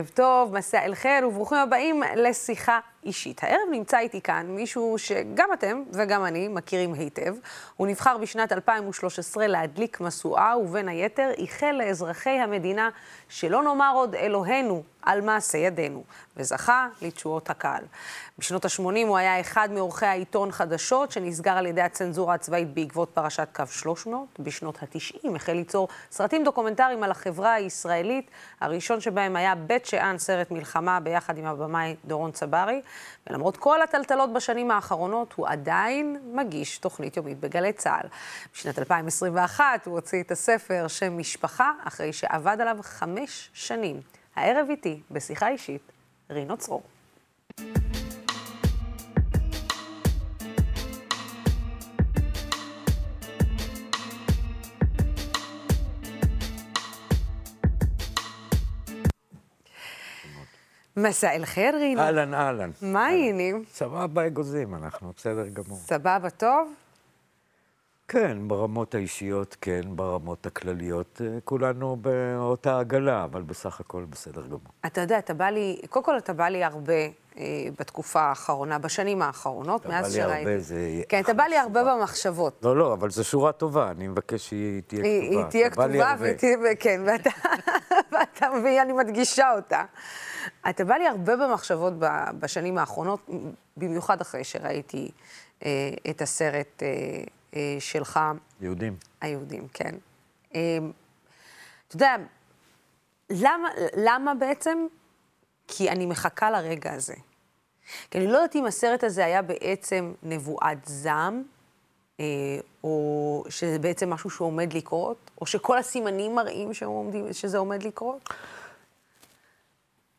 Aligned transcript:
ערב 0.00 0.10
טוב, 0.14 0.54
מסע 0.54 0.84
אל 0.84 0.94
חיר 0.94 1.28
וברוכים 1.28 1.58
הבאים 1.58 2.02
לשיחה 2.16 2.80
אישית. 3.04 3.44
הערב 3.44 3.68
נמצא 3.70 3.98
איתי 3.98 4.20
כאן 4.20 4.46
מישהו 4.48 4.94
שגם 4.98 5.48
אתם 5.52 5.82
וגם 5.92 6.24
אני 6.24 6.48
מכירים 6.48 6.92
היטב. 6.94 7.34
הוא 7.76 7.86
נבחר 7.86 8.18
בשנת 8.18 8.52
2013 8.52 9.46
להדליק 9.46 10.00
משואה, 10.00 10.58
ובין 10.58 10.88
היתר 10.88 11.30
איחל 11.38 11.72
לאזרחי 11.78 12.30
המדינה 12.30 12.88
שלא 13.28 13.62
נאמר 13.62 13.92
עוד 13.94 14.14
אלוהינו 14.14 14.82
על 15.02 15.20
מעשה 15.20 15.58
ידינו, 15.58 16.02
וזכה 16.36 16.88
לתשואות 17.02 17.50
הקהל. 17.50 17.84
בשנות 18.38 18.64
ה-80 18.64 19.06
הוא 19.06 19.16
היה 19.16 19.40
אחד 19.40 19.68
מעורכי 19.72 20.06
העיתון 20.06 20.52
חדשות, 20.52 21.12
שנסגר 21.12 21.52
על 21.52 21.66
ידי 21.66 21.80
הצנזורה 21.80 22.34
הצבאית 22.34 22.74
בעקבות 22.74 23.10
פרשת 23.14 23.48
קו 23.52 23.64
300. 23.70 24.26
בשנות 24.38 24.82
ה-90 24.82 25.36
החל 25.36 25.52
ליצור 25.52 25.88
סרטים 26.10 26.44
דוקומנטריים 26.44 27.02
על 27.02 27.10
החברה 27.10 27.52
הישראלית. 27.52 28.30
הראשון 28.60 29.00
שבהם 29.00 29.36
היה 29.36 29.54
בית 29.54 29.86
שאן, 29.86 30.18
סרט 30.18 30.50
מלחמה, 30.50 31.00
ביחד 31.00 31.38
עם 31.38 31.46
הבמאי 31.46 31.96
דורון 32.04 32.32
צברי. 32.32 32.80
ולמרות 33.26 33.56
כל 33.56 33.82
הטלטלות 33.82 34.32
בשנים 34.32 34.70
האחרונות, 34.70 35.32
הוא 35.36 35.48
עדיין 35.48 36.16
מגיש 36.32 36.78
תוכנית 36.78 37.16
יומית 37.16 37.40
בגלי 37.40 37.72
צה"ל. 37.72 38.08
בשנת 38.54 38.78
2021 38.78 39.86
הוא 39.86 39.94
הוציא 39.94 40.22
את 40.22 40.30
הספר 40.30 40.88
שם 40.88 41.18
משפחה, 41.18 41.72
אחרי 41.84 42.12
שעבד 42.12 42.56
עליו 42.60 42.76
חמש 42.82 43.50
שנים. 43.54 44.00
הערב 44.36 44.66
איתי, 44.70 45.00
בשיחה 45.10 45.48
אישית, 45.48 45.92
רינו 46.30 46.56
צרור. 46.56 46.82
מסע 60.96 61.32
אל 61.32 61.44
חיר, 61.44 61.76
רינו. 61.76 62.00
אהלן, 62.00 62.34
אהלן. 62.34 62.70
מה 62.82 63.06
העניינים? 63.06 63.64
סבבה 63.72 64.26
אגוזים, 64.26 64.74
אנחנו 64.74 65.12
בסדר 65.16 65.48
גמור. 65.48 65.78
סבבה, 65.78 66.30
טוב? 66.30 66.72
כן, 68.08 68.38
ברמות 68.48 68.94
האישיות 68.94 69.56
כן, 69.60 69.80
ברמות 69.88 70.46
הכלליות 70.46 71.20
אה, 71.24 71.38
כולנו 71.44 71.96
באותה 71.96 72.78
עגלה, 72.78 73.24
אבל 73.24 73.42
בסך 73.42 73.80
הכל 73.80 74.04
בסדר 74.10 74.46
גמור. 74.46 74.60
אתה 74.86 75.00
יודע, 75.00 75.18
אתה 75.18 75.34
בא 75.34 75.44
לי, 75.44 75.80
קודם 75.88 76.04
כל 76.04 76.18
אתה 76.18 76.32
בא 76.32 76.48
לי 76.48 76.64
הרבה 76.64 76.94
אה, 77.38 77.44
בתקופה 77.78 78.20
האחרונה, 78.20 78.78
בשנים 78.78 79.22
האחרונות, 79.22 79.86
מאז 79.86 80.14
שראיתי. 80.14 80.26
אתה 80.26 80.28
בא 80.28 80.34
לי 80.34 80.50
הרבה, 80.50 80.60
זה... 80.60 81.02
כן, 81.08 81.20
אתה 81.20 81.34
בא 81.34 81.44
לי 81.44 81.58
הרבה 81.58 81.84
במחשבות. 81.84 82.60
לא, 82.62 82.76
לא, 82.76 82.92
אבל 82.92 83.10
זו 83.10 83.24
שורה 83.24 83.52
טובה, 83.52 83.90
אני 83.90 84.08
מבקש 84.08 84.48
שהיא 84.48 84.82
תהיה 84.86 85.02
כתובה. 85.02 85.36
היא 85.36 85.44
תהיה 85.50 85.70
כתובה. 85.70 86.14
ותהיה, 86.18 86.56
כן, 86.80 87.00
ואתה, 87.06 87.30
ואתה 88.12 88.46
מבין, 88.58 88.80
אני 88.80 88.92
מדגישה 88.92 89.52
אותה. 89.56 89.84
אתה 90.70 90.84
בא 90.84 90.94
לי 90.94 91.08
הרבה 91.08 91.36
במחשבות 91.36 91.92
בשנים 92.38 92.78
האחרונות, 92.78 93.30
במיוחד 93.76 94.20
אחרי 94.20 94.44
שראיתי 94.44 95.10
אה, 95.64 95.90
את 96.10 96.22
הסרט 96.22 96.82
אה, 96.82 96.88
אה, 97.56 97.76
שלך, 97.80 98.20
יהודים. 98.60 98.96
היהודים, 99.20 99.68
כן. 99.74 99.94
אה, 100.54 100.78
אתה 101.88 101.96
יודע, 101.96 102.16
למה, 103.30 103.68
למה 103.96 104.34
בעצם? 104.34 104.86
כי 105.68 105.90
אני 105.90 106.06
מחכה 106.06 106.50
לרגע 106.50 106.92
הזה. 106.92 107.14
כי 108.10 108.18
אני 108.18 108.26
לא 108.26 108.32
יודעת 108.32 108.56
אם 108.56 108.66
הסרט 108.66 109.04
הזה 109.04 109.24
היה 109.24 109.42
בעצם 109.42 110.12
נבואת 110.22 110.78
זעם, 110.84 111.42
אה, 112.20 112.24
או 112.84 113.44
שזה 113.48 113.78
בעצם 113.78 114.10
משהו 114.10 114.30
שעומד 114.30 114.72
לקרות, 114.72 115.30
או 115.40 115.46
שכל 115.46 115.78
הסימנים 115.78 116.34
מראים 116.34 116.74
שעומדים, 116.74 117.32
שזה 117.32 117.58
עומד 117.58 117.82
לקרות, 117.82 118.28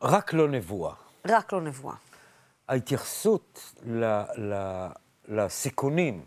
רק 0.02 0.32
לא 0.32 0.48
נבואה. 0.48 0.94
רק 1.26 1.52
לא 1.52 1.60
נבואה. 1.60 1.94
ההתייחסות 2.68 3.72
ל, 3.86 4.04
ל, 4.38 4.86
לסיכונים 5.28 6.22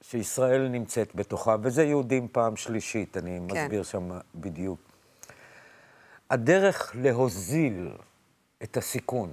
שישראל 0.00 0.68
נמצאת 0.68 1.14
בתוכה, 1.14 1.56
וזה 1.62 1.84
יהודים 1.84 2.28
פעם 2.32 2.56
שלישית, 2.56 3.16
אני 3.16 3.40
כן. 3.48 3.64
מסביר 3.64 3.82
שם 3.82 4.10
בדיוק. 4.34 4.80
הדרך 6.30 6.92
להוזיל 6.94 7.92
את 8.62 8.76
הסיכון 8.76 9.32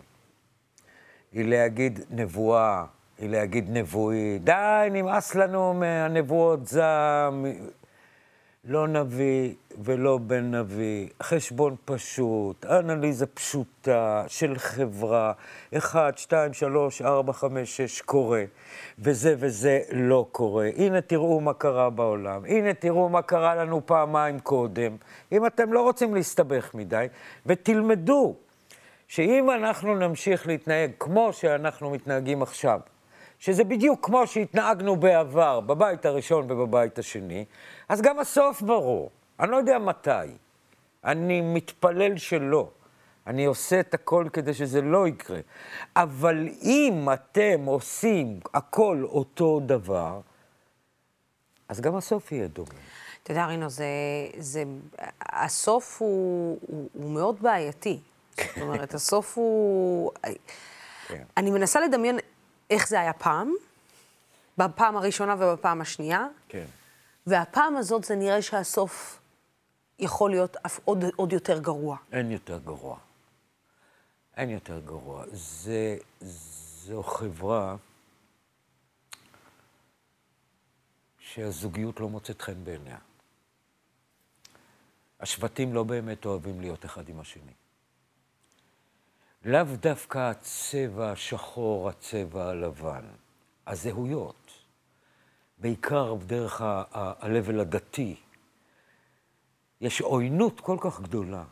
היא 1.32 1.46
להגיד 1.46 2.00
נבואה, 2.10 2.86
היא 3.18 3.30
להגיד 3.30 3.66
נבואי. 3.70 4.40
די, 4.40 4.88
נמאס 4.92 5.36
לנו 5.36 5.74
מהנבואות 5.74 6.68
זעם. 6.68 7.46
לא 8.70 8.88
נביא 8.88 9.54
ולא 9.84 10.18
בן 10.18 10.56
נביא, 10.56 11.08
חשבון 11.24 11.76
פשוט, 11.86 12.66
אנליזה 12.66 13.26
פשוטה 13.26 14.24
של 14.28 14.58
חברה, 14.58 15.32
1, 15.78 16.18
2, 16.18 16.54
3, 16.54 17.02
4, 17.02 17.34
5, 17.34 17.78
6 17.78 18.02
קורה, 18.02 18.44
וזה 19.00 19.36
וזה 19.38 19.82
לא 19.92 20.26
קורה. 20.32 20.70
הנה 20.76 21.02
תראו 21.02 21.42
מה 21.42 21.54
קרה 21.54 21.90
בעולם, 21.90 22.46
הנה 22.46 22.74
תראו 22.74 23.10
מה 23.10 23.22
קרה 23.22 23.56
לנו 23.56 23.86
פעמיים 23.86 24.40
קודם. 24.40 24.96
אם 25.32 25.46
אתם 25.46 25.74
לא 25.74 25.82
רוצים 25.82 26.16
להסתבך 26.16 26.72
מדי, 26.74 27.06
ותלמדו 27.46 28.36
שאם 29.08 29.52
אנחנו 29.52 29.96
נמשיך 29.96 30.48
להתנהג 30.48 30.92
כמו 31.00 31.34
שאנחנו 31.34 31.90
מתנהגים 31.90 32.42
עכשיו, 32.42 32.80
שזה 33.40 33.64
בדיוק 33.64 34.06
כמו 34.06 34.28
שהתנהגנו 34.28 34.96
בעבר, 34.96 35.60
בבית 35.60 36.06
הראשון 36.06 36.52
ובבית 36.52 37.00
השני, 37.00 37.46
אז 37.90 38.02
גם 38.02 38.20
הסוף 38.20 38.62
ברור. 38.62 39.12
אני 39.40 39.52
לא 39.52 39.56
יודע 39.58 39.80
מתי. 39.80 40.10
אני 41.06 41.42
מתפלל 41.42 42.18
שלא. 42.18 42.70
אני 43.28 43.46
עושה 43.46 43.80
את 43.80 43.94
הכל 43.94 44.28
כדי 44.34 44.54
שזה 44.54 44.82
לא 44.82 45.08
יקרה. 45.08 45.40
אבל 45.96 46.48
אם 46.64 47.08
אתם 47.14 47.66
עושים 47.66 48.40
הכל 48.54 49.04
אותו 49.04 49.60
דבר, 49.66 50.20
אז 51.70 51.82
גם 51.82 51.96
הסוף 51.96 52.32
יהיה 52.32 52.48
דומה. 52.48 52.70
אתה 53.24 53.32
יודע, 53.32 53.46
רינו, 53.46 53.70
זה, 53.70 53.86
זה, 54.38 54.64
הסוף 55.22 56.02
הוא, 56.02 56.58
הוא, 56.62 56.90
הוא 56.94 57.12
מאוד 57.12 57.42
בעייתי. 57.42 58.00
זאת 58.38 58.62
אומרת, 58.62 58.94
הסוף 59.00 59.38
הוא... 59.38 60.12
כן. 61.08 61.24
אני 61.38 61.52
מנסה 61.52 61.80
לדמיין 61.80 62.20
איך 62.70 62.88
זה 62.88 63.00
היה 63.00 63.14
פעם, 63.14 63.54
בפעם 64.58 64.98
הראשונה 64.98 65.36
ובפעם 65.40 65.82
השנייה, 65.82 66.28
כן. 66.50 66.66
והפעם 67.28 67.78
הזאת 67.78 68.04
זה 68.04 68.16
נראה 68.16 68.42
שהסוף 68.42 69.20
יכול 70.00 70.32
להיות 70.32 70.58
אף 70.66 70.80
עוד, 70.86 71.04
עוד 71.16 71.34
יותר 71.34 71.60
גרוע. 71.60 71.98
אין 72.12 72.32
יותר 72.32 72.60
גרוע. 72.60 72.98
אין 74.38 74.50
יותר 74.50 74.80
גרוע. 74.80 75.26
זה, 75.32 75.98
זו 76.22 77.04
חברה 77.04 77.76
שהזוגיות 81.20 82.00
לא 82.00 82.10
מוצאת 82.10 82.42
חן 82.42 82.64
בעיניה. 82.64 82.98
השבטים 85.20 85.74
לא 85.74 85.84
באמת 85.84 86.26
אוהבים 86.26 86.62
להיות 86.62 86.86
אחד 86.86 87.10
עם 87.10 87.20
השני. 87.20 87.52
לאו 89.46 89.64
דווקא 89.80 90.18
הצבע 90.18 91.12
השחור, 91.12 91.90
הצבע 91.90 92.50
הלבן, 92.50 93.04
הזהויות, 93.68 94.52
בעיקר 95.58 96.16
דרך 96.26 96.62
ה-level 96.62 97.62
הדתי, 97.62 98.16
יש 99.82 100.02
עוינות 100.02 100.60
כל 100.60 100.78
כך 100.80 101.02
גדולה. 101.02 101.44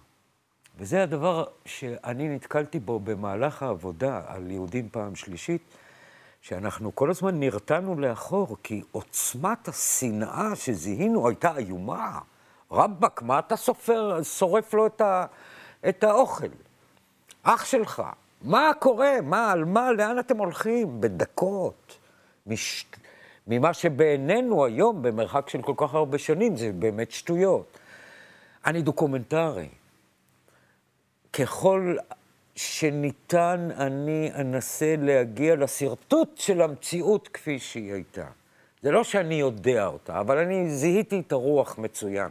וזה 0.78 1.04
הדבר 1.04 1.46
שאני 1.66 2.36
נתקלתי 2.36 2.80
בו 2.80 3.00
במהלך 3.00 3.64
העבודה 3.64 4.22
על 4.28 4.52
יהודים 4.52 4.90
פעם 4.90 5.16
שלישית, 5.16 5.62
שאנחנו 6.42 6.96
כל 6.96 7.10
הזמן 7.10 7.40
נרתענו 7.40 8.00
לאחור, 8.00 8.58
כי 8.64 8.82
עוצמת 8.92 9.68
השנאה 9.68 10.56
שזיהינו 10.56 11.28
הייתה 11.28 11.58
איומה. 11.58 12.20
רבאק, 12.72 13.22
מה 13.22 13.40
אתה 13.40 13.56
סופר, 13.56 14.24
שורף 14.24 14.74
לו 14.74 14.88
את, 14.88 15.02
ה, 15.02 15.26
את 15.90 16.04
האוכל? 16.04 16.48
אח 17.50 17.66
שלך, 17.66 18.04
מה 18.42 18.72
קורה? 18.80 19.22
מה, 19.24 19.52
על 19.52 19.66
מה, 19.66 19.92
לאן 19.92 20.20
אתם 20.20 20.38
הולכים? 20.38 21.02
בדקות. 21.02 21.98
מש... 22.48 22.86
ממה 23.48 23.74
שבעינינו 23.74 24.66
היום, 24.66 25.02
במרחק 25.02 25.50
של 25.50 25.62
כל 25.62 25.74
כך 25.78 25.94
הרבה 25.94 26.18
שנים, 26.18 26.56
זה 26.56 26.72
באמת 26.72 27.12
שטויות. 27.12 27.80
אני 28.66 28.82
דוקומנטרי. 28.82 29.68
ככל 31.34 31.96
שניתן, 32.56 33.70
אני 33.78 34.32
אנסה 34.36 34.96
להגיע 34.98 35.56
לשרטוט 35.56 36.38
של 36.38 36.62
המציאות 36.62 37.28
כפי 37.28 37.60
שהיא 37.60 37.94
הייתה. 37.94 38.26
זה 38.82 38.92
לא 38.92 39.04
שאני 39.04 39.36
יודע 39.36 39.86
אותה, 39.86 40.20
אבל 40.20 40.38
אני 40.38 40.70
זיהיתי 40.70 41.20
את 41.20 41.32
הרוח 41.32 41.78
מצוין. 41.78 42.30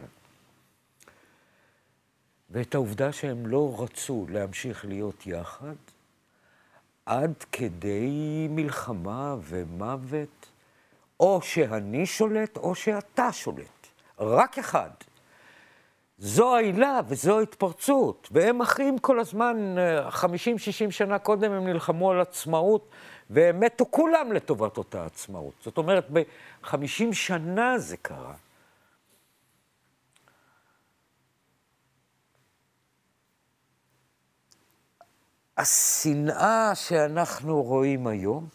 ואת 2.49 2.75
העובדה 2.75 3.11
שהם 3.11 3.47
לא 3.47 3.75
רצו 3.79 4.25
להמשיך 4.29 4.85
להיות 4.85 5.27
יחד 5.27 5.75
עד 7.05 7.33
כדי 7.51 8.47
מלחמה 8.49 9.35
ומוות, 9.41 10.45
או 11.19 11.41
שאני 11.41 12.05
שולט 12.05 12.57
או 12.57 12.75
שאתה 12.75 13.31
שולט. 13.31 13.87
רק 14.19 14.57
אחד. 14.57 14.89
זו 16.17 16.55
העילה 16.55 16.99
וזו 17.07 17.39
ההתפרצות. 17.39 18.27
והם 18.31 18.61
אחים 18.61 18.97
כל 18.97 19.19
הזמן, 19.19 19.75
50-60 20.09 20.91
שנה 20.91 21.19
קודם 21.19 21.51
הם 21.51 21.67
נלחמו 21.67 22.11
על 22.11 22.21
עצמאות, 22.21 22.89
והם 23.29 23.59
מתו 23.59 23.85
כולם 23.91 24.31
לטובת 24.31 24.77
אותה 24.77 25.05
עצמאות. 25.05 25.53
זאת 25.63 25.77
אומרת, 25.77 26.07
ב-50 26.13 27.13
שנה 27.13 27.77
זה 27.77 27.97
קרה. 27.97 28.33
השנאה 35.57 36.75
שאנחנו 36.75 37.63
רואים 37.63 38.07
היום 38.07 38.47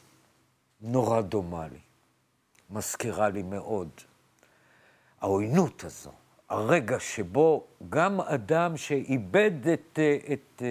נורא 0.81 1.21
דומה 1.21 1.67
לי, 1.69 1.79
מזכירה 2.71 3.29
לי 3.29 3.43
מאוד. 3.43 3.89
העוינות 5.21 5.85
הזו, 5.85 6.11
הרגע 6.49 7.01
שבו 7.01 7.67
גם 7.89 8.21
אדם 8.21 8.77
שאיבד 8.77 9.69
את, 9.69 9.99
את 10.33 10.63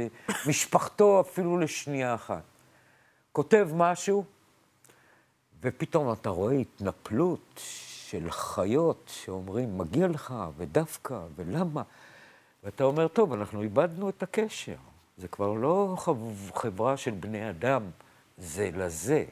משפחתו 0.47 1.21
אפילו 1.21 1.57
לשנייה 1.57 2.15
אחת, 2.15 2.43
כותב 3.31 3.69
משהו, 3.73 4.23
ופתאום 5.61 6.13
אתה 6.13 6.29
רואה 6.29 6.53
התנפלות 6.53 7.61
של 8.09 8.31
חיות 8.31 9.11
שאומרים, 9.13 9.77
מגיע 9.77 10.07
לך, 10.07 10.33
ודווקא, 10.57 11.19
ולמה? 11.35 11.83
ואתה 12.63 12.83
אומר, 12.83 13.07
טוב, 13.07 13.33
אנחנו 13.33 13.61
איבדנו 13.61 14.09
את 14.09 14.23
הקשר. 14.23 14.75
זה 15.17 15.27
כבר 15.27 15.53
לא 15.53 15.95
חברה 16.55 16.97
של 16.97 17.11
בני 17.11 17.49
אדם 17.49 17.83
זה 18.37 18.69
לזה, 18.73 19.25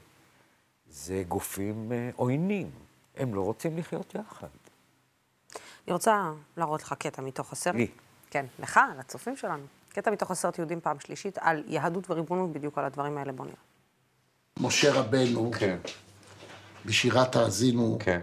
זה 0.90 1.24
גופים 1.28 1.92
אה, 1.92 2.10
עוינים. 2.16 2.70
הם 3.18 3.36
לא 3.36 3.42
רוצים 3.42 3.78
לחיות 3.78 4.16
יחד. 4.16 4.48
אני 5.88 5.94
רוצה 5.94 6.32
להראות 6.58 6.84
לך 6.84 6.94
קטע 6.94 7.22
מתוך 7.22 7.52
הסרט. 7.52 7.76
לי. 7.76 7.88
כן, 8.30 8.46
לך, 8.60 8.80
לצופים 9.00 9.38
שלנו. 9.38 9.64
קטע 9.90 10.12
מתוך 10.12 10.32
הסרט 10.32 10.58
יהודים 10.58 10.82
פעם 10.82 11.00
שלישית 11.00 11.38
על 11.38 11.64
יהדות 11.68 12.10
וריבונות, 12.12 12.52
בדיוק 12.52 12.78
על 12.78 12.86
הדברים 12.86 13.18
האלה. 13.18 13.32
בוא 13.32 13.46
נראה. 13.46 13.58
משה 14.60 14.94
רבנו, 14.94 15.52
כן. 15.60 15.78
בשירת 16.86 17.36
האזינו, 17.36 17.98
כן. 18.00 18.22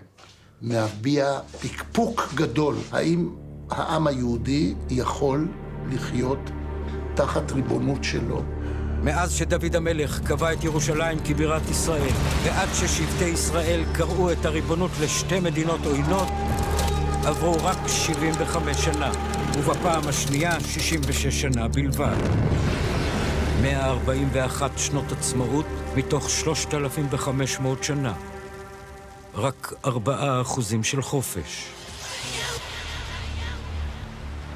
מביע 0.62 1.40
פקפוק 1.40 2.20
גדול. 2.34 2.76
האם 2.92 3.36
העם 3.70 4.06
היהודי 4.06 4.74
יכול 4.90 5.48
לחיות 5.88 6.38
תחת 7.16 7.52
ריבונות 7.52 8.04
שלו? 8.04 8.42
מאז 9.02 9.32
שדוד 9.32 9.76
המלך 9.76 10.20
קבע 10.24 10.52
את 10.52 10.64
ירושלים 10.64 11.18
כבירת 11.24 11.70
ישראל, 11.70 12.12
ועד 12.44 12.68
ששבטי 12.74 13.24
ישראל 13.24 13.84
קראו 13.92 14.32
את 14.32 14.44
הריבונות 14.44 14.90
לשתי 15.00 15.40
מדינות 15.40 15.80
עוינות, 15.86 16.28
עברו 17.24 17.56
רק 17.64 17.78
75 17.88 18.84
שנה, 18.84 19.10
ובפעם 19.58 20.08
השנייה 20.08 20.60
66 20.60 21.40
שנה 21.40 21.68
בלבד. 21.68 22.16
141 23.62 24.78
שנות 24.78 25.12
עצמאות 25.12 25.66
מתוך 25.96 26.30
3,500 26.30 27.84
שנה. 27.84 28.12
רק 29.34 29.72
4 29.84 30.40
אחוזים 30.40 30.84
של 30.84 31.02
חופש. 31.02 31.66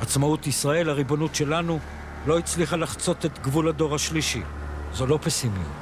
עצמאות 0.00 0.46
ישראל, 0.46 0.88
הריבונות 0.90 1.34
שלנו, 1.34 1.78
לא 2.26 2.38
הצליחה 2.38 2.76
לחצות 2.76 3.26
את 3.26 3.38
גבול 3.38 3.68
הדור 3.68 3.94
השלישי. 3.94 4.42
זו 4.92 5.06
לא 5.06 5.18
פסימיות. 5.22 5.72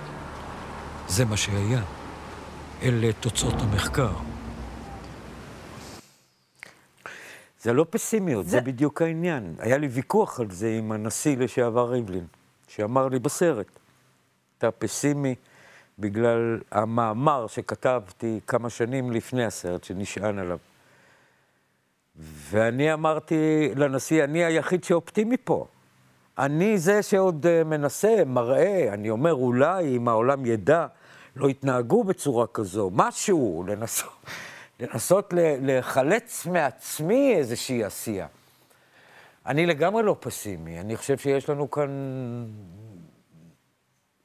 זה 1.09 1.25
מה 1.25 1.37
שהיה. 1.37 1.83
אלה 2.83 3.13
תוצאות 3.13 3.55
המחקר. 3.59 4.13
זה 7.63 7.73
לא 7.73 7.87
פסימיות, 7.91 8.45
זה... 8.45 8.51
זה 8.51 8.61
בדיוק 8.61 9.03
העניין. 9.03 9.55
היה 9.59 9.79
לי 9.79 9.87
ויכוח 9.87 10.41
על 10.41 10.51
זה 10.51 10.75
עם 10.79 10.93
הנשיא 10.93 11.37
לשעבר 11.37 11.91
ריבלין, 11.91 12.27
שאמר 12.69 13.09
לי 13.09 13.19
בסרט, 13.19 13.67
אתה 14.59 14.71
פסימי 14.71 15.35
בגלל 15.99 16.61
המאמר 16.71 17.47
שכתבתי 17.47 18.41
כמה 18.47 18.71
שנים 18.71 19.13
לפני 19.13 19.45
הסרט, 19.45 19.85
שנשען 19.85 20.39
עליו. 20.39 20.59
ואני 22.51 22.93
אמרתי 22.93 23.71
לנשיא, 23.77 24.25
אני 24.25 24.45
היחיד 24.45 24.85
שאופטימי 24.85 25.37
פה. 25.45 25.67
אני 26.39 26.79
זה 26.79 27.03
שעוד 27.03 27.47
אה, 27.47 27.65
מנסה, 27.65 28.25
מראה, 28.27 28.93
אני 28.93 29.11
אומר, 29.11 29.35
אולי 29.35 29.97
אם 29.97 30.09
העולם 30.09 30.47
ידע, 30.47 30.87
לא 31.37 31.49
יתנהגו 31.49 32.05
בצורה 32.05 32.47
כזו, 32.47 32.91
משהו, 32.95 33.65
לנסות, 33.69 34.13
לנסות 34.81 35.35
לחלץ 35.63 36.47
מעצמי 36.47 37.35
איזושהי 37.35 37.85
עשייה. 37.85 38.27
אני 39.47 39.67
לגמרי 39.67 40.03
לא 40.03 40.17
פסימי, 40.21 40.81
אני 40.81 40.97
חושב 40.97 41.19
שיש 41.19 41.51
לנו 41.51 41.71
כאן 41.71 41.91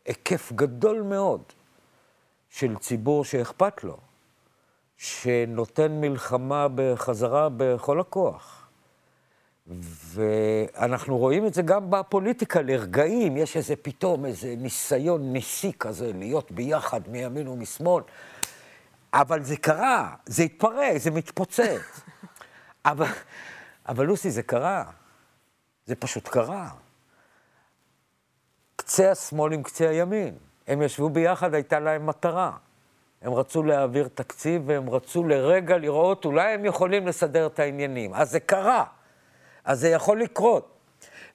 היקף 0.05 0.51
גדול 0.51 1.01
מאוד 1.01 1.41
של 2.49 2.77
ציבור 2.77 3.25
שאכפת 3.25 3.83
לו, 3.83 3.97
שנותן 4.97 5.91
מלחמה 6.01 6.67
בחזרה 6.75 7.49
בכל 7.57 7.99
הכוח. 7.99 8.62
ואנחנו 9.67 11.17
רואים 11.17 11.45
את 11.45 11.53
זה 11.53 11.61
גם 11.61 11.91
בפוליטיקה 11.91 12.61
לרגעים, 12.61 13.37
יש 13.37 13.57
איזה 13.57 13.75
פתאום 13.75 14.25
איזה 14.25 14.55
ניסיון 14.57 15.33
ניסי 15.33 15.71
כזה 15.79 16.13
להיות 16.13 16.51
ביחד 16.51 17.01
מימין 17.07 17.47
ומשמאל, 17.47 18.03
אבל 19.13 19.43
זה 19.43 19.57
קרה, 19.57 20.15
זה 20.25 20.43
התפרק, 20.43 20.97
זה 20.97 21.11
מתפוצץ. 21.11 22.01
אבל, 22.85 23.07
אבל 23.87 24.05
לוסי, 24.05 24.31
זה 24.31 24.43
קרה. 24.43 24.83
זה 25.85 25.95
פשוט 25.95 26.27
קרה. 26.27 26.69
קצה 28.75 29.11
השמאל 29.11 29.53
עם 29.53 29.63
קצה 29.63 29.89
הימין. 29.89 30.37
הם 30.67 30.81
ישבו 30.81 31.09
ביחד, 31.09 31.53
הייתה 31.53 31.79
להם 31.79 32.05
מטרה. 32.05 32.57
הם 33.21 33.33
רצו 33.33 33.63
להעביר 33.63 34.07
תקציב 34.07 34.61
והם 34.65 34.89
רצו 34.89 35.23
לרגע 35.23 35.77
לראות, 35.77 36.25
אולי 36.25 36.53
הם 36.53 36.65
יכולים 36.65 37.07
לסדר 37.07 37.47
את 37.47 37.59
העניינים. 37.59 38.13
אז 38.13 38.31
זה 38.31 38.39
קרה. 38.39 38.85
אז 39.65 39.79
זה 39.79 39.89
יכול 39.89 40.21
לקרות. 40.21 40.73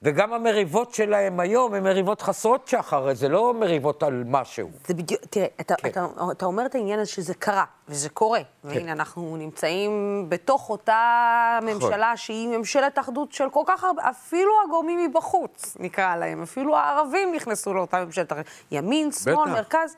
וגם 0.01 0.33
המריבות 0.33 0.93
שלהם 0.93 1.39
היום 1.39 1.73
הן 1.73 1.83
מריבות 1.83 2.21
חסרות 2.21 2.67
שחר, 2.67 3.13
זה 3.13 3.29
לא 3.29 3.53
מריבות 3.53 4.03
על 4.03 4.23
משהו. 4.27 4.69
זה 4.87 4.93
בדיוק, 4.93 5.21
תראה, 5.29 5.47
אתה, 5.61 5.75
כן. 5.75 5.89
אתה, 5.89 6.05
אתה 6.31 6.45
אומר 6.45 6.65
את 6.65 6.75
העניין 6.75 6.99
הזה 6.99 7.11
שזה 7.11 7.33
קרה, 7.33 7.63
וזה 7.87 8.09
קורה. 8.09 8.39
כן. 8.39 8.67
והנה, 8.69 8.91
אנחנו 8.91 9.37
נמצאים 9.37 10.25
בתוך 10.29 10.69
אותה 10.69 11.59
ממשלה 11.61 11.97
נכון. 11.97 12.17
שהיא 12.17 12.57
ממשלת 12.57 12.99
אחדות 12.99 13.31
של 13.31 13.49
כל 13.49 13.63
כך 13.65 13.83
הרבה, 13.83 14.09
אפילו 14.09 14.51
הגורמים 14.67 15.09
מבחוץ, 15.09 15.77
נקרא 15.79 16.15
להם, 16.15 16.41
אפילו 16.41 16.77
הערבים 16.77 17.35
נכנסו 17.35 17.73
לאותה 17.73 18.05
ממשלת 18.05 18.31
אחדות. 18.31 18.45
ימין, 18.71 19.11
שמאל, 19.11 19.35
בטח. 19.35 19.51
מרכז. 19.51 19.95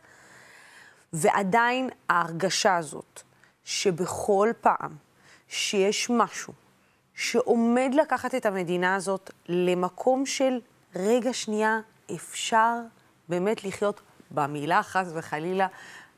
ועדיין 1.13 1.89
ההרגשה 2.09 2.77
הזאת, 2.77 3.21
שבכל 3.63 4.49
פעם 4.61 4.95
שיש 5.47 6.09
משהו 6.09 6.60
שעומד 7.21 7.91
לקחת 8.01 8.35
את 8.35 8.45
המדינה 8.45 8.95
הזאת 8.95 9.31
למקום 9.49 10.25
של 10.25 10.59
רגע 10.95 11.33
שנייה, 11.33 11.79
אפשר 12.15 12.75
באמת 13.29 13.63
לחיות 13.63 14.01
במילה, 14.31 14.83
חס 14.83 15.07
וחלילה, 15.13 15.67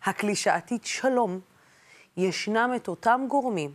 הקלישאתית 0.04 0.86
שלום. 0.86 1.40
ישנם 2.18 2.72
את 2.76 2.88
אותם 2.88 3.26
גורמים, 3.30 3.72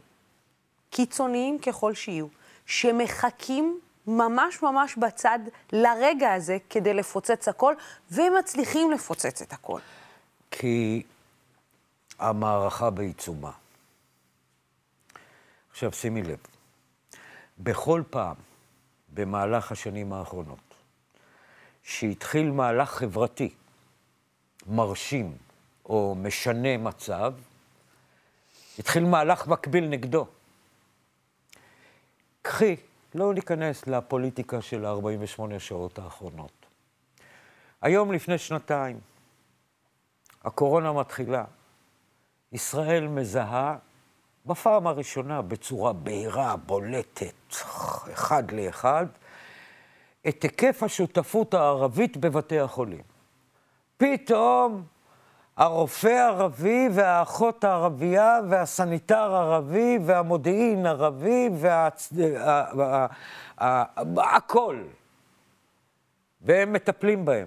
קיצוניים 0.91 1.59
ככל 1.59 1.95
שיהיו, 1.95 2.27
שמחכים 2.67 3.81
ממש 4.07 4.63
ממש 4.63 4.97
בצד 4.97 5.39
לרגע 5.73 6.33
הזה 6.33 6.59
כדי 6.71 6.95
לפוצץ 6.95 7.49
הכל, 7.49 7.75
ומצליחים 8.11 8.91
לפוצץ 8.91 9.43
את 9.43 9.53
הכל. 9.53 9.81
כי 10.51 11.03
המערכה 12.19 12.91
בעיצומה. 12.91 13.51
עכשיו 15.71 15.93
שימי 15.93 16.23
לב, 16.23 16.39
בכל 17.61 18.03
פעם 18.11 18.37
במהלך 19.15 19.73
השנים 19.73 20.13
האחרונות 20.13 20.75
שהתחיל 21.83 22.51
מהלך 22.51 22.91
חברתי 22.91 23.55
מרשים 24.67 25.37
או 25.85 26.15
משנה 26.19 26.77
מצב, 26.77 27.35
התחיל 28.79 29.05
מהלך 29.05 29.47
מקביל 29.47 29.89
נגדו. 29.89 30.27
קחי, 32.43 32.77
לא 33.15 33.35
ניכנס 33.35 33.87
לפוליטיקה 33.87 34.63
של 34.63 34.85
ה-48 34.85 35.55
השעות 35.55 35.99
האחרונות. 35.99 36.67
היום 37.83 38.13
לפני 38.13 38.39
שנתיים, 38.39 39.01
הקורונה 40.45 40.93
מתחילה, 40.93 41.45
ישראל 42.53 43.09
מזהה 43.09 43.77
בפעם 44.47 44.87
הראשונה 44.87 45.43
בצורה 45.43 45.93
בהירה, 45.93 46.57
בולטת, 46.57 47.57
אחד 48.13 48.51
לאחד, 48.51 49.07
את 50.29 50.43
היקף 50.43 50.83
השותפות 50.83 51.55
הערבית 51.55 52.17
בבתי 52.17 52.61
החולים. 52.61 53.03
פתאום 53.97 54.83
הרופא 55.57 56.29
ערבי 56.29 56.89
והאחות 56.93 57.65
הערבייה 57.65 58.39
והסניטר 58.49 59.35
ערבי 59.35 59.99
והמודיעין 60.05 60.87
ערבי 60.87 61.51
והכל. 64.15 64.83
והם 66.43 66.73
מטפלים 66.73 67.25
בהם. 67.25 67.47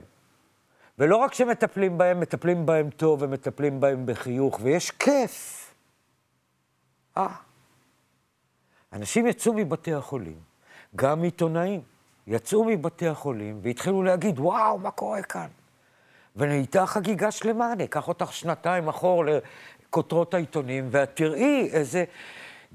ולא 0.99 1.15
רק 1.15 1.33
שמטפלים 1.33 1.97
בהם, 1.97 2.19
מטפלים 2.19 2.65
בהם 2.65 2.89
טוב 2.89 3.21
ומטפלים 3.21 3.79
בהם 3.79 4.05
בחיוך, 4.05 4.59
ויש 4.63 4.91
כיף. 4.91 5.60
אה. 7.17 7.27
אנשים 8.93 9.27
יצאו 9.27 9.53
מבתי 9.53 9.93
החולים, 9.93 10.39
גם 10.95 11.23
עיתונאים, 11.23 11.81
יצאו 12.27 12.63
מבתי 12.63 13.07
החולים 13.07 13.59
והתחילו 13.63 14.03
להגיד, 14.03 14.39
וואו, 14.39 14.77
מה 14.79 14.91
קורה 14.91 15.21
כאן? 15.21 15.47
ונהייתה 16.35 16.85
חגיגה 16.85 17.31
שלמה, 17.31 17.73
אני 17.73 17.83
אקח 17.83 18.07
אותך 18.07 18.33
שנתיים 18.33 18.87
אחור 18.87 19.23
לכותרות 19.25 20.33
העיתונים, 20.33 20.87
ואת 20.91 21.15
תראי 21.15 21.69
איזה, 21.71 22.03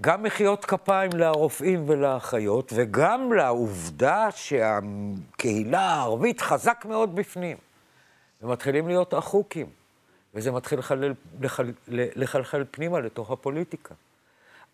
גם 0.00 0.22
מחיאות 0.22 0.64
כפיים 0.64 1.10
לרופאים 1.14 1.84
ולאחיות, 1.88 2.72
וגם 2.76 3.32
לעובדה 3.32 4.28
שהקהילה 4.30 5.80
הערבית 5.80 6.40
חזק 6.40 6.84
מאוד 6.88 7.14
בפנים. 7.14 7.56
ומתחילים 8.42 8.88
להיות 8.88 9.14
אחוקים, 9.14 9.66
וזה 10.34 10.50
מתחיל 10.52 10.78
לחלל, 10.78 11.14
לחל, 11.40 11.72
לחלחל 11.88 12.64
פנימה 12.70 13.00
לתוך 13.00 13.30
הפוליטיקה. 13.30 13.94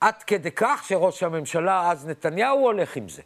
עד 0.03 0.23
כדי 0.23 0.51
כך 0.57 0.85
שראש 0.87 1.23
הממשלה 1.23 1.91
אז 1.91 2.07
נתניהו 2.07 2.59
הולך 2.59 2.97
עם 2.97 3.09
זה, 3.09 3.23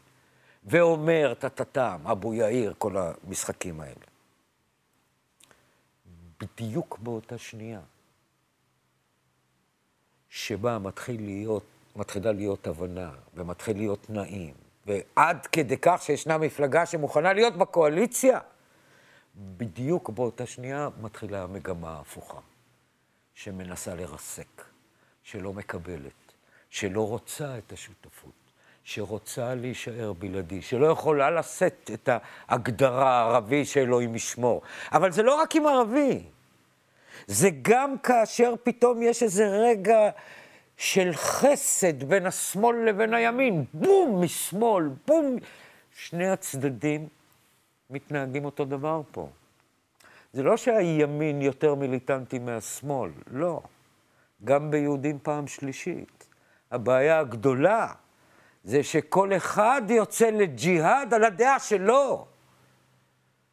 ואומר 0.64 1.34
טה-טה-טם, 1.34 2.00
אבו 2.10 2.34
יאיר, 2.34 2.74
כל 2.78 2.96
המשחקים 2.96 3.80
האלה. 3.80 4.06
בדיוק 6.40 6.98
באותה 6.98 7.38
שנייה 7.38 7.80
שבה 10.28 10.78
מתחיל 10.78 11.20
להיות, 11.20 11.64
מתחילה 11.96 12.32
להיות 12.32 12.66
הבנה, 12.66 13.12
ומתחיל 13.34 13.76
להיות 13.76 14.10
נעים, 14.10 14.54
ועד 14.86 15.46
כדי 15.46 15.76
כך 15.82 16.02
שישנה 16.02 16.38
מפלגה 16.38 16.86
שמוכנה 16.86 17.32
להיות 17.32 17.56
בקואליציה, 17.56 18.40
בדיוק 19.36 20.10
באותה 20.10 20.46
שנייה 20.46 20.88
מתחילה 21.00 21.42
המגמה 21.42 21.90
ההפוכה, 21.90 22.40
שמנסה 23.34 23.94
לרסק, 23.94 24.64
שלא 25.22 25.52
מקבלת, 25.52 26.25
שלא 26.70 27.08
רוצה 27.08 27.58
את 27.58 27.72
השותפות, 27.72 28.32
שרוצה 28.84 29.54
להישאר 29.54 30.12
בלעדי, 30.12 30.62
שלא 30.62 30.86
יכולה 30.86 31.30
לשאת 31.30 31.90
את 31.94 32.08
ההגדרה 32.48 33.10
הערבי 33.10 33.64
שאלוהים 33.64 34.14
ישמור. 34.14 34.62
אבל 34.92 35.12
זה 35.12 35.22
לא 35.22 35.34
רק 35.34 35.56
עם 35.56 35.66
ערבי, 35.66 36.22
זה 37.26 37.48
גם 37.62 37.98
כאשר 37.98 38.54
פתאום 38.62 39.02
יש 39.02 39.22
איזה 39.22 39.46
רגע 39.48 40.10
של 40.76 41.10
חסד 41.14 42.04
בין 42.04 42.26
השמאל 42.26 42.76
לבין 42.88 43.14
הימין, 43.14 43.64
בום 43.74 44.24
משמאל, 44.24 44.88
בום. 45.06 45.36
שני 45.96 46.28
הצדדים 46.28 47.08
מתנהגים 47.90 48.44
אותו 48.44 48.64
דבר 48.64 49.02
פה. 49.10 49.28
זה 50.32 50.42
לא 50.42 50.56
שהימין 50.56 51.42
יותר 51.42 51.74
מיליטנטי 51.74 52.38
מהשמאל, 52.38 53.10
לא. 53.30 53.60
גם 54.44 54.70
ביהודים 54.70 55.18
פעם 55.22 55.46
שלישית. 55.46 56.15
הבעיה 56.70 57.18
הגדולה 57.18 57.92
זה 58.64 58.82
שכל 58.82 59.36
אחד 59.36 59.82
יוצא 59.88 60.30
לג'יהאד 60.30 61.14
על 61.14 61.24
הדעה 61.24 61.58
שלו. 61.58 62.26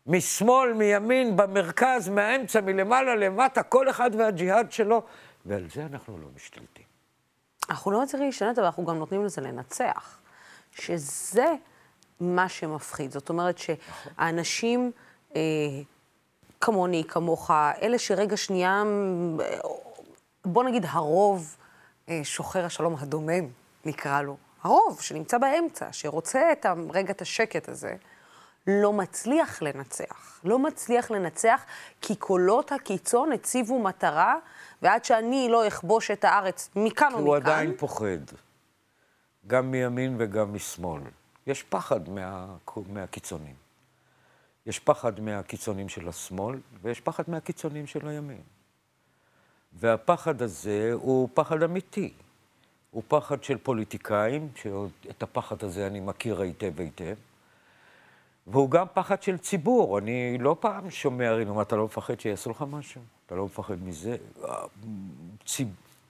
משמאל, 0.07 0.73
מימין, 0.73 1.37
במרכז, 1.37 2.09
מהאמצע, 2.09 2.61
מלמעלה, 2.61 3.15
למטה, 3.15 3.63
כל 3.63 3.89
אחד 3.89 4.11
והג'יהאד 4.17 4.71
שלו, 4.71 5.03
ועל 5.45 5.65
זה 5.73 5.85
אנחנו 5.85 6.17
לא 6.17 6.27
משתלטים. 6.35 6.85
אנחנו 7.69 7.91
לא 7.91 8.03
מצליחים 8.03 8.25
להשתלט, 8.25 8.57
אבל 8.57 8.65
אנחנו 8.65 8.85
גם 8.85 8.97
נותנים 8.97 9.25
לזה 9.25 9.41
לנצח. 9.41 10.19
שזה 10.75 11.53
מה 12.19 12.49
שמפחיד. 12.49 13.11
זאת 13.11 13.29
אומרת 13.29 13.57
שהאנשים 13.57 14.91
אה, 15.35 15.41
כמוני, 16.61 17.03
כמוך, 17.07 17.51
אלה 17.81 17.99
שרגע 17.99 18.37
שנייה, 18.37 18.83
בוא 20.45 20.63
נגיד 20.63 20.85
הרוב 20.89 21.55
אה, 21.59 21.62
שוחר 22.23 22.65
השלום 22.65 22.95
הדומם, 22.99 23.47
נקרא 23.85 24.21
לו. 24.21 24.37
הרוב 24.63 25.01
שנמצא 25.01 25.37
באמצע, 25.37 25.87
שרוצה 25.91 26.51
את 26.51 26.65
רגע 26.93 27.11
את 27.11 27.21
השקט 27.21 27.69
הזה, 27.69 27.95
לא 28.67 28.93
מצליח 28.93 29.61
לנצח. 29.61 30.39
לא 30.43 30.59
מצליח 30.59 31.11
לנצח 31.11 31.65
כי 32.01 32.15
קולות 32.15 32.71
הקיצון 32.71 33.31
הציבו 33.31 33.79
מטרה, 33.79 34.35
ועד 34.81 35.05
שאני 35.05 35.47
לא 35.49 35.67
אכבוש 35.67 36.11
את 36.11 36.23
הארץ 36.23 36.69
מכאן 36.75 37.13
או 37.13 37.17
מכאן... 37.17 37.21
כי 37.21 37.27
הוא 37.27 37.35
עדיין 37.35 37.77
פוחד, 37.77 38.17
גם 39.47 39.71
מימין 39.71 40.15
וגם 40.19 40.53
משמאל. 40.53 41.01
יש 41.47 41.63
פחד 41.63 42.09
מה, 42.09 42.45
מהקיצונים. 42.89 43.55
יש 44.65 44.79
פחד 44.79 45.19
מהקיצונים 45.19 45.89
של 45.89 46.09
השמאל, 46.09 46.59
ויש 46.81 47.01
פחד 47.01 47.23
מהקיצונים 47.27 47.87
של 47.87 48.07
הימין. 48.07 48.41
והפחד 49.79 50.41
הזה 50.41 50.89
הוא 50.93 51.29
פחד 51.33 51.63
אמיתי. 51.63 52.13
הוא 52.91 53.03
פחד 53.07 53.43
של 53.43 53.57
פוליטיקאים, 53.57 54.49
שאת 54.55 55.23
הפחד 55.23 55.63
הזה 55.63 55.87
אני 55.87 55.99
מכיר 55.99 56.41
היטב 56.41 56.79
היטב, 56.79 57.15
והוא 58.47 58.69
גם 58.69 58.85
פחד 58.93 59.23
של 59.23 59.37
ציבור. 59.37 59.99
אני 59.99 60.37
לא 60.37 60.55
פעם 60.59 60.89
שומע, 60.89 61.31
רינו, 61.31 61.61
אתה 61.61 61.75
לא 61.75 61.85
מפחד 61.85 62.19
שיעשו 62.19 62.49
לך 62.49 62.65
משהו? 62.71 63.01
אתה 63.25 63.35
לא 63.35 63.45
מפחד 63.45 63.83
מזה? 63.83 64.17
הציב... 65.41 65.67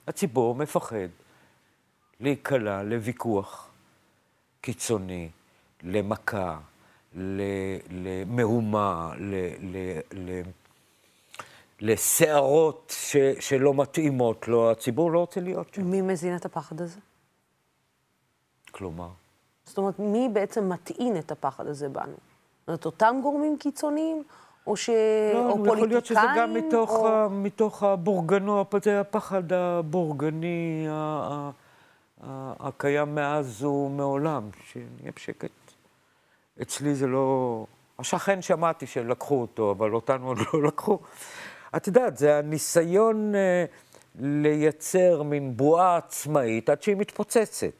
הציבור 0.08 0.54
מפחד 0.54 1.08
להיקלע 2.20 2.82
לוויכוח 2.82 3.70
קיצוני, 4.60 5.28
למכה, 5.82 6.58
למהומה, 7.90 9.12
לסערות 11.84 12.92
ש, 12.96 13.16
שלא 13.40 13.74
מתאימות 13.74 14.48
לו, 14.48 14.70
הציבור 14.70 15.10
לא 15.10 15.18
רוצה 15.18 15.40
להיות 15.40 15.74
שם. 15.74 15.90
מי 15.90 16.02
מזין 16.02 16.36
את 16.36 16.44
הפחד 16.44 16.80
הזה? 16.80 17.00
כלומר? 18.70 19.08
זאת 19.64 19.78
אומרת, 19.78 19.98
מי 19.98 20.28
בעצם 20.32 20.68
מטעין 20.68 21.16
את 21.16 21.30
הפחד 21.30 21.66
הזה 21.66 21.88
בנו? 21.88 22.12
זאת 22.12 22.68
אומרת, 22.68 22.86
אותם 22.86 23.16
גורמים 23.22 23.56
קיצוניים? 23.58 24.22
או 24.66 24.76
ש... 24.76 24.90
לא, 25.34 25.50
או 25.50 25.50
פוליטיקאים? 25.50 25.76
יכול 25.76 25.88
להיות 25.88 26.06
שזה 26.06 26.20
גם 26.36 26.54
מתוך, 26.54 26.90
או... 26.90 27.08
ה, 27.08 27.28
מתוך 27.28 27.82
הבורגנו, 27.82 28.64
זה 28.82 29.00
הפחד 29.00 29.52
הבורגני 29.52 30.86
ה, 30.88 30.92
ה, 30.92 31.50
ה, 32.26 32.52
הקיים 32.68 33.14
מאז 33.14 33.64
ומעולם, 33.64 34.48
שנהיה 34.70 35.12
בשקט. 35.16 35.50
אצלי 36.62 36.94
זה 36.94 37.06
לא... 37.06 37.66
השכן 37.98 38.42
שמעתי 38.42 38.86
שלקחו 38.86 39.40
אותו, 39.40 39.70
אבל 39.70 39.94
אותנו 39.94 40.28
עוד 40.28 40.38
לא 40.38 40.62
לקחו. 40.62 40.98
את 41.76 41.86
יודעת, 41.86 42.16
זה 42.16 42.38
הניסיון 42.38 43.34
אה, 43.34 43.64
לייצר 44.20 45.22
מין 45.22 45.56
בועה 45.56 45.96
עצמאית 45.96 46.68
עד 46.68 46.82
שהיא 46.82 46.96
מתפוצצת. 46.96 47.72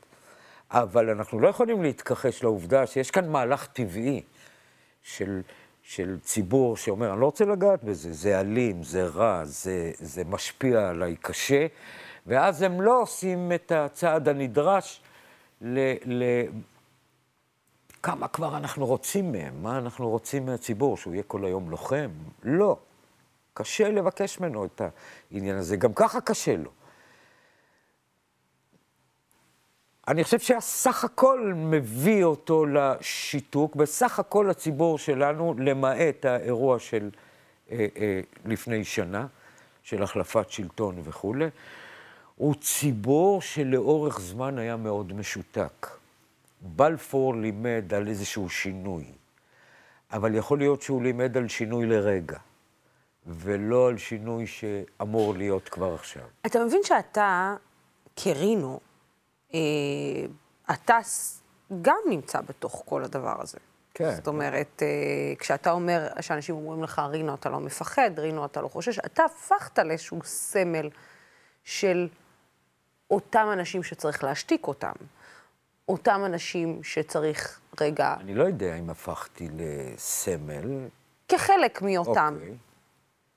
אבל 0.71 1.11
אנחנו 1.11 1.41
לא 1.41 1.49
יכולים 1.49 1.83
להתכחש 1.83 2.43
לעובדה 2.43 2.87
שיש 2.87 3.11
כאן 3.11 3.29
מהלך 3.29 3.67
טבעי 3.67 4.23
של, 5.03 5.43
של 5.83 6.19
ציבור 6.23 6.77
שאומר, 6.77 7.13
אני 7.13 7.21
לא 7.21 7.27
רוצה 7.27 7.45
לגעת 7.45 7.85
בזה, 7.85 8.13
זה 8.13 8.41
אלים, 8.41 8.83
זה 8.83 9.07
רע, 9.07 9.45
זה, 9.45 9.93
זה 9.99 10.25
משפיע 10.25 10.89
עליי 10.89 11.17
קשה, 11.17 11.67
ואז 12.27 12.63
הם 12.63 12.81
לא 12.81 13.03
עושים 13.03 13.53
את 13.53 13.73
הצעד 13.73 14.29
הנדרש 14.29 15.01
ל... 15.61 15.79
ל 16.05 16.23
כמה 18.03 18.29
כבר 18.29 18.57
אנחנו 18.57 18.87
רוצים 18.87 19.33
מהם? 19.33 19.63
מה 19.63 19.79
אנחנו 19.79 20.09
רוצים 20.09 20.47
מהציבור? 20.47 20.97
שהוא 20.97 21.15
יהיה 21.15 21.23
כל 21.23 21.45
היום 21.45 21.71
לוחם? 21.71 22.11
לא. 22.43 22.77
קשה 23.55 23.91
לבקש 23.91 24.41
ממנו 24.41 24.65
את 24.65 24.81
העניין 25.31 25.57
הזה, 25.57 25.77
גם 25.77 25.93
ככה 25.95 26.21
קשה 26.21 26.57
לו. 26.57 26.71
אני 30.09 30.25
חושב 30.25 30.39
שהסך 30.39 31.05
הכל 31.05 31.53
מביא 31.57 32.25
אותו 32.25 32.67
לשיתוק, 32.67 33.77
בסך 33.77 34.19
הכל 34.19 34.51
הציבור 34.51 34.99
שלנו, 34.99 35.55
למעט 35.59 36.25
האירוע 36.25 36.79
של 36.79 37.11
אה, 37.71 37.87
אה, 37.97 38.21
לפני 38.45 38.85
שנה, 38.85 39.27
של 39.83 40.03
החלפת 40.03 40.51
שלטון 40.51 41.01
וכולי, 41.05 41.49
הוא 42.37 42.55
ציבור 42.55 43.43
שלאורך 43.43 44.21
זמן 44.21 44.59
היה 44.59 44.77
מאוד 44.77 45.13
משותק. 45.13 45.89
בלפור 46.61 47.35
לימד 47.35 47.95
על 47.95 48.09
איזשהו 48.09 48.49
שינוי, 48.49 49.05
אבל 50.13 50.35
יכול 50.35 50.59
להיות 50.59 50.83
שהוא 50.83 51.03
לימד 51.03 51.37
על 51.37 51.49
שינוי 51.49 51.87
לרגע, 51.87 52.39
ולא 53.27 53.89
על 53.89 53.99
שינוי 53.99 54.47
שאמור 54.47 55.35
להיות 55.35 55.69
כבר 55.69 55.95
עכשיו. 55.95 56.23
אתה 56.47 56.65
מבין 56.65 56.81
שאתה, 56.85 57.57
כרינו, 58.17 58.81
אה, 59.55 59.61
אתה 60.71 60.99
גם 61.83 61.99
נמצא 62.09 62.41
בתוך 62.41 62.83
כל 62.87 63.05
הדבר 63.05 63.43
הזה. 63.43 63.59
כן. 63.95 64.15
זאת 64.15 64.27
אומרת, 64.27 64.83
אה, 64.83 65.35
כשאתה 65.39 65.71
אומר, 65.71 66.09
כשאנשים 66.19 66.55
אומרים 66.55 66.83
לך, 66.83 67.03
רינו, 67.11 67.35
אתה 67.35 67.51
לא 67.51 67.61
מפחד, 67.61 68.11
רינו, 68.19 68.45
אתה 68.45 68.63
לא 68.63 68.69
חושש, 68.69 68.99
אתה 68.99 69.25
הפכת 69.25 69.79
לאיזשהו 69.79 70.19
סמל 70.25 70.91
של 71.65 72.09
אותם 73.11 73.49
אנשים 73.53 73.83
שצריך 73.83 74.25
להשתיק 74.25 74.67
אותם. 74.67 74.93
אותם 75.89 76.23
אנשים 76.27 76.83
שצריך 76.83 77.61
רגע, 77.81 78.15
אני 78.21 78.35
לא 78.35 78.45
יודע 78.45 78.75
אם 78.75 78.91
הפכתי 78.91 79.49
לסמל. 79.57 80.89
כחלק 81.29 81.83
מאותם, 81.83 82.35
אוקיי, 82.37 82.57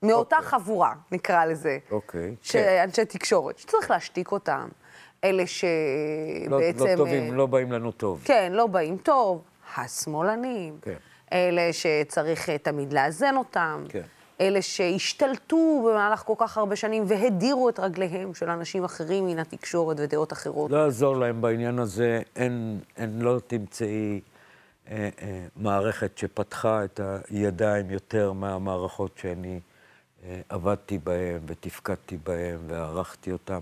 מאותה 0.02 0.36
אוקיי. 0.36 0.48
חבורה, 0.50 0.92
נקרא 1.12 1.44
לזה, 1.44 1.78
אוקיי, 1.90 2.34
ש- 2.42 2.52
כן. 2.52 2.80
אנשי 2.84 3.04
תקשורת, 3.04 3.58
שצריך 3.58 3.90
להשתיק 3.90 4.32
אותם. 4.32 4.68
אלה 5.24 5.42
לא, 5.42 5.46
שבעצם... 5.46 6.86
לא 6.86 6.96
טובים, 6.96 7.30
אה, 7.32 7.36
לא 7.36 7.46
באים 7.46 7.72
לנו 7.72 7.92
טוב. 7.92 8.22
כן, 8.24 8.52
לא 8.54 8.66
באים 8.66 8.96
טוב, 8.96 9.42
השמאלנים, 9.76 10.78
כן. 10.82 10.94
אלה 11.32 11.72
שצריך 11.72 12.48
אה, 12.48 12.58
תמיד 12.58 12.92
לאזן 12.92 13.36
אותם, 13.36 13.84
כן. 13.88 14.02
אלה 14.40 14.62
שהשתלטו 14.62 15.86
במהלך 15.88 16.20
כל 16.20 16.34
כך 16.38 16.58
הרבה 16.58 16.76
שנים 16.76 17.04
והדירו 17.06 17.68
את 17.68 17.80
רגליהם 17.80 18.34
של 18.34 18.50
אנשים 18.50 18.84
אחרים 18.84 19.26
מן 19.26 19.38
התקשורת 19.38 19.96
ודעות 20.00 20.32
אחרות. 20.32 20.70
לא 20.70 20.76
יעזור 20.76 21.16
להם 21.16 21.40
בעניין 21.40 21.78
הזה, 21.78 22.20
אין, 22.36 22.80
אין 22.96 23.18
לא 23.22 23.40
תמצאי 23.46 24.20
אה, 24.90 25.08
אה, 25.22 25.44
מערכת 25.56 26.18
שפתחה 26.18 26.84
את 26.84 27.00
הידיים 27.30 27.90
יותר 27.90 28.32
מהמערכות 28.32 29.18
שאני 29.18 29.60
עבדתי 30.48 30.98
בהן 30.98 31.40
ותפקדתי 31.46 32.16
בהן 32.24 32.58
וערכתי 32.66 33.32
אותן. 33.32 33.58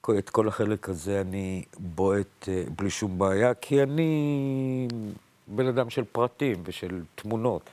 כל- 0.00 0.18
את 0.18 0.30
כל 0.30 0.48
החלק 0.48 0.88
הזה 0.88 1.20
אני 1.20 1.64
בועט 1.78 2.48
אה, 2.48 2.62
בלי 2.76 2.90
שום 2.90 3.18
בעיה, 3.18 3.54
כי 3.54 3.82
אני 3.82 4.88
בן 5.46 5.66
אדם 5.68 5.90
של 5.90 6.04
פרטים 6.12 6.62
ושל 6.64 7.02
תמונות. 7.14 7.70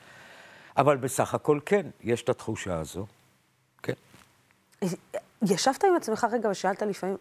אבל 0.76 0.96
בסך 0.96 1.34
הכל 1.34 1.58
כן, 1.66 1.86
יש 2.02 2.22
את 2.22 2.28
התחושה 2.28 2.78
הזו. 2.78 3.06
כן. 3.82 3.92
ישבת 5.42 5.84
עם 5.84 5.96
עצמך 5.96 6.26
רגע 6.32 6.48
ושאלת 6.50 6.82
לפעמים, 6.82 7.16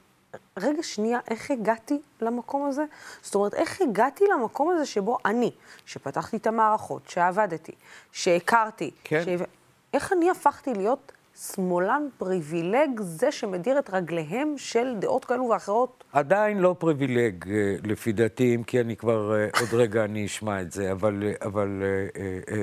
רגע, 0.57 0.83
שנייה, 0.83 1.19
איך 1.27 1.51
הגעתי 1.51 1.99
למקום 2.21 2.65
הזה? 2.69 2.83
זאת 3.21 3.35
אומרת, 3.35 3.53
איך 3.53 3.81
הגעתי 3.81 4.23
למקום 4.33 4.69
הזה 4.69 4.85
שבו 4.85 5.17
אני, 5.25 5.51
שפתחתי 5.85 6.37
את 6.37 6.47
המערכות, 6.47 7.09
שעבדתי, 7.09 7.71
שהכרתי, 8.11 8.91
כן. 9.03 9.21
שהב- 9.25 9.45
איך 9.93 10.13
אני 10.13 10.29
הפכתי 10.29 10.73
להיות 10.73 11.11
שמאלן 11.35 12.07
פריבילג, 12.17 13.01
זה 13.01 13.31
שמדיר 13.31 13.79
את 13.79 13.89
רגליהם 13.89 14.53
של 14.57 14.95
דעות 14.99 15.25
כאלו 15.25 15.43
ואחרות? 15.43 16.03
עדיין 16.13 16.57
לא 16.57 16.75
פריבילג, 16.79 17.49
אה, 17.49 17.75
לפי 17.83 18.11
דעתי, 18.11 18.55
אם 18.55 18.63
כי 18.63 18.81
אני 18.81 18.95
כבר, 18.95 19.35
אה, 19.35 19.47
עוד 19.59 19.73
רגע 19.73 20.05
אני 20.05 20.25
אשמע 20.25 20.61
את 20.61 20.71
זה, 20.71 20.91
אבל, 20.91 21.23
אה, 21.23 21.47
אבל 21.47 21.83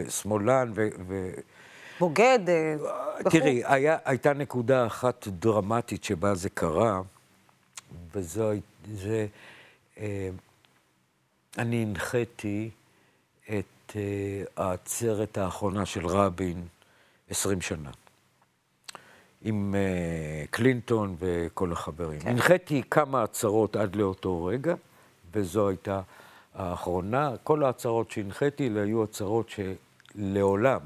שמאלן 0.09 0.71
ו... 0.75 0.89
ו... 1.09 1.31
בוגד. 2.01 2.39
תראי, 3.31 3.63
היה, 3.65 3.97
הייתה 4.05 4.33
נקודה 4.33 4.87
אחת 4.87 5.29
דרמטית 5.29 6.05
שבה 6.05 6.35
זה 6.35 6.51
קרה, 6.51 7.01
וזו, 8.15 8.51
זה, 8.95 9.27
אה, 10.01 10.29
אני 11.59 11.83
הנחיתי 11.83 12.71
את 13.45 13.97
אה, 13.97 14.43
העצרת 14.57 15.39
האחרונה 15.39 15.87
של 15.87 16.07
רבין 16.07 16.63
20 17.31 17.61
שנה. 17.61 17.91
עם 19.43 19.75
אה, 19.75 20.45
קלינטון 20.51 21.17
וכל 21.19 21.73
החברים. 21.73 22.21
כן. 22.21 22.29
הנחיתי 22.29 22.83
כמה 22.91 23.23
עצרות 23.23 23.77
עד 23.77 23.97
לאותו 23.97 24.45
רגע, 24.45 24.75
וזו 25.33 25.69
הייתה 25.69 26.01
האחרונה. 26.55 27.33
כל 27.45 27.65
ההצהרות 27.65 28.11
שהנחיתי 28.11 28.71
היו 28.77 29.05
הצהרות 29.05 29.51
שלעולם 29.51 30.81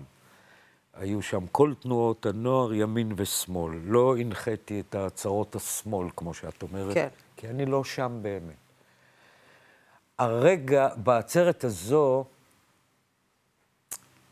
היו 0.95 1.23
שם 1.23 1.47
כל 1.53 1.73
תנועות 1.81 2.27
הנוער, 2.27 2.75
ימין 2.75 3.13
ושמאל. 3.17 3.73
לא 3.85 4.17
הנחיתי 4.17 4.81
את 4.81 4.95
ההצהרות 4.95 5.57
השמאל, 5.57 6.09
כמו 6.17 6.35
שאת 6.35 6.63
אומרת, 6.63 6.95
כן. 6.95 7.09
כי 7.37 7.49
אני 7.49 7.67
לא 7.67 7.85
שם 7.85 8.19
באמת. 8.23 8.55
הרגע, 10.19 10.89
בעצרת 10.97 11.65
הזו, 11.65 12.25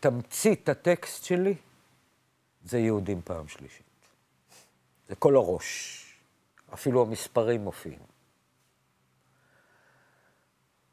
תמצית 0.00 0.68
הטקסט 0.68 1.24
שלי 1.24 1.54
זה 2.64 2.78
יהודים 2.78 3.20
פעם 3.24 3.48
שלישית. 3.48 3.86
זה 5.08 5.14
כל 5.14 5.36
הראש. 5.36 5.96
אפילו 6.74 7.02
המספרים 7.02 7.60
מופיעים. 7.60 8.10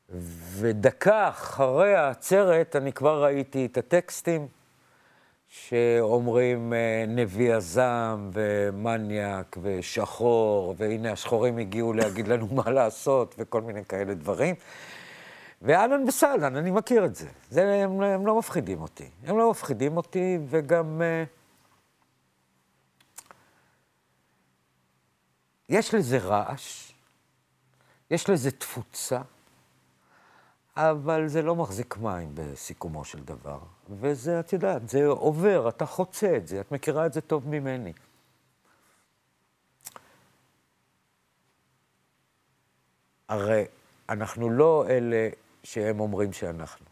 ודקה 0.09 1.29
אחרי 1.29 1.95
העצרת 1.95 2.75
אני 2.75 2.93
כבר 2.93 3.23
ראיתי 3.23 3.65
את 3.65 3.77
הטקסטים 3.77 4.47
שאומרים 5.47 6.73
אה, 6.73 7.05
נביא 7.07 7.53
הזעם 7.53 8.31
ומניאק 8.33 9.57
ושחור, 9.61 10.75
והנה 10.77 11.11
השחורים 11.11 11.57
הגיעו 11.57 11.93
להגיד 11.93 12.27
לנו 12.27 12.47
מה 12.51 12.71
לעשות 12.71 13.35
וכל 13.37 13.61
מיני 13.61 13.85
כאלה 13.85 14.13
דברים. 14.13 14.55
ואהלן 15.61 16.03
וסהלן, 16.07 16.55
אני 16.55 16.71
מכיר 16.71 17.05
את 17.05 17.15
זה. 17.15 17.27
זה 17.49 17.73
הם, 17.73 18.01
הם 18.01 18.27
לא 18.27 18.39
מפחידים 18.39 18.81
אותי. 18.81 19.09
הם 19.25 19.37
לא 19.37 19.51
מפחידים 19.51 19.97
אותי, 19.97 20.37
וגם... 20.49 21.01
אה, 21.01 21.23
יש 25.69 25.93
לזה 25.93 26.17
רעש, 26.17 26.91
יש 28.11 28.29
לזה 28.29 28.51
תפוצה, 28.51 29.21
אבל 30.75 31.27
זה 31.27 31.41
לא 31.41 31.55
מחזיק 31.55 31.97
מים 31.97 32.31
בסיכומו 32.33 33.05
של 33.05 33.23
דבר. 33.23 33.59
וזה, 33.89 34.39
את 34.39 34.53
יודעת, 34.53 34.89
זה 34.89 35.05
עובר, 35.05 35.69
אתה 35.69 35.85
חוצה 35.85 36.37
את 36.37 36.47
זה, 36.47 36.61
את 36.61 36.71
מכירה 36.71 37.05
את 37.05 37.13
זה 37.13 37.21
טוב 37.21 37.47
ממני. 37.47 37.93
הרי 43.29 43.65
אנחנו 44.09 44.49
לא 44.49 44.85
אלה 44.89 45.29
שהם 45.63 45.99
אומרים 45.99 46.33
שאנחנו. 46.33 46.85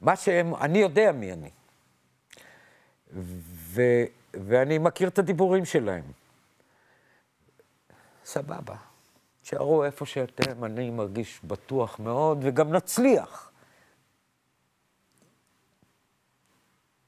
מה 0.00 0.16
שהם, 0.16 0.54
אני 0.54 0.78
יודע 0.78 1.12
מי 1.12 1.32
אני. 1.32 1.50
ו, 3.12 3.82
ואני 4.34 4.78
מכיר 4.78 5.08
את 5.08 5.18
הדיבורים 5.18 5.64
שלהם. 5.64 6.23
סבבה. 8.24 8.74
תשארו 9.42 9.84
איפה 9.84 10.06
שאתם, 10.06 10.64
אני 10.64 10.90
מרגיש 10.90 11.40
בטוח 11.44 11.98
מאוד, 11.98 12.38
וגם 12.42 12.72
נצליח. 12.72 13.50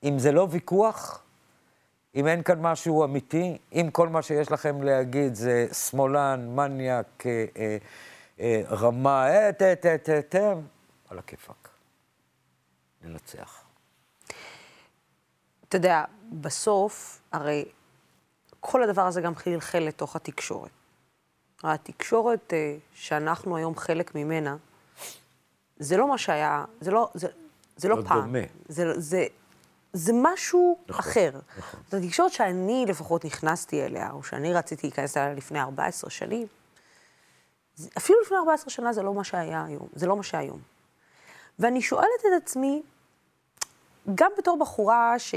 אם 0.02 0.18
זה 0.18 0.32
לא 0.32 0.46
ויכוח, 0.50 1.22
אם 2.14 2.26
אין 2.26 2.42
כאן 2.42 2.60
משהו 2.60 3.04
אמיתי, 3.04 3.58
אם 3.72 3.88
כל 3.92 4.08
מה 4.08 4.22
שיש 4.22 4.52
לכם 4.52 4.82
להגיד 4.82 5.34
זה 5.34 5.66
שמאלן, 5.74 6.48
מניאק, 6.54 7.26
אה, 7.26 7.44
אה, 7.56 7.76
אה, 8.40 8.62
רמה, 8.70 9.28
אה, 9.28 9.52
תה, 9.52 9.74
תה, 9.74 9.98
תה, 9.98 10.22
תה, 10.22 10.52
על 11.08 11.18
הכיפאק. 11.18 11.68
ננצח. 13.04 13.62
אתה 15.68 15.76
יודע, 15.76 16.04
בסוף, 16.32 17.20
הרי 17.32 17.64
כל 18.60 18.82
הדבר 18.82 19.06
הזה 19.06 19.20
גם 19.20 19.34
חלחל 19.34 19.78
לתוך 19.78 20.16
התקשורת. 20.16 20.70
התקשורת 21.72 22.52
אה, 22.52 22.76
שאנחנו 22.94 23.56
היום 23.56 23.76
חלק 23.76 24.14
ממנה, 24.14 24.56
זה 25.78 25.96
לא 25.96 26.08
מה 26.08 26.18
שהיה, 26.18 26.64
זה 26.80 26.90
לא, 26.90 27.08
זה, 27.14 27.28
זה 27.76 27.88
לא, 27.88 27.96
לא 27.96 28.02
פעם. 28.08 28.20
דומה. 28.20 28.38
זה, 28.68 29.00
זה, 29.00 29.26
זה 29.92 30.12
משהו 30.14 30.78
נכון, 30.88 31.00
אחר. 31.00 31.30
נכון. 31.58 31.80
זו 31.90 32.08
תקשורת 32.08 32.32
שאני 32.32 32.84
לפחות 32.88 33.24
נכנסתי 33.24 33.84
אליה, 33.84 34.10
או 34.10 34.22
שאני 34.22 34.52
רציתי 34.52 34.86
להיכנס 34.86 35.16
אליה 35.16 35.34
לפני 35.34 35.60
14 35.60 36.10
שנים. 36.10 36.46
אפילו 37.98 38.20
לפני 38.20 38.36
14 38.36 38.70
שנה 38.70 38.92
זה 38.92 39.02
לא 39.02 39.14
מה 39.14 39.24
שהיה 39.24 39.64
היום, 39.64 39.88
זה 39.94 40.06
לא 40.06 40.16
מה 40.16 40.22
שהיום. 40.22 40.60
ואני 41.58 41.82
שואלת 41.82 42.20
את 42.20 42.42
עצמי, 42.42 42.82
גם 44.14 44.30
בתור 44.38 44.58
בחורה 44.58 45.18
ש... 45.18 45.34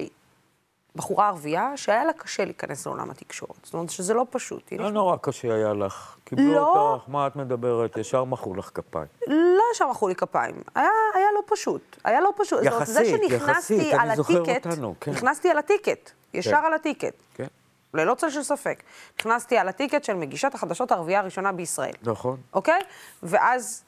בחורה 1.00 1.28
ערבייה, 1.28 1.72
שהיה 1.76 2.04
לה 2.04 2.14
קשה 2.14 2.46
להיכנס 2.46 2.86
לעולם 2.86 3.12
התקשורת. 3.12 3.60
זאת 3.64 3.74
אומרת 3.74 3.90
שזה 3.90 4.14
לא 4.14 4.26
פשוט. 4.30 4.74
לא 4.80 4.92
נורא 4.92 5.18
קשה 5.22 5.54
היה 5.54 5.74
לך. 5.74 6.16
קיבלו 6.24 6.54
לא. 6.54 6.92
אותך, 6.94 7.04
מה 7.10 7.28
את 7.28 7.36
מדברת? 7.36 7.98
ישר 7.98 8.24
מחאו 8.24 8.56
לך 8.56 8.70
כפיים. 8.74 9.08
לא 9.28 9.64
ישר 9.74 9.88
מחאו 9.88 10.08
לי 10.08 10.16
כפיים, 10.16 10.56
היה, 10.76 10.90
היה 11.16 11.28
לא 11.36 11.42
פשוט, 11.46 11.98
היה 12.04 12.22
לא 12.22 12.34
פשוט. 12.38 12.64
זאת 12.64 12.74
אומרת, 12.74 12.88
זה 12.88 13.02
יחסית, 13.02 13.22
שנכנסתי 13.30 13.74
יחסית, 13.74 13.94
על 13.94 14.00
אני 14.00 14.16
זוכר 14.16 14.42
הטיקט, 14.42 14.68
אותנו, 14.68 14.96
כן. 15.02 15.12
נכנסתי 15.12 15.50
על 15.50 15.58
הטיקט, 15.58 16.12
ישר 16.34 16.52
כן. 16.52 16.66
על 16.66 16.74
הטיקט, 16.74 17.14
כן, 17.34 17.48
ללא 17.94 18.14
צל 18.14 18.30
של 18.30 18.44
ספק. 18.44 18.84
נכנסתי 19.20 19.58
על 19.58 19.70
הטיקט 19.70 20.04
של 20.04 20.14
מגישת 20.14 20.54
החדשות 20.54 20.92
הערבייה 20.92 21.20
הראשונה 21.20 21.52
בישראל, 21.52 21.94
נכון. 22.04 22.38
אוקיי? 22.54 22.82
ואז, 23.24 23.84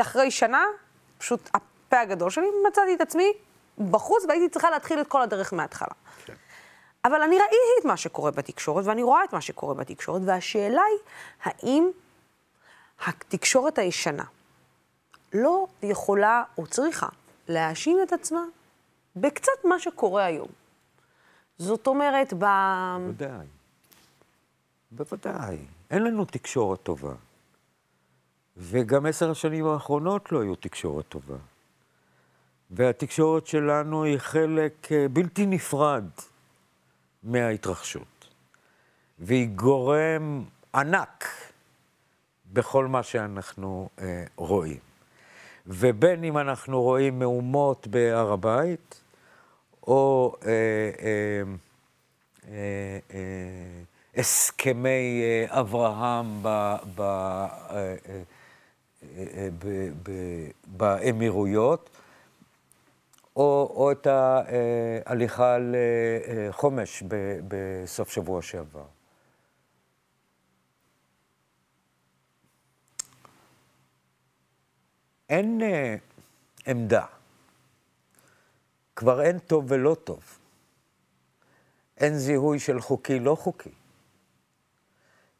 אחרי 0.00 0.30
שנה, 0.30 0.64
פשוט 1.18 1.50
הפה 1.54 2.00
הגדול 2.00 2.30
שלי, 2.30 2.46
מצאתי 2.68 2.94
את 2.94 3.00
עצמי 3.00 3.32
בחוץ 3.90 4.24
והייתי 4.28 4.48
צריכה 4.48 4.70
להתחיל 4.70 5.00
את 5.00 5.06
כל 5.06 5.22
הדרך 5.22 5.52
מההתחלה. 5.52 5.94
כן. 6.24 6.34
אבל 7.04 7.22
אני 7.22 7.38
ראיתי 7.38 7.80
את 7.80 7.84
מה 7.84 7.96
שקורה 7.96 8.30
בתקשורת, 8.30 8.84
ואני 8.86 9.02
רואה 9.02 9.24
את 9.24 9.32
מה 9.32 9.40
שקורה 9.40 9.74
בתקשורת, 9.74 10.22
והשאלה 10.24 10.82
היא, 10.82 10.98
האם 11.42 11.90
התקשורת 13.06 13.78
הישנה 13.78 14.24
לא 15.34 15.66
יכולה 15.82 16.42
או 16.58 16.66
צריכה 16.66 17.08
להאשים 17.48 17.98
את 18.02 18.12
עצמה 18.12 18.42
בקצת 19.16 19.64
מה 19.64 19.78
שקורה 19.78 20.24
היום. 20.24 20.48
זאת 21.58 21.86
אומרת, 21.86 22.34
ב... 22.38 22.44
בוודאי. 22.98 23.46
בוודאי. 24.90 25.58
אין 25.90 26.02
לנו 26.02 26.24
תקשורת 26.24 26.82
טובה. 26.82 27.12
וגם 28.56 29.06
עשר 29.06 29.30
השנים 29.30 29.66
האחרונות 29.66 30.32
לא 30.32 30.42
היו 30.42 30.56
תקשורת 30.56 31.08
טובה. 31.08 31.36
והתקשורת 32.72 33.46
שלנו 33.46 34.04
היא 34.04 34.18
חלק 34.18 34.92
אה, 34.92 35.08
בלתי 35.08 35.46
נפרד 35.46 36.04
מההתרחשות. 37.22 38.28
והיא 39.18 39.48
גורם 39.48 40.44
ענק 40.74 41.28
בכל 42.52 42.86
מה 42.86 43.02
שאנחנו 43.02 43.88
אה, 43.98 44.24
רואים. 44.36 44.78
ובין 45.66 46.24
אם 46.24 46.38
אנחנו 46.38 46.82
רואים 46.82 47.18
מהומות 47.18 47.86
בהר 47.86 48.32
הבית, 48.32 49.00
או 49.86 50.34
אה, 50.44 50.50
אה, 50.50 51.42
אה, 52.48 52.98
אה, 53.14 53.82
הסכמי 54.16 55.22
אה, 55.22 55.60
אברהם 55.60 56.42
ב, 56.42 56.74
ב, 56.94 57.00
אה, 57.00 57.94
אה, 59.16 59.48
באמירויות, 60.66 61.90
או, 63.36 63.72
או 63.76 63.92
את 63.92 64.06
ההליכה 64.06 65.56
לחומש 65.60 67.02
בסוף 67.48 68.10
שבוע 68.10 68.42
שעבר. 68.42 68.84
אין 75.28 75.62
אה, 75.62 75.94
עמדה. 76.66 77.06
כבר 78.96 79.22
אין 79.22 79.38
טוב 79.38 79.64
ולא 79.68 79.96
טוב. 80.04 80.38
אין 81.96 82.14
זיהוי 82.14 82.58
של 82.58 82.80
חוקי 82.80 83.18
לא 83.18 83.34
חוקי. 83.34 83.70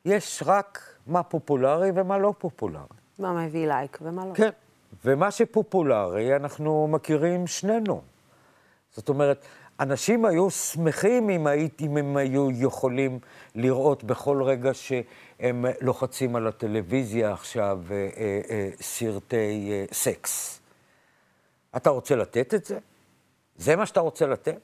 יש 0.04 0.42
רק 0.46 0.96
מה 1.06 1.22
פופולרי 1.22 1.90
ומה 1.94 2.18
לא 2.18 2.34
פופולרי. 2.38 2.86
מה 3.18 3.32
מביא 3.32 3.68
לייק 3.68 3.98
ומה 4.02 4.26
לא. 4.26 4.34
כן, 4.34 4.50
ומה 5.04 5.30
שפופולרי 5.30 6.36
אנחנו 6.36 6.88
מכירים 6.88 7.46
שנינו. 7.46 8.02
זאת 8.96 9.08
אומרת, 9.08 9.44
אנשים 9.80 10.24
היו 10.24 10.50
שמחים 10.50 11.30
אם, 11.30 11.46
הייתי, 11.46 11.86
אם 11.86 11.96
הם 11.96 12.16
היו 12.16 12.48
יכולים 12.50 13.18
לראות 13.54 14.04
בכל 14.04 14.42
רגע 14.42 14.74
שהם 14.74 15.64
לוחצים 15.80 16.36
על 16.36 16.46
הטלוויזיה 16.46 17.32
עכשיו 17.32 17.80
אה, 17.90 18.08
אה, 18.16 18.40
אה, 18.50 18.70
סרטי 18.80 19.70
אה, 19.72 19.84
סקס. 19.92 20.60
אתה 21.76 21.90
רוצה 21.90 22.16
לתת 22.16 22.54
את 22.54 22.64
זה? 22.64 22.78
זה 23.56 23.76
מה 23.76 23.86
שאתה 23.86 24.00
רוצה 24.00 24.26
לתת? 24.26 24.60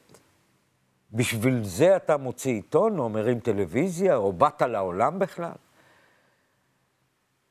בשביל 1.13 1.65
זה 1.65 1.97
אתה 1.97 2.17
מוציא 2.17 2.53
עיתון, 2.53 2.99
או 2.99 3.09
מרים 3.09 3.41
טלוויזיה, 3.41 4.17
או 4.17 4.33
באת 4.33 4.63
לעולם 4.63 5.19
בכלל? 5.19 5.53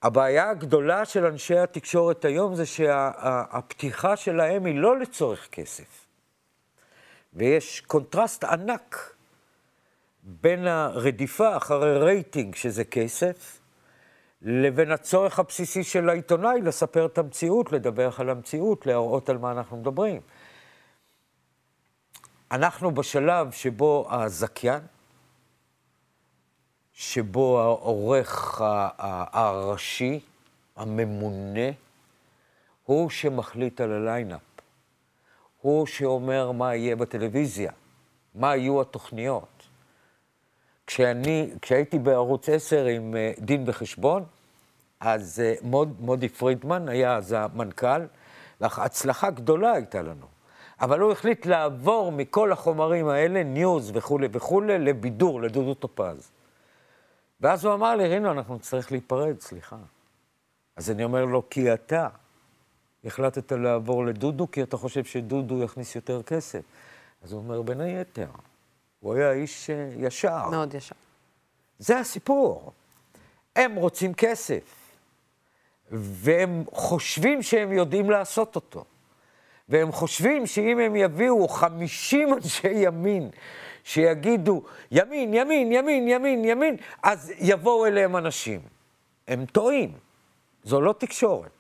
הבעיה 0.03 0.49
הגדולה 0.49 1.05
של 1.05 1.25
אנשי 1.25 1.57
התקשורת 1.57 2.25
היום 2.25 2.55
זה 2.55 2.65
שהפתיחה 2.65 4.17
שה, 4.17 4.23
שלהם 4.23 4.65
היא 4.65 4.79
לא 4.79 4.99
לצורך 4.99 5.47
כסף. 5.51 6.05
ויש 7.33 7.81
קונטרסט 7.81 8.43
ענק 8.43 9.15
בין 10.23 10.67
הרדיפה 10.67 11.57
אחרי 11.57 11.97
רייטינג, 11.97 12.55
שזה 12.55 12.83
כסף, 12.83 13.59
לבין 14.41 14.91
הצורך 14.91 15.39
הבסיסי 15.39 15.83
של 15.83 16.09
העיתונאי 16.09 16.61
לספר 16.61 17.05
את 17.05 17.17
המציאות, 17.17 17.71
לדווח 17.71 18.19
על 18.19 18.29
המציאות, 18.29 18.85
להראות 18.85 19.29
על 19.29 19.37
מה 19.37 19.51
אנחנו 19.51 19.77
מדברים. 19.77 20.21
אנחנו 22.51 22.91
בשלב 22.91 23.51
שבו 23.51 24.07
הזכיין, 24.11 24.81
שבו 26.99 27.59
העורך 27.59 28.61
הראשי, 29.31 30.19
הממונה, 30.75 31.69
הוא 32.85 33.09
שמחליט 33.09 33.81
על 33.81 33.91
הליינאפ. 33.91 34.41
הוא 35.61 35.85
שאומר 35.85 36.51
מה 36.51 36.75
יהיה 36.75 36.95
בטלוויזיה, 36.95 37.71
מה 38.35 38.55
יהיו 38.55 38.81
התוכניות. 38.81 39.63
כשאני, 40.87 41.49
כשהייתי 41.61 41.99
בערוץ 41.99 42.49
10 42.49 42.85
עם 42.85 43.13
uh, 43.13 43.41
דין 43.41 43.63
וחשבון, 43.67 44.23
אז 44.99 45.41
uh, 45.61 45.65
מוד, 45.65 45.95
מודי 45.99 46.29
פרידמן 46.29 46.89
היה 46.89 47.15
אז 47.15 47.35
המנכ"ל, 47.37 48.01
והצלחה 48.61 49.29
גדולה 49.29 49.71
הייתה 49.71 50.01
לנו. 50.01 50.25
אבל 50.81 50.99
הוא 50.99 51.11
החליט 51.11 51.45
לעבור 51.45 52.11
מכל 52.11 52.51
החומרים 52.51 53.07
האלה, 53.07 53.43
news 53.43 53.91
וכולי 53.93 54.27
וכולי, 54.31 54.79
לבידור, 54.79 55.41
לדודו 55.41 55.73
טופז. 55.73 56.31
ואז 57.41 57.65
הוא 57.65 57.73
אמר 57.73 57.95
לי, 57.95 58.07
רינו, 58.07 58.31
אנחנו 58.31 58.55
נצטרך 58.55 58.91
להיפרד, 58.91 59.41
סליחה. 59.41 59.77
אז 60.75 60.91
אני 60.91 61.03
אומר 61.03 61.25
לו, 61.25 61.49
כי 61.49 61.73
אתה 61.73 62.07
החלטת 63.05 63.51
לעבור 63.51 64.05
לדודו, 64.05 64.51
כי 64.51 64.63
אתה 64.63 64.77
חושב 64.77 65.03
שדודו 65.03 65.63
יכניס 65.63 65.95
יותר 65.95 66.23
כסף. 66.23 66.61
אז 67.23 67.31
הוא 67.31 67.41
אומר, 67.41 67.61
בין 67.61 67.81
היתר, 67.81 68.27
הוא 68.99 69.13
היה 69.13 69.31
איש 69.31 69.69
אה, 69.69 69.89
ישר. 69.97 70.49
מאוד 70.49 70.73
ישר. 70.73 70.95
זה 71.79 71.99
הסיפור. 71.99 72.71
הם 73.55 73.75
רוצים 73.75 74.13
כסף, 74.13 74.75
והם 75.91 76.63
חושבים 76.71 77.43
שהם 77.43 77.71
יודעים 77.71 78.09
לעשות 78.09 78.55
אותו. 78.55 78.85
והם 79.69 79.91
חושבים 79.91 80.45
שאם 80.45 80.79
הם 80.79 80.95
יביאו 80.95 81.47
50 81.47 82.33
אנשי 82.33 82.67
ימין 82.67 83.29
שיגידו 83.87 84.63
ימין, 84.91 85.33
ימין, 85.33 85.71
ימין, 85.71 86.07
ימין, 86.07 86.45
ימין, 86.45 86.75
אז 87.03 87.33
יבואו 87.39 87.85
אליהם 87.85 88.17
אנשים. 88.17 88.59
הם 89.27 89.45
טועים. 89.45 89.91
זו 90.63 90.81
לא 90.81 90.93
תקשורת. 90.97 91.51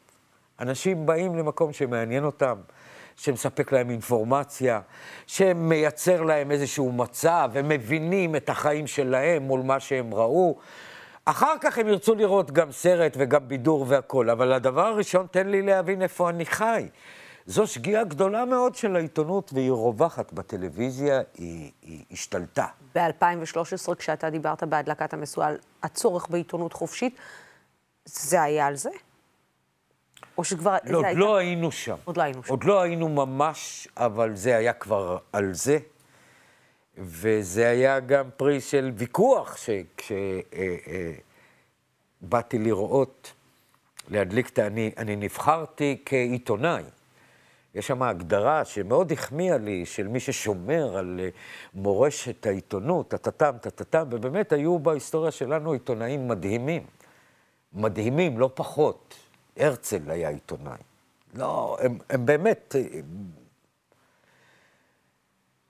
אנשים 0.59 1.05
באים 1.05 1.35
למקום 1.35 1.73
שמעניין 1.73 2.23
אותם, 2.23 2.55
שמספק 3.15 3.71
להם 3.71 3.89
אינפורמציה, 3.89 4.81
שמייצר 5.27 6.21
להם 6.23 6.51
איזשהו 6.51 6.91
מצב, 6.91 7.51
הם 7.55 7.69
מבינים 7.69 8.35
את 8.35 8.49
החיים 8.49 8.87
שלהם 8.87 9.43
מול 9.43 9.61
מה 9.61 9.79
שהם 9.79 10.13
ראו. 10.13 10.57
אחר 11.25 11.53
כך 11.61 11.77
הם 11.77 11.87
ירצו 11.87 12.15
לראות 12.15 12.51
גם 12.51 12.71
סרט 12.71 13.13
וגם 13.17 13.47
בידור 13.47 13.85
והכול, 13.87 14.29
אבל 14.29 14.53
הדבר 14.53 14.85
הראשון, 14.85 15.27
תן 15.31 15.47
לי 15.47 15.61
להבין 15.61 16.01
איפה 16.01 16.29
אני 16.29 16.45
חי. 16.45 16.87
זו 17.47 17.67
שגיאה 17.67 18.03
גדולה 18.03 18.45
מאוד 18.45 18.75
של 18.75 18.95
העיתונות, 18.95 19.53
והיא 19.53 19.71
רווחת 19.71 20.33
בטלוויזיה, 20.33 21.21
היא, 21.37 21.71
היא 21.81 22.03
השתלטה. 22.11 22.65
ב-2013, 22.95 23.95
כשאתה 23.95 24.29
דיברת 24.29 24.63
בהדלקת 24.63 25.13
המשואה 25.13 25.47
על 25.47 25.57
הצורך 25.83 26.29
בעיתונות 26.29 26.73
חופשית, 26.73 27.15
זה 28.05 28.41
היה 28.41 28.67
על 28.67 28.75
זה? 28.75 28.89
או 30.37 30.43
שכבר... 30.43 30.75
לא, 30.83 30.97
עוד 30.97 31.05
הייתה... 31.05 31.19
לא 31.19 31.37
היינו 31.37 31.71
שם. 31.71 31.95
עוד 32.05 32.17
לא 32.17 32.23
היינו 32.23 32.43
שם. 32.43 32.49
עוד 32.49 32.63
לא 32.63 32.81
היינו 32.81 33.09
ממש, 33.09 33.87
אבל 33.97 34.35
זה 34.35 34.57
היה 34.57 34.73
כבר 34.73 35.17
על 35.33 35.53
זה. 35.53 35.77
וזה 36.97 37.69
היה 37.69 37.99
גם 37.99 38.29
פרי 38.37 38.61
של 38.61 38.91
ויכוח, 38.95 39.57
שכשבאתי 39.57 40.17
אה, 42.57 42.61
אה, 42.61 42.67
לראות, 42.67 43.33
להדליק 44.07 44.49
את 44.49 44.59
ה... 44.59 44.67
אני, 44.67 44.91
אני 44.97 45.15
נבחרתי 45.15 46.01
כעיתונאי. 46.05 46.83
יש 47.77 47.87
שם 47.87 48.03
הגדרה 48.03 48.65
שמאוד 48.65 49.11
החמיאה 49.11 49.57
לי, 49.57 49.85
של 49.85 50.07
מי 50.07 50.19
ששומר 50.19 50.97
על 50.97 51.19
אה, 51.23 51.29
מורשת 51.73 52.45
העיתונות, 52.45 53.09
טטטם, 53.09 53.57
טטטם, 53.61 54.07
ובאמת 54.11 54.51
היו 54.51 54.79
בהיסטוריה 54.79 55.31
שלנו 55.31 55.71
עיתונאים 55.71 56.27
מדהימים. 56.27 56.83
מדהימים, 57.73 58.39
לא 58.39 58.49
פחות. 58.53 59.15
הרצל 59.57 60.11
היה 60.11 60.29
עיתונאי. 60.29 60.77
לא, 61.33 61.77
הם, 61.81 61.97
הם 62.09 62.25
באמת... 62.25 62.75
הם... 62.93 63.03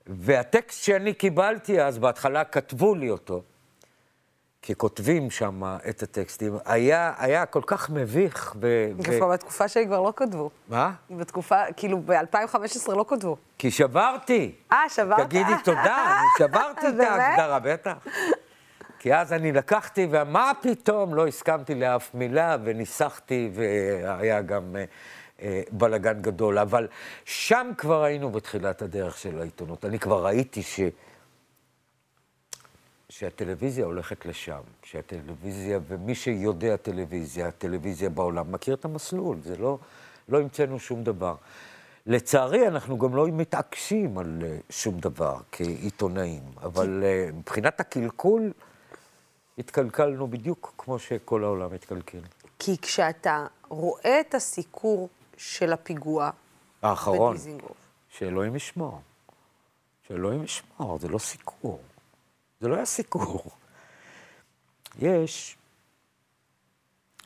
והטקסט 0.08 0.84
שאני 0.84 1.14
קיבלתי 1.14 1.82
אז, 1.82 1.98
בהתחלה 1.98 2.44
כתבו 2.44 2.96
לי 2.96 3.10
אותו, 3.10 3.42
כי 4.68 4.76
כותבים 4.76 5.32
שם 5.32 5.64
את 5.90 6.04
הטקסטים, 6.04 6.58
היה, 6.66 7.14
היה 7.18 7.46
כל 7.46 7.62
כך 7.66 7.90
מביך. 7.90 8.56
ו... 8.62 8.90
ו... 8.98 9.30
בתקופה 9.32 9.68
שלי 9.68 9.86
כבר 9.86 10.02
לא 10.02 10.14
כתבו. 10.16 10.50
מה? 10.70 10.92
בתקופה, 11.10 11.62
כאילו, 11.78 12.02
ב-2015 12.06 12.94
לא 12.96 13.06
כתבו. 13.08 13.38
כי 13.58 13.72
שברתי. 13.72 14.56
אה, 14.72 14.90
שברת? 14.90 15.28
תגידי 15.28 15.54
תודה, 15.64 16.06
אני 16.06 16.48
שברתי 16.48 16.88
את 16.88 17.00
ההגדרה, 17.10 17.60
בטח. 17.60 17.94
כי 19.00 19.16
אז 19.16 19.34
אני 19.34 19.52
לקחתי, 19.52 20.08
ומה 20.12 20.52
פתאום, 20.62 21.16
לא 21.16 21.28
הסכמתי 21.28 21.76
לאף 21.76 22.14
מילה, 22.14 22.58
וניסחתי, 22.64 23.52
והיה 23.54 24.42
גם 24.42 24.76
אה, 24.76 24.84
אה, 25.42 25.62
בלגן 25.72 26.22
גדול. 26.22 26.58
אבל 26.58 26.88
שם 27.26 27.72
כבר 27.78 28.04
היינו 28.04 28.30
בתחילת 28.30 28.82
הדרך 28.82 29.18
של 29.18 29.42
העיתונות. 29.42 29.86
אני 29.86 30.00
כבר 30.00 30.26
ראיתי 30.26 30.64
ש... 30.64 30.80
שהטלוויזיה 33.10 33.86
הולכת 33.86 34.26
לשם, 34.26 34.62
שהטלוויזיה, 34.84 35.80
ומי 35.88 36.16
שיודע 36.16 36.76
טלוויזיה, 36.76 37.48
הטלוויזיה 37.48 38.10
בעולם, 38.10 38.52
מכיר 38.52 38.74
את 38.74 38.86
המסלול, 38.86 39.38
זה 39.44 39.58
לא, 39.58 39.78
לא 40.30 40.40
המצאנו 40.40 40.80
שום 40.80 41.04
דבר. 41.04 41.36
לצערי, 42.06 42.68
אנחנו 42.68 42.98
גם 42.98 43.16
לא 43.16 43.28
מתעקשים 43.28 44.18
על 44.18 44.42
אה, 44.46 44.58
שום 44.70 45.00
דבר 45.00 45.38
כעיתונאים, 45.52 46.44
אבל 46.62 47.04
אה, 47.04 47.30
מבחינת 47.34 47.80
הקלקול, 47.80 48.54
התקלקלנו 49.58 50.28
בדיוק 50.28 50.74
כמו 50.78 51.00
שכל 51.00 51.44
העולם 51.44 51.74
התקלקל. 51.74 52.22
כי 52.60 52.78
כשאתה 52.78 53.46
רואה 53.68 54.20
את 54.20 54.36
הסיקור 54.36 55.10
של 55.38 55.74
הפיגוע 55.74 56.30
האחרון, 56.82 57.34
בדיזינגוף, 57.34 57.78
שאלוהים 58.10 58.56
ישמור. 58.56 59.02
שאלוהים 60.08 60.44
ישמור, 60.44 61.00
זה 61.00 61.08
לא 61.08 61.18
סיקור. 61.20 61.80
זה 62.60 62.68
לא 62.68 62.76
היה 62.76 62.86
סיקור. 62.86 63.52
יש, 65.00 65.58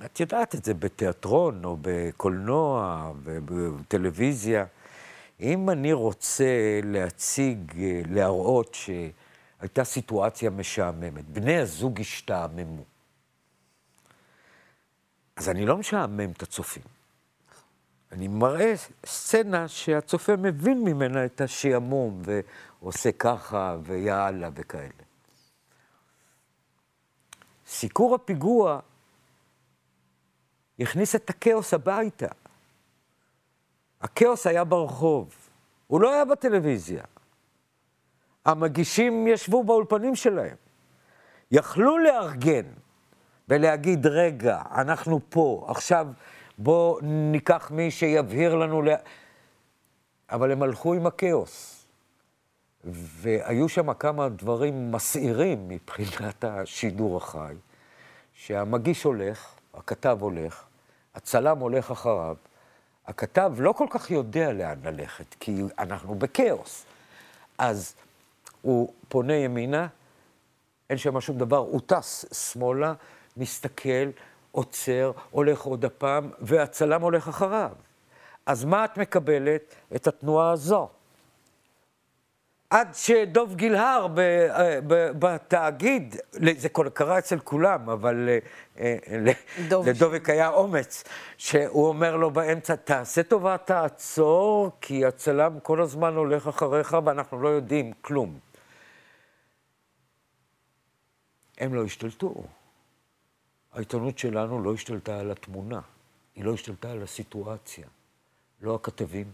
את 0.06 0.20
יודעת 0.20 0.56
את 0.56 0.66
זה 0.66 0.74
בתיאטרון 0.74 1.66
או 1.66 1.78
בקולנוע 1.82 3.12
ובטלוויזיה. 3.24 4.66
אם 5.40 5.70
אני 5.70 5.94
רוצה 5.94 6.80
להציג, 6.84 7.74
להראות 8.10 8.76
שהייתה 8.76 9.84
סיטואציה 9.84 10.50
משעממת, 10.50 11.26
בני 11.26 11.58
הזוג 11.58 12.00
השתעממו, 12.00 12.84
אז 15.36 15.50
אני 15.50 15.66
לא 15.66 15.78
משעמם 15.78 16.32
את 16.32 16.42
הצופים. 16.42 16.84
אני 18.12 18.28
מראה 18.28 18.74
סצנה 19.06 19.68
שהצופה 19.68 20.36
מבין 20.36 20.84
ממנה 20.84 21.26
את 21.26 21.42
השעמום, 21.42 22.22
ועושה 22.26 23.12
ככה, 23.12 23.78
ויאללה, 23.84 24.50
וכאלה. 24.56 25.11
סיקור 27.72 28.16
הפיגוע 28.16 28.80
הכניס 30.80 31.16
את 31.16 31.30
הכאוס 31.30 31.74
הביתה. 31.74 32.28
הכאוס 34.02 34.48
היה 34.48 34.64
ברחוב, 34.64 35.36
הוא 35.88 36.02
לא 36.02 36.14
היה 36.14 36.26
בטלוויזיה. 36.26 37.04
המגישים 38.46 39.28
ישבו 39.28 39.64
באולפנים 39.64 40.16
שלהם. 40.16 40.56
יכלו 41.52 41.98
לארגן 41.98 42.66
ולהגיד, 43.50 44.08
רגע, 44.08 44.62
אנחנו 44.72 45.20
פה, 45.30 45.66
עכשיו 45.68 46.08
בואו 46.58 47.00
ניקח 47.02 47.72
מי 47.72 47.92
שיבהיר 47.92 48.56
לנו... 48.56 48.82
לה... 48.82 48.96
אבל 50.30 50.52
הם 50.52 50.64
הלכו 50.64 50.94
עם 50.94 51.08
הכאוס. 51.08 51.81
והיו 52.86 53.70
שם 53.70 53.94
כמה 53.94 54.30
דברים 54.30 54.92
מסעירים 54.92 55.68
מבחינת 55.68 56.44
השידור 56.44 57.18
החי, 57.18 57.56
שהמגיש 58.34 59.04
הולך, 59.04 59.48
הכתב 59.74 60.18
הולך, 60.20 60.64
הצלם 61.16 61.58
הולך 61.58 61.92
אחריו, 61.92 62.36
הכתב 63.08 63.54
לא 63.58 63.72
כל 63.72 63.88
כך 63.90 64.12
יודע 64.12 64.54
לאן 64.54 64.80
ללכת, 64.84 65.36
כי 65.40 65.62
אנחנו 65.80 66.16
בכאוס. 66.16 66.86
אז 67.58 67.96
הוא 68.62 68.94
פונה 69.08 69.34
ימינה, 69.34 69.88
אין 70.90 70.98
שם 70.98 71.22
שום 71.22 71.38
דבר, 71.38 71.58
הוא 71.58 71.82
טס 71.86 72.26
שמאלה, 72.52 72.94
מסתכל, 73.38 74.10
עוצר, 74.52 75.12
הולך 75.32 75.62
עוד 75.62 75.86
הפעם, 75.86 76.30
והצלם 76.40 77.02
הולך 77.02 77.28
אחריו. 77.28 77.72
אז 78.46 78.66
מה 78.66 78.86
את 78.86 78.98
מקבלת? 78.98 79.76
את 79.96 80.08
התנועה 80.08 80.52
הזו. 80.52 80.90
עד 82.72 82.96
שדוב 82.96 83.56
גילהר 83.56 84.08
אה, 84.18 84.80
בתאגיד, 85.20 86.16
זה 86.58 86.70
קרה 86.70 87.20
אצל 87.20 87.40
כולם, 87.40 87.90
אבל 87.90 88.30
אה, 88.80 88.98
אה, 89.08 89.34
לדובק 89.88 90.30
היה 90.30 90.50
אומץ, 90.50 91.04
שהוא 91.38 91.88
אומר 91.88 92.16
לו 92.16 92.32
באמצע, 92.32 92.76
תעשה 92.76 93.24
טובה, 93.24 93.58
תעצור, 93.58 94.72
כי 94.82 95.06
הצלם 95.06 95.60
כל 95.64 95.82
הזמן 95.82 96.16
הולך 96.16 96.48
אחריך 96.48 96.98
ואנחנו 97.06 97.42
לא 97.42 97.50
יודעים 97.50 97.94
כלום. 98.02 98.40
הם 101.58 101.74
לא 101.74 101.84
השתלטו. 101.84 102.44
העיתונות 103.74 104.20
שלנו 104.20 104.64
לא 104.64 104.74
השתלטה 104.74 105.20
על 105.20 105.32
התמונה, 105.32 105.82
היא 106.36 106.46
לא 106.46 106.54
השתלטה 106.54 106.92
על 106.92 107.04
הסיטואציה. 107.04 107.88
לא 108.62 108.76
הכתבים 108.76 109.32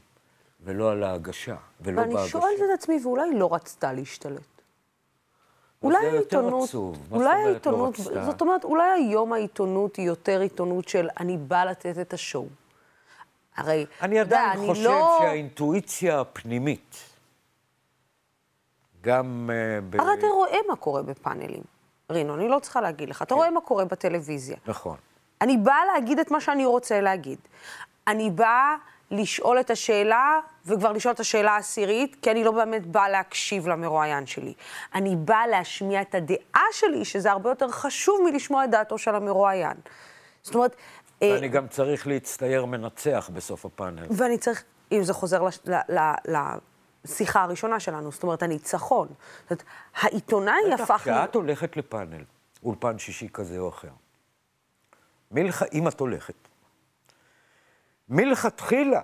ולא 0.64 0.92
על 0.92 1.04
ההגשה, 1.04 1.56
ולא 1.82 2.02
בהגשה. 2.02 2.18
ואני 2.18 2.30
שואלת 2.30 2.60
את 2.60 2.80
עצמי, 2.80 3.00
ואולי 3.04 3.34
לא 3.34 3.54
רצתה 3.54 3.94
להשתלט? 3.94 4.42
אולי 5.84 6.08
העיתונות. 6.08 6.70
אולי 7.12 7.44
העיתונות, 7.44 8.00
לא 8.00 8.26
זאת 8.26 8.42
אומרת, 8.42 8.64
אולי 8.64 8.90
היום 8.90 9.34
העיתונות 9.34 9.96
היא 9.96 10.08
יותר 10.08 10.42
עיתונות 10.42 10.88
של 10.88 11.10
אני 11.20 11.38
באה 11.38 11.66
לתת 11.66 12.00
את 12.02 12.14
השואו. 12.14 12.48
הרי, 13.56 13.86
אני 14.02 14.20
עדיין 14.20 14.68
חושב 14.68 14.84
לא... 14.84 15.18
שהאינטואיציה 15.20 16.20
הפנימית, 16.20 16.96
גם 19.02 19.50
uh, 19.50 19.82
ב... 19.90 20.02
הרי 20.02 20.14
אתה 20.20 20.28
רואה 20.28 20.58
מה 20.68 20.76
קורה 20.76 21.04
בפאנלים. 21.04 21.64
רינו, 22.12 22.36
אני 22.36 22.48
לא 22.48 22.60
צריכה 22.60 22.82
להגיד 22.82 23.10
לך. 23.10 23.22
אתה 23.22 23.30
כן. 23.30 23.36
רואה 23.36 23.52
מה 23.52 23.62
קורה 23.62 23.86
בטלוויזיה. 23.86 24.58
נכון. 24.66 24.98
אני 25.42 25.58
באה 25.58 25.86
להגיד 25.86 26.20
את 26.20 26.32
מה 26.32 26.42
שאני 26.42 26.66
רוצה 26.66 27.02
להגיד. 27.02 27.40
אני 28.08 28.30
באה 28.30 28.76
לשאול 29.12 29.60
את 29.60 29.70
השאלה, 29.70 30.40
וכבר 30.66 30.92
לשאול 30.92 31.14
את 31.14 31.20
השאלה 31.20 31.52
העשירית, 31.52 32.18
כי 32.22 32.32
אני 32.32 32.44
לא 32.44 32.52
באמת 32.52 32.86
באה 32.86 33.10
להקשיב 33.10 33.68
למרואיין 33.68 34.26
שלי. 34.26 34.54
אני 34.96 35.16
באה 35.16 35.48
להשמיע 35.48 36.02
את 36.02 36.16
הדעה 36.16 36.66
שלי, 36.72 37.06
שזה 37.06 37.32
הרבה 37.32 37.50
יותר 37.50 37.70
חשוב 37.70 38.22
מלשמוע 38.32 38.66
את 38.66 38.70
דעתו 38.70 38.98
של 38.98 39.16
המרואיין. 39.16 39.78
זאת 40.44 40.56
אומרת... 40.56 40.76
אה, 41.24 41.32
ואני 41.34 41.48
אה, 41.48 41.52
גם 41.52 41.68
צריך 41.68 42.08
להצטייר 42.08 42.66
מנצח 42.66 43.30
בסוף 43.34 43.66
הפאנל. 43.66 44.06
ואני 44.10 44.38
צריך, 44.38 44.64
אם 44.92 45.04
זה 45.04 45.14
חוזר 45.14 45.42
לש, 45.42 45.60
ל, 45.66 45.74
ל, 45.90 46.00
ל, 46.28 46.38
לשיחה 47.06 47.44
הראשונה 47.44 47.80
שלנו, 47.80 48.12
זאת 48.12 48.24
אומרת, 48.24 48.44
הניצחון. 48.44 49.08
זאת 49.08 49.52
אומרת, 49.52 49.64
העיתונאי 50.02 50.74
הפך... 50.74 51.02
כשאת 51.02 51.36
הולכת 51.36 51.78
לפאנל, 51.78 52.24
אולפן 52.64 53.00
שישי 53.00 53.28
כזה 53.34 53.60
או 53.60 53.70
אחר, 53.70 53.90
מלח... 55.32 55.64
אם 55.74 55.88
את 55.88 56.00
הולכת, 56.00 56.47
מלכתחילה, 58.10 59.02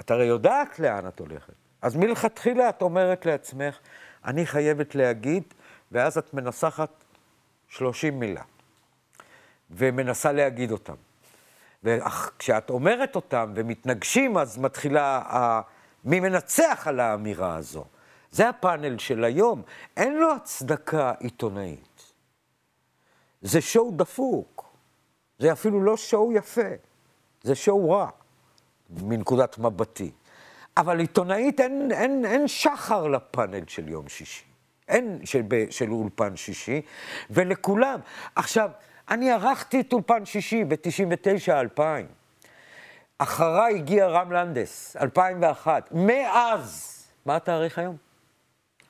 את 0.00 0.10
הרי 0.10 0.24
יודעת 0.24 0.78
לאן 0.78 1.08
את 1.08 1.18
הולכת, 1.18 1.52
אז 1.82 1.96
מלכתחילה 1.96 2.68
את 2.68 2.82
אומרת 2.82 3.26
לעצמך, 3.26 3.78
אני 4.24 4.46
חייבת 4.46 4.94
להגיד, 4.94 5.42
ואז 5.92 6.18
את 6.18 6.34
מנסחת 6.34 6.90
30 7.68 8.20
מילה, 8.20 8.42
ומנסה 9.70 10.32
להגיד 10.32 10.72
אותם. 10.72 10.94
וכשאת 11.84 12.70
אומרת 12.70 13.16
אותם 13.16 13.52
ומתנגשים, 13.56 14.38
אז 14.38 14.58
מתחילה 14.58 15.18
ה... 15.18 15.60
מי 16.04 16.20
מנצח 16.20 16.86
על 16.86 17.00
האמירה 17.00 17.56
הזו. 17.56 17.84
זה 18.30 18.48
הפאנל 18.48 18.98
של 18.98 19.24
היום. 19.24 19.62
אין 19.96 20.16
לו 20.18 20.34
הצדקה 20.34 21.12
עיתונאית. 21.20 22.12
זה 23.42 23.60
שואו 23.60 23.90
דפוק. 23.96 24.64
זה 25.38 25.52
אפילו 25.52 25.82
לא 25.82 25.96
שואו 25.96 26.32
יפה. 26.32 26.70
זה 27.42 27.54
שואו 27.54 27.90
רע. 27.90 28.10
מנקודת 28.90 29.58
מבטי. 29.58 30.10
אבל 30.76 31.00
עיתונאית 31.00 31.60
אין, 31.60 31.88
אין, 31.92 32.24
אין 32.24 32.48
שחר 32.48 33.06
לפאנל 33.06 33.62
של 33.66 33.88
יום 33.88 34.08
שישי. 34.08 34.44
אין 34.88 35.18
של, 35.24 35.42
של 35.70 35.90
אולפן 35.90 36.36
שישי, 36.36 36.82
ולכולם. 37.30 38.00
עכשיו, 38.34 38.70
אני 39.10 39.30
ערכתי 39.30 39.80
את 39.80 39.92
אולפן 39.92 40.24
שישי 40.24 40.64
ב-99-2000. 40.64 41.80
אחריי 43.18 43.74
הגיע 43.74 44.06
רם 44.06 44.32
לנדס, 44.32 44.96
2001. 45.00 45.88
מאז, 45.92 47.02
מה 47.26 47.36
התאריך 47.36 47.78
היום? 47.78 47.96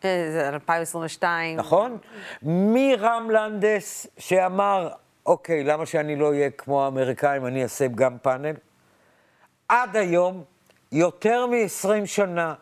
אה, 0.05 0.29
זה 0.33 0.49
2022. 0.49 1.57
נכון? 1.57 1.99
מרם 2.43 3.31
לנדס 3.31 4.07
שאמר, 4.19 4.89
אוקיי, 5.27 5.65
למה 5.65 5.87
שאני 5.87 6.17
לא 6.17 6.29
אהיה 6.29 6.51
כמו 6.51 6.85
האמריקאים, 6.85 7.47
אני 7.47 7.63
אעשה 7.63 7.87
גם 7.87 8.19
פאנל? 8.19 8.55
עד 9.69 9.97
היום, 9.97 10.45
יותר 10.93 11.47
מ-20 11.47 12.07
שנה, 12.07 12.55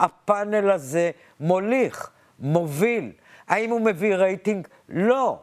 הפאנל 0.00 0.70
הזה 0.70 1.10
מוליך, 1.40 2.10
מוביל. 2.38 3.12
האם 3.48 3.70
הוא 3.70 3.80
מביא 3.80 4.14
רייטינג? 4.14 4.68
לא. 4.88 5.38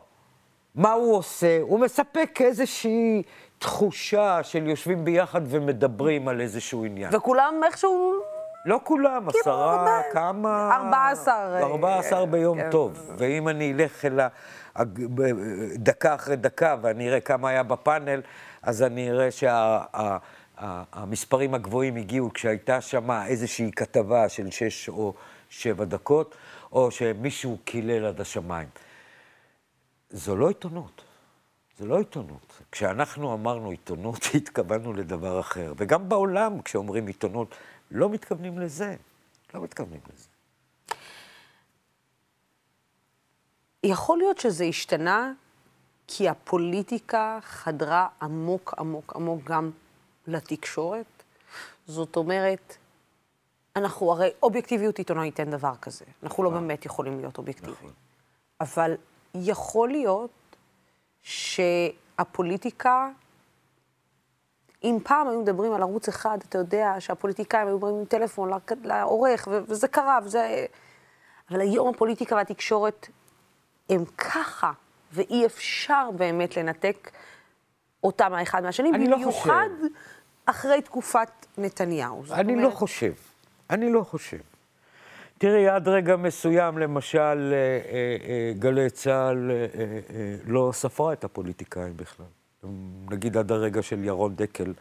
מה 0.75 0.91
הוא 0.91 1.15
עושה? 1.15 1.57
הוא 1.61 1.79
מספק 1.79 2.39
איזושהי 2.41 3.23
תחושה 3.59 4.43
של 4.43 4.67
יושבים 4.67 5.05
ביחד 5.05 5.41
ומדברים 5.45 6.27
על 6.27 6.41
איזשהו 6.41 6.85
עניין. 6.85 7.15
וכולם 7.15 7.61
איכשהו... 7.65 8.13
לא 8.65 8.79
כולם, 8.83 9.25
כאילו 9.31 9.41
עשרה, 9.41 10.01
כמה... 10.13 10.75
ארבע 10.75 11.09
עשר. 11.09 11.57
ארבע 11.61 11.97
עשר 11.97 12.25
ביום 12.25 12.61
כן. 12.61 12.69
טוב. 12.71 13.11
ואם 13.17 13.47
אני 13.47 13.73
אלך 13.73 14.05
אל 14.05 14.19
ה... 14.19 14.27
דקה 15.75 16.15
אחרי 16.15 16.35
דקה 16.35 16.75
ואני 16.81 17.09
אראה 17.09 17.19
כמה 17.19 17.49
היה 17.49 17.63
בפאנל, 17.63 18.21
אז 18.61 18.83
אני 18.83 19.11
אראה 19.11 19.31
שה... 19.31 19.81
המספרים 20.57 21.53
הגבוהים 21.53 21.95
הגיעו 21.95 22.33
כשהייתה 22.33 22.81
שם 22.81 23.11
איזושהי 23.11 23.71
כתבה 23.71 24.29
של 24.29 24.51
שש 24.51 24.89
או 24.89 25.13
שבע 25.49 25.85
דקות, 25.85 26.35
או 26.71 26.91
שמישהו 26.91 27.57
קילל 27.65 28.05
עד 28.05 28.21
השמיים. 28.21 28.67
זו 30.09 30.35
לא 30.35 30.47
עיתונות. 30.47 31.01
זה 31.77 31.85
לא 31.85 31.97
עיתונות. 31.97 32.61
כשאנחנו 32.71 33.33
אמרנו 33.33 33.69
עיתונות, 33.69 34.19
התכוונו 34.37 34.93
לדבר 34.93 35.39
אחר. 35.39 35.73
וגם 35.77 36.09
בעולם, 36.09 36.61
כשאומרים 36.61 37.07
עיתונות, 37.07 37.55
לא 37.91 38.09
מתכוונים 38.09 38.59
לזה. 38.59 38.95
לא 39.53 39.61
מתכוונים 39.61 40.01
לזה. 40.13 40.27
יכול 43.83 44.17
להיות 44.17 44.37
שזה 44.37 44.63
השתנה 44.63 45.33
כי 46.07 46.29
הפוליטיקה 46.29 47.39
חדרה 47.41 48.07
עמוק 48.21 48.73
עמוק 48.77 49.15
עמוק 49.15 49.43
גם 49.43 49.71
לתקשורת? 50.27 51.23
זאת 51.87 52.15
אומרת, 52.15 52.77
אנחנו 53.75 54.11
הרי 54.11 54.29
אובייקטיביות 54.43 54.97
עיתונאית 54.97 55.39
אין 55.39 55.51
דבר 55.51 55.73
כזה. 55.81 56.05
אנחנו 56.23 56.43
לא 56.43 56.49
באמת 56.49 56.85
יכולים 56.85 57.19
להיות 57.19 57.37
אובייקטיביים. 57.37 57.91
אבל 58.61 58.95
יכול 59.35 59.89
להיות 59.89 60.31
שהפוליטיקה, 61.21 63.09
אם 64.83 64.97
פעם 65.03 65.27
היו 65.27 65.41
מדברים 65.41 65.73
על 65.73 65.81
ערוץ 65.81 66.07
אחד, 66.07 66.37
אתה 66.49 66.57
יודע 66.57 66.95
שהפוליטיקאים 66.99 67.67
היו 67.67 67.75
מדברים 67.75 67.95
עם 67.95 68.05
טלפון 68.05 68.51
לעורך, 68.83 69.47
וזה 69.51 69.87
קרה, 69.87 70.19
וזה... 70.23 70.65
אבל 71.51 71.61
היום 71.61 71.87
הפוליטיקה 71.87 72.35
והתקשורת 72.35 73.07
הם 73.89 74.05
ככה, 74.05 74.71
ואי 75.11 75.45
אפשר 75.45 76.09
באמת 76.15 76.57
לנתק 76.57 77.11
אותם 78.03 78.33
האחד 78.33 78.63
מהשני, 78.63 78.89
אני 78.89 79.07
לא 79.07 79.17
במיוחד 79.17 79.67
חושב. 79.81 79.87
אחרי 80.45 80.81
תקופת 80.81 81.29
נתניהו. 81.57 82.23
אני 82.31 82.55
לא 82.55 82.61
אומרת, 82.61 82.73
חושב. 82.73 83.13
אני 83.69 83.91
לא 83.91 84.03
חושב. 84.03 84.39
תראי, 85.37 85.67
עד 85.67 85.87
רגע 85.87 86.15
מסוים, 86.15 86.77
למשל, 86.77 87.53
אה, 87.53 87.91
אה, 87.91 88.17
אה, 88.27 88.53
גלי 88.59 88.89
צה"ל 88.89 89.51
אה, 89.51 89.65
אה, 89.75 90.35
לא 90.45 90.69
ספרה 90.73 91.13
את 91.13 91.23
הפוליטיקאים 91.23 91.97
בכלל. 91.97 92.25
נגיד 93.09 93.37
עד 93.37 93.51
הרגע 93.51 93.81
של 93.81 94.03
ירון 94.03 94.35
דקל 94.35 94.73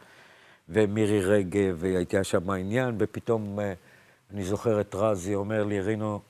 ומירי 0.68 1.20
רגב, 1.20 1.76
והייתה 1.78 2.24
שם 2.24 2.50
העניין, 2.50 2.94
ופתאום 2.98 3.60
אה, 3.60 3.72
אני 4.30 4.44
זוכר 4.44 4.80
את 4.80 4.94
רזי 4.94 5.34
אומר 5.34 5.64
לי, 5.64 5.80
רינו, 5.80 6.20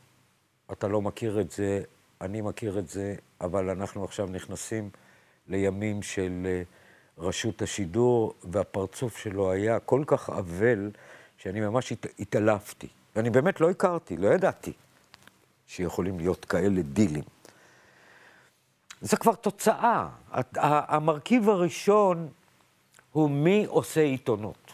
אתה 0.72 0.88
לא 0.88 1.02
מכיר 1.02 1.40
את 1.40 1.50
זה, 1.50 1.82
אני 2.20 2.40
מכיר 2.40 2.78
את 2.78 2.88
זה, 2.88 3.14
אבל 3.40 3.70
אנחנו 3.70 4.04
עכשיו 4.04 4.26
נכנסים 4.26 4.90
לימים 5.48 6.02
של 6.02 6.42
אה, 6.44 6.62
רשות 7.18 7.62
השידור, 7.62 8.34
והפרצוף 8.44 9.18
שלו 9.18 9.50
היה 9.50 9.80
כל 9.80 10.04
כך 10.06 10.30
אבל, 10.30 10.90
שאני 11.38 11.60
ממש 11.60 11.92
הת- 11.92 12.20
התעלפתי. 12.20 12.88
ואני 13.16 13.30
באמת 13.30 13.60
לא 13.60 13.70
הכרתי, 13.70 14.16
לא 14.16 14.28
ידעתי 14.28 14.72
שיכולים 15.66 16.18
להיות 16.18 16.44
כאלה 16.44 16.82
דילים. 16.82 17.24
זה 19.00 19.16
כבר 19.16 19.34
תוצאה. 19.34 20.08
הת- 20.32 20.58
המרכיב 20.60 21.48
הראשון 21.48 22.28
הוא 23.12 23.30
מי 23.30 23.64
עושה 23.68 24.00
עיתונות. 24.00 24.72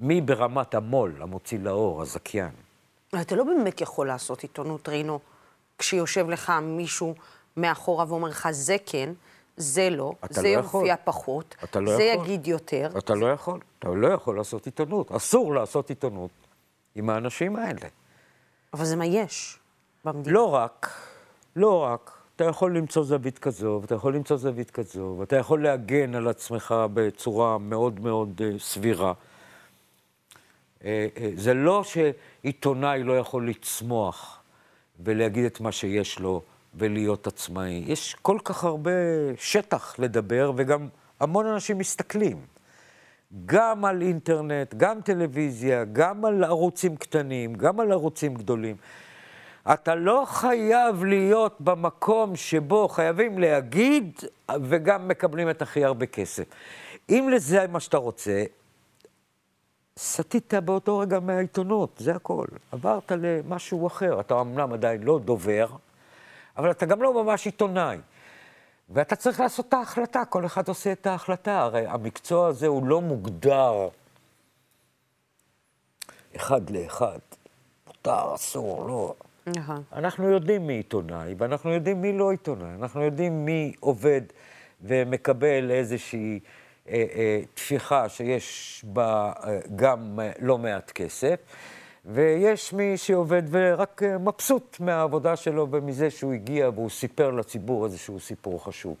מי 0.00 0.20
ברמת 0.20 0.74
המו"ל, 0.74 1.22
המוציא 1.22 1.58
לאור, 1.58 2.02
הזכיין. 2.02 2.50
אתה 3.20 3.36
לא 3.36 3.44
באמת 3.44 3.80
יכול 3.80 4.06
לעשות 4.06 4.42
עיתונות, 4.42 4.88
רינו, 4.88 5.20
כשיושב 5.78 6.30
לך 6.30 6.52
מישהו 6.62 7.14
מאחורה 7.56 8.04
ואומר 8.08 8.28
לך, 8.28 8.48
זה 8.50 8.76
כן, 8.86 9.12
זה 9.58 9.90
לא, 9.90 10.12
זה 10.30 10.42
לא 10.42 10.48
יופיע 10.48 10.80
יכול. 10.80 10.96
פחות, 11.04 11.56
אתה 11.64 11.80
לא 11.80 11.96
זה 11.96 12.02
יכול. 12.02 12.24
יגיד 12.26 12.46
יותר. 12.46 12.88
אתה 12.98 13.14
לא 13.14 13.26
יכול, 13.26 13.60
אתה 13.78 13.88
לא 13.88 14.08
יכול 14.08 14.36
לעשות 14.36 14.66
עיתונות. 14.66 15.12
אסור 15.12 15.54
לעשות 15.54 15.88
עיתונות 15.88 16.30
עם 16.94 17.10
האנשים 17.10 17.56
האלה. 17.56 17.88
אבל 18.74 18.84
זה 18.84 18.96
מה 18.96 19.06
יש 19.06 19.58
במדינה. 20.04 20.34
לא 20.34 20.54
רק, 20.54 20.90
לא 21.56 21.78
רק. 21.78 22.18
אתה 22.36 22.44
יכול 22.44 22.76
למצוא 22.76 23.04
זווית 23.04 23.38
כזו, 23.38 23.78
ואתה 23.82 23.94
יכול 23.94 24.14
למצוא 24.14 24.36
זווית 24.36 24.70
כזו, 24.70 25.16
ואתה 25.18 25.36
יכול 25.36 25.62
להגן 25.62 26.14
על 26.14 26.28
עצמך 26.28 26.74
בצורה 26.94 27.58
מאוד 27.58 28.00
מאוד 28.00 28.40
אה, 28.44 28.58
סבירה. 28.58 29.12
אה, 30.84 31.06
אה, 31.16 31.30
זה 31.34 31.54
לא 31.54 31.82
שעיתונאי 31.84 33.02
לא 33.02 33.18
יכול 33.18 33.48
לצמוח 33.48 34.40
ולהגיד 35.00 35.44
את 35.44 35.60
מה 35.60 35.72
שיש 35.72 36.18
לו 36.18 36.42
ולהיות 36.78 37.26
עצמאי. 37.26 37.84
יש 37.86 38.16
כל 38.22 38.38
כך 38.44 38.64
הרבה 38.64 38.90
שטח 39.36 39.98
לדבר, 39.98 40.52
וגם 40.56 40.88
המון 41.20 41.46
אנשים 41.46 41.78
מסתכלים. 41.78 42.36
גם 43.46 43.84
על 43.84 44.02
אינטרנט, 44.02 44.74
גם 44.74 45.00
טלוויזיה, 45.00 45.84
גם 45.84 46.24
על 46.24 46.44
ערוצים 46.44 46.96
קטנים, 46.96 47.54
גם 47.54 47.80
על 47.80 47.92
ערוצים 47.92 48.34
גדולים. 48.34 48.76
אתה 49.72 49.94
לא 49.94 50.24
חייב 50.26 51.04
להיות 51.04 51.60
במקום 51.60 52.36
שבו 52.36 52.88
חייבים 52.88 53.38
להגיד 53.38 54.18
וגם 54.62 55.08
מקבלים 55.08 55.50
את 55.50 55.62
הכי 55.62 55.84
הרבה 55.84 56.06
כסף. 56.06 56.44
אם 57.10 57.28
לזה 57.32 57.66
מה 57.66 57.80
שאתה 57.80 57.96
רוצה, 57.96 58.44
סטית 59.98 60.54
באותו 60.54 60.98
רגע 60.98 61.20
מהעיתונות, 61.20 61.94
זה 61.98 62.14
הכל. 62.14 62.46
עברת 62.72 63.12
למשהו 63.12 63.86
אחר. 63.86 64.20
אתה 64.20 64.40
אמנם 64.40 64.72
עדיין 64.72 65.02
לא 65.02 65.18
דובר, 65.24 65.66
אבל 66.58 66.70
אתה 66.70 66.86
גם 66.86 67.02
לא 67.02 67.24
ממש 67.24 67.46
עיתונאי. 67.46 67.98
ואתה 68.90 69.16
צריך 69.16 69.40
לעשות 69.40 69.68
את 69.68 69.74
ההחלטה, 69.74 70.24
כל 70.24 70.46
אחד 70.46 70.68
עושה 70.68 70.92
את 70.92 71.06
ההחלטה. 71.06 71.60
הרי 71.60 71.86
המקצוע 71.86 72.46
הזה 72.46 72.66
הוא 72.66 72.86
לא 72.86 73.00
מוגדר 73.00 73.88
אחד 76.36 76.70
לאחד. 76.70 77.18
מותר, 77.86 78.34
אסור, 78.34 78.88
לא. 78.88 79.14
נכון. 79.46 79.82
אנחנו 79.92 80.28
יודעים 80.28 80.66
מי 80.66 80.72
עיתונאי, 80.72 81.34
ואנחנו 81.38 81.70
יודעים 81.70 82.02
מי 82.02 82.18
לא 82.18 82.30
עיתונאי. 82.30 82.74
אנחנו 82.74 83.02
יודעים 83.02 83.44
מי 83.44 83.72
עובד 83.80 84.22
ומקבל 84.82 85.70
איזושהי 85.70 86.40
אה, 86.88 87.04
אה, 87.14 87.40
תפיחה 87.54 88.08
שיש 88.08 88.84
בה 88.88 89.32
אה, 89.44 89.58
גם 89.76 90.20
אה, 90.22 90.32
לא 90.38 90.58
מעט 90.58 90.90
כסף, 90.90 91.38
ויש 92.08 92.72
מי 92.72 92.96
שעובד 92.96 93.42
ורק 93.50 94.02
אה, 94.02 94.18
מבסוט 94.18 94.80
מהעבודה 94.80 95.36
שלו 95.36 95.70
ומזה 95.70 96.10
שהוא 96.10 96.32
הגיע 96.32 96.70
והוא 96.74 96.90
סיפר 96.90 97.30
לציבור 97.30 97.84
איזשהו 97.84 98.20
סיפור 98.20 98.64
חשוב. 98.64 98.96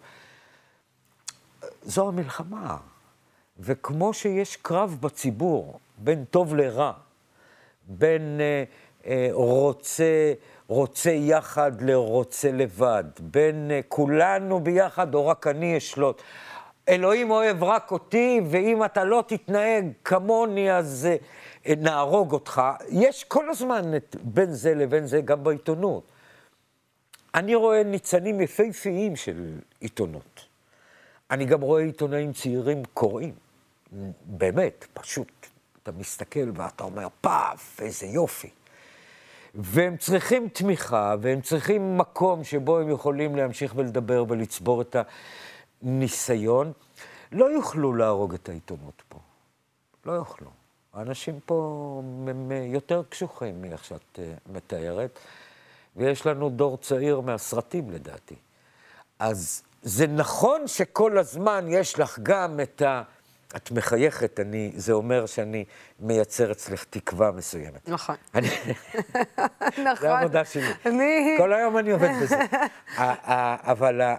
זו 1.82 2.08
המלחמה. 2.08 2.76
וכמו 3.60 4.14
שיש 4.14 4.56
קרב 4.56 4.96
בציבור 5.00 5.78
בין 5.98 6.24
טוב 6.24 6.54
לרע, 6.54 6.92
בין 7.86 8.40
אה, 8.40 8.64
אה, 9.06 9.28
רוצה, 9.32 10.32
רוצה 10.66 11.10
יחד 11.10 11.82
לרוצה 11.82 12.52
לבד, 12.52 13.04
בין 13.20 13.70
אה, 13.70 13.80
כולנו 13.88 14.60
ביחד 14.60 15.14
או 15.14 15.26
רק 15.26 15.46
אני 15.46 15.76
אשלוט. 15.76 16.22
אלוהים 16.88 17.30
אוהב 17.30 17.64
רק 17.64 17.92
אותי, 17.92 18.40
ואם 18.50 18.84
אתה 18.84 19.04
לא 19.04 19.24
תתנהג 19.26 19.86
כמוני, 20.04 20.72
אז 20.72 21.08
אה, 21.10 21.16
נהרוג 21.76 22.32
אותך. 22.32 22.62
יש 22.88 23.24
כל 23.24 23.50
הזמן 23.50 23.96
את, 23.96 24.16
בין 24.22 24.52
זה 24.52 24.74
לבין 24.74 25.06
זה 25.06 25.20
גם 25.20 25.44
בעיתונות. 25.44 26.02
אני 27.34 27.54
רואה 27.54 27.82
ניצנים 27.82 28.40
יפהפיים 28.40 29.16
של 29.16 29.58
עיתונות. 29.80 30.44
אני 31.30 31.44
גם 31.44 31.60
רואה 31.60 31.82
עיתונאים 31.82 32.32
צעירים 32.32 32.82
קוראים. 32.94 33.34
באמת, 34.24 34.86
פשוט. 34.94 35.32
אתה 35.82 35.92
מסתכל 35.92 36.50
ואתה 36.54 36.84
אומר, 36.84 37.06
פאף, 37.20 37.80
איזה 37.80 38.06
יופי. 38.06 38.50
והם 39.54 39.96
צריכים 39.96 40.48
תמיכה, 40.48 41.14
והם 41.20 41.40
צריכים 41.40 41.98
מקום 41.98 42.44
שבו 42.44 42.78
הם 42.78 42.90
יכולים 42.90 43.36
להמשיך 43.36 43.72
ולדבר 43.76 44.24
ולצבור 44.28 44.82
את 44.82 44.96
הניסיון. 45.82 46.72
לא 47.32 47.44
יוכלו 47.44 47.94
להרוג 47.94 48.34
את 48.34 48.48
העיתונות 48.48 49.02
פה. 49.08 49.18
לא 50.06 50.12
יוכלו. 50.12 50.57
האנשים 50.94 51.40
פה 51.46 52.00
הם 52.28 52.52
יותר 52.52 53.02
קשוחים 53.08 53.62
מאיך 53.62 53.84
שאת 53.84 54.18
אה, 54.18 54.32
מתארת, 54.52 55.18
ויש 55.96 56.26
לנו 56.26 56.48
דור 56.50 56.76
צעיר 56.76 57.20
מהסרטים 57.20 57.90
לדעתי. 57.90 58.34
אז 59.18 59.62
זה 59.82 60.06
נכון 60.06 60.66
שכל 60.66 61.18
הזמן 61.18 61.64
יש 61.68 61.98
לך 61.98 62.18
גם 62.22 62.60
את 62.60 62.82
ה... 62.82 63.02
את 63.56 63.70
מחייכת, 63.70 64.40
אני, 64.40 64.72
זה 64.76 64.92
אומר 64.92 65.26
שאני 65.26 65.64
מייצר 66.00 66.52
אצלך 66.52 66.84
תקווה 66.90 67.30
מסוימת. 67.30 67.88
נכון. 67.88 68.16
אני, 68.34 68.48
נכון. 69.84 69.96
זה 70.00 70.14
העבודה 70.14 70.44
שלי. 70.44 70.72
אני... 70.86 71.34
כל 71.38 71.52
היום 71.52 71.78
אני 71.78 71.90
עובד 71.90 72.08
בזה. 72.22 72.36
ה- 72.96 73.32
ה- 73.32 73.70
אבל, 73.72 74.00
ה- 74.00 74.16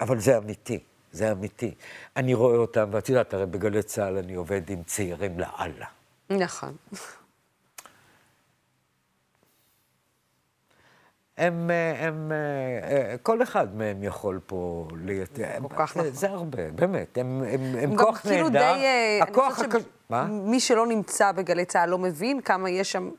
אבל 0.00 0.18
זה 0.20 0.38
אמיתי, 0.38 0.78
זה 1.12 1.32
אמיתי. 1.32 1.74
אני 2.16 2.34
רואה 2.34 2.56
אותם, 2.56 2.88
ואת 2.92 3.08
יודעת, 3.08 3.34
הרי 3.34 3.46
בגלי 3.46 3.82
צה"ל 3.82 4.16
אני 4.16 4.34
עובד 4.34 4.70
עם 4.70 4.82
צעירים 4.82 5.38
לאללה. 5.38 5.86
נכון. 6.30 6.76
הם, 11.40 11.70
אה, 11.70 12.06
הם, 12.06 12.32
אה, 12.32 13.10
אה, 13.10 13.16
כל 13.22 13.42
אחד 13.42 13.76
מהם 13.76 14.02
יכול 14.02 14.40
פה 14.46 14.88
לייתר. 15.04 15.48
כל 15.68 15.74
כך 15.76 15.96
נכון. 15.96 16.10
זה 16.10 16.28
הרבה, 16.28 16.70
באמת. 16.70 17.18
הם, 17.18 17.42
הם, 17.48 17.60
הם 17.82 17.96
כוח 17.96 18.18
כאילו 18.20 18.48
נהדר. 18.48 18.72
די... 18.74 18.84
אה, 18.84 19.18
אני 19.22 19.30
הכוח 19.30 19.58
הקש... 19.58 19.82
מה? 20.10 20.26
שמי 20.26 20.60
שלא 20.60 20.86
נמצא 20.86 21.32
בגלי 21.32 21.64
צה"ל 21.64 21.88
לא 21.88 21.98
מבין 21.98 22.40
כמה 22.40 22.70
יש 22.70 22.92
שם 22.92 23.10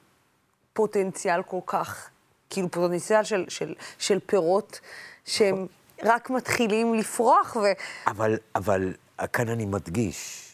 פוטנציאל 0.73 1.43
כל 1.43 1.59
כך, 1.65 2.09
כאילו 2.49 2.71
פוטנציאל 2.71 3.23
של, 3.23 3.45
של, 3.49 3.75
של 3.97 4.19
פירות 4.25 4.79
שהם 5.25 5.67
רק 6.03 6.29
מתחילים 6.29 6.93
לפרוח, 6.93 7.55
ו... 7.55 7.59
אבל, 8.07 8.37
אבל 8.55 8.93
כאן 9.33 9.49
אני 9.49 9.65
מדגיש, 9.65 10.47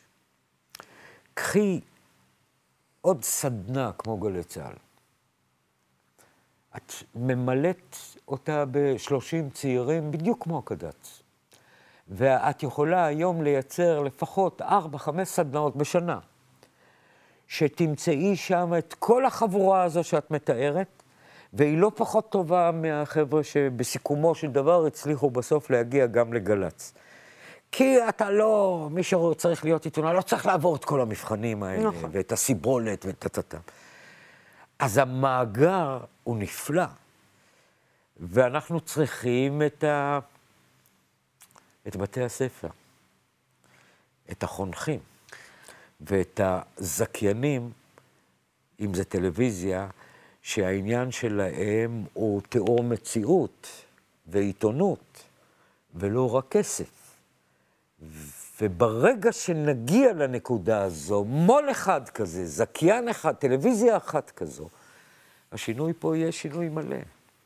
קחי 1.34 1.80
עוד 3.08 3.24
סדנה 3.24 3.92
כמו 3.98 4.18
גלי 4.18 4.44
צה"ל. 4.44 4.76
את 6.78 6.94
ממלאת 7.16 7.96
אותה 8.28 8.66
ב-30 8.72 9.54
צעירים, 9.54 10.12
בדיוק 10.12 10.44
כמו 10.44 10.58
הקד"צ. 10.58 11.22
ואת 12.08 12.64
יכולה 12.64 13.06
היום 13.06 13.42
לייצר 13.42 14.00
לפחות 14.00 14.62
4-5 14.62 14.66
סדנאות 15.24 15.76
בשנה, 15.76 16.20
שתמצאי 17.48 18.36
שם 18.36 18.74
את 18.78 18.94
כל 19.00 19.26
החבורה 19.26 19.84
הזו 19.84 20.04
שאת 20.04 20.32
מתארת, 20.32 21.04
והיא 21.54 21.78
לא 21.78 21.92
פחות 21.96 22.30
טובה 22.30 22.72
מהחבר'ה 22.74 23.44
שבסיכומו 23.44 24.36
של 24.36 24.52
דבר 24.52 24.86
הצליחו 24.86 25.30
בסוף 25.30 25.70
להגיע 25.70 26.06
גם 26.06 26.34
לגל"צ. 26.34 26.94
כי 27.72 28.10
אתה 28.10 28.30
לא, 28.30 28.88
מי 28.92 29.04
שצריך 29.04 29.66
להיות 29.66 29.86
עיתונאי, 29.86 30.14
לא 30.14 30.22
צריך 30.22 30.46
לעבור 30.46 30.76
את 30.76 30.86
כל 30.86 31.02
המבחנים 31.02 31.64
האלה, 31.64 31.88
נכון. 31.88 32.10
ואת 32.14 32.32
הסיבולת 32.32 33.06
ואת 33.06 33.26
הטאטה. 33.26 33.58
אז 34.80 34.98
המאגר 34.98 36.00
הוא 36.24 36.38
נפלא, 36.38 36.86
ואנחנו 38.20 38.82
צריכים 38.82 39.62
את, 39.62 39.84
ה... 39.84 40.20
את 41.88 41.96
בתי 41.96 42.24
הספר, 42.24 42.70
את 44.32 44.44
החונכים 44.44 45.00
ואת 46.02 46.40
הזכיינים, 46.78 47.72
אם 48.80 48.94
זה 48.94 49.04
טלוויזיה, 49.04 49.88
שהעניין 50.42 51.12
שלהם 51.12 52.04
הוא 52.14 52.42
תיאור 52.50 52.84
מציאות 52.84 53.68
ועיתונות, 54.28 55.24
ולא 55.96 56.36
רק 56.36 56.46
כסף. 56.50 56.97
וברגע 58.62 59.32
שנגיע 59.32 60.14
לנקודה 60.14 60.82
הזו, 60.82 61.24
מו"ל 61.24 61.72
אחד 61.72 62.10
כזה, 62.10 62.46
זכיין 62.46 63.10
אחד, 63.10 63.34
טלוויזיה 63.34 63.98
אחת 63.98 64.32
כזו, 64.32 64.70
השינוי 65.52 65.94
פה 66.00 66.18
יהיה 66.18 66.32
שינוי 66.32 66.70
מלא. 66.70 66.98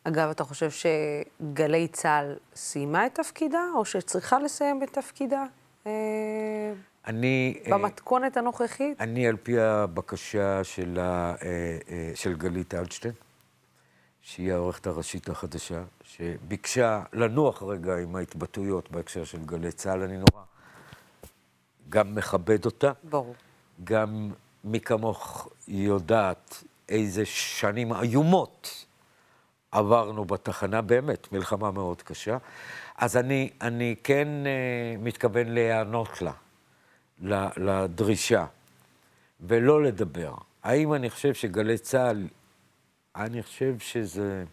אגב, 0.04 0.30
אתה 0.30 0.44
חושב 0.44 0.70
שגלי 0.72 1.88
צה"ל 1.88 2.36
סיימה 2.56 3.06
את 3.06 3.16
תפקידה, 3.16 3.64
או 3.76 3.86
שצריכה 3.86 4.40
לסיים 4.40 4.84
את 4.84 4.94
תפקידה? 4.94 5.46
אה, 5.88 5.92
אני... 7.08 7.60
אה, 7.66 7.72
במתכונת 7.72 8.38
הנוכחית? 8.38 9.02
אני, 9.02 9.28
על 9.28 9.38
פי 9.44 9.60
הבקשה 9.60 10.64
של, 10.64 11.00
ה, 11.00 11.36
אה, 11.44 12.12
של 12.16 12.34
גלית 12.34 12.74
אלטשטיין, 12.74 13.14
שהיא 14.22 14.54
העורכת 14.54 14.88
הראשית 14.88 15.30
החדשה, 15.30 15.84
שביקשה 16.04 17.04
לנוח 17.14 17.64
רגע 17.64 17.98
עם 17.98 18.16
ההתבטאויות 18.16 18.92
בהקשר 18.92 19.24
של 19.24 19.46
גלי 19.46 19.72
צה"ל, 19.72 20.02
אני 20.02 20.18
נורא 20.18 20.44
גם 21.90 22.16
מכבד 22.16 22.66
אותה. 22.66 22.92
ברור. 23.04 23.36
גם 23.84 24.32
מי 24.64 24.80
כמוך 24.80 25.50
יודעת 25.68 26.64
איזה 26.90 27.26
שנים 27.26 27.94
איומות 27.94 28.86
עברנו 29.72 30.26
בתחנה, 30.26 30.82
באמת, 30.82 31.32
מלחמה 31.32 31.72
מאוד 31.72 32.02
קשה. 32.02 32.38
אז 32.98 33.18
אני, 33.18 33.50
אני 33.62 33.96
כן 34.04 34.28
uh, 34.28 35.04
מתכוון 35.04 35.48
להיענות 35.48 36.22
לה, 36.22 37.50
לדרישה, 37.58 38.46
ולא 39.42 39.84
לדבר. 39.84 40.34
האם 40.64 40.94
אני 40.94 41.10
חושב 41.10 41.34
שגלי 41.34 41.78
צה"ל, 41.78 42.28
אני 43.16 43.44
חושב 43.44 43.80
שזה 43.80 44.44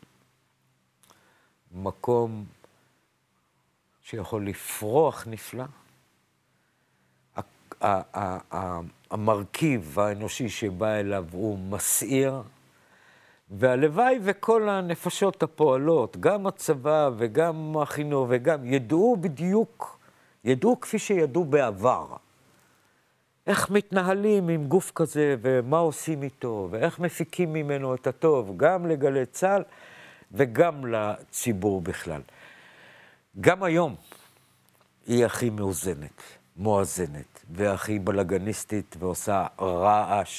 מקום 1.72 2.44
שיכול 4.02 4.46
לפרוח 4.46 5.26
נפלא. 5.26 5.64
המרכיב 9.10 9.98
האנושי 9.98 10.48
שבא 10.48 10.94
אליו 10.94 11.24
הוא 11.32 11.58
מסעיר, 11.58 12.42
והלוואי 13.50 14.18
וכל 14.22 14.68
הנפשות 14.68 15.42
הפועלות, 15.42 16.16
גם 16.16 16.46
הצבא 16.46 17.10
וגם 17.16 17.76
החינוך 17.82 18.26
וגם, 18.30 18.64
ידעו 18.64 19.16
בדיוק, 19.20 19.98
ידעו 20.44 20.80
כפי 20.80 20.98
שידעו 20.98 21.44
בעבר. 21.44 22.06
איך 23.48 23.70
מתנהלים 23.70 24.48
עם 24.48 24.66
גוף 24.66 24.92
כזה, 24.94 25.36
ומה 25.42 25.78
עושים 25.78 26.22
איתו, 26.22 26.68
ואיך 26.70 26.98
מפיקים 26.98 27.52
ממנו 27.52 27.94
את 27.94 28.06
הטוב, 28.06 28.54
גם 28.56 28.86
לגלי 28.86 29.26
צה"ל 29.26 29.62
וגם 30.32 30.86
לציבור 30.86 31.80
בכלל. 31.80 32.20
גם 33.40 33.62
היום 33.62 33.94
היא 35.06 35.24
הכי 35.26 35.50
מאוזנת, 35.50 36.22
מואזנת, 36.56 37.44
והכי 37.50 37.98
בלאגניסטית, 37.98 38.96
ועושה 38.98 39.46
רעש 39.60 40.30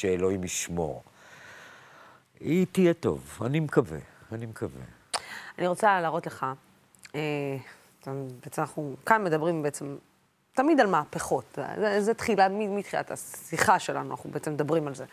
שאלוהים 0.00 0.44
ישמור. 0.44 1.02
היא 2.40 2.66
תהיה 2.72 2.94
טוב, 2.94 3.38
אני 3.44 3.60
מקווה, 3.60 3.98
אני 4.32 4.46
מקווה. 4.46 4.82
אני 5.58 5.66
רוצה 5.66 6.00
להראות 6.00 6.26
לך, 6.26 6.46
אה, 7.14 7.56
בעצם 8.44 8.62
אנחנו 8.62 8.96
כאן 9.06 9.24
מדברים 9.24 9.62
בעצם 9.62 9.96
תמיד 10.52 10.80
על 10.80 10.86
מהפכות. 10.86 11.58
זה, 11.76 12.00
זה 12.00 12.14
תחילה, 12.14 12.48
מתחילת 12.48 13.10
השיחה 13.10 13.78
שלנו, 13.78 14.10
אנחנו 14.10 14.30
בעצם 14.30 14.52
מדברים 14.52 14.86
על 14.86 14.94
זה. 14.94 15.04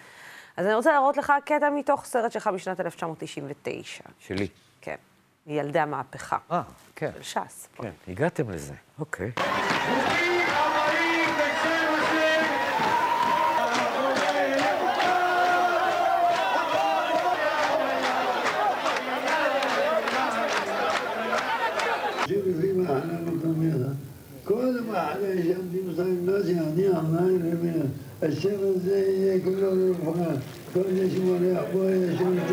אז 0.58 0.66
אני 0.66 0.74
רוצה 0.74 0.92
להראות 0.92 1.18
לך 1.18 1.34
קטע 1.46 1.70
מתוך 1.70 2.06
סרט 2.06 2.32
שלך 2.32 2.48
משנת 2.48 2.80
1999. 2.80 4.04
שלי. 4.20 4.48
כן. 4.82 4.96
ילדי 5.48 5.80
המהפכה. 5.80 6.38
אה, 6.52 6.62
כן. 6.96 7.12
של 7.16 7.24
ש"ס. 7.24 7.68
כן, 7.76 7.92
הגעתם 8.08 8.50
לזה, 8.50 8.74
אוקיי. 9.00 9.32
على 24.98 25.44
شمتي 25.44 25.80
مصيبات 25.88 26.46
يعني 26.46 26.88
عمال 26.98 27.42
ربنا 27.54 27.86
الشمس 28.24 28.78
زي 28.88 29.40
كل 29.40 29.60
الرحمن 29.64 30.42
لي 30.76 31.10
شمال 31.16 31.44
يا 31.44 31.62
أبويا 31.62 32.18
شمس 32.20 32.50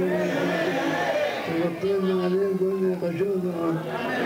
تغطينا 1.46 2.24
عليه 2.24 2.48
كل 2.60 2.94
قشود 3.02 3.42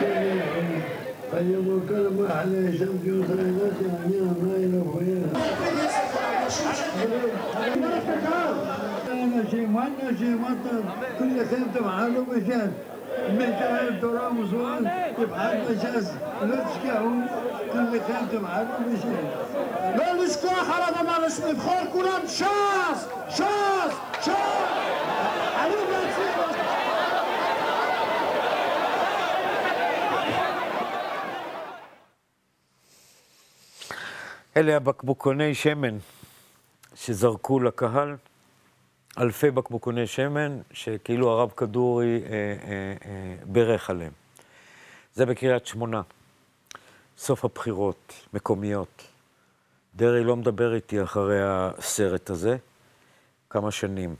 كل 0.01 1.39
قيم 1.39 1.81
الكلمة 1.83 2.29
على 2.33 2.73
شمتي 2.79 3.11
مصيبات 3.11 3.77
يعني 3.87 4.16
عمال 4.29 4.83
أبويا 4.83 5.23
أنا 9.09 9.51
شيء 9.51 9.66
ما 9.66 9.83
أنا 9.87 10.19
شيء 10.19 10.37
كل 11.19 11.47
سنة 11.51 11.87
معلومة 11.87 12.35
شمس 12.49 12.71
מלחמת 13.33 14.01
תורה 14.01 14.29
ומזון, 14.31 14.85
תבחר 15.16 15.53
בש"ס, 15.71 16.14
לא 16.43 16.57
תשכחו, 16.57 17.09
כולכם 17.73 18.27
תבחרו 18.31 18.93
בש"ס. 18.93 19.05
לא 19.99 20.25
לשכוח 20.25 20.69
על 20.71 20.83
אדמה 20.83 21.19
לבחור 21.49 21.81
כולם 21.93 22.21
ש"ס! 22.27 23.09
ש"ס! 23.29 23.43
ש"ס! 24.21 24.31
עלו 25.57 25.91
להצליח! 25.91 26.49
אלה 34.57 34.77
הבקבוקוני 34.77 35.55
שמן 35.55 35.99
שזרקו 36.95 37.61
לקהל. 37.61 38.16
אלפי 39.19 39.51
בקבוקוני 39.51 40.07
שמן, 40.07 40.61
שכאילו 40.73 41.31
הרב 41.31 41.51
כדורי 41.57 42.23
אה, 42.25 42.31
אה, 42.31 42.95
אה, 43.05 43.37
בירך 43.45 43.91
עליהם. 43.91 44.12
זה 45.14 45.27
בקריית 45.27 45.66
שמונה, 45.66 46.03
סוף 47.16 47.45
הבחירות, 47.45 48.12
מקומיות. 48.33 49.03
דרעי 49.97 50.25
לא 50.25 50.37
מדבר 50.37 50.75
איתי 50.75 51.03
אחרי 51.03 51.39
הסרט 51.43 52.31
הזה, 52.31 52.57
כמה 53.51 53.71
שנים. 53.71 54.14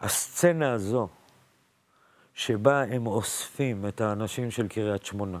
הסצנה 0.00 0.72
הזו, 0.72 1.08
שבה 2.34 2.82
הם 2.82 3.06
אוספים 3.06 3.88
את 3.88 4.00
האנשים 4.00 4.50
של 4.50 4.68
קריית 4.68 5.04
שמונה, 5.04 5.38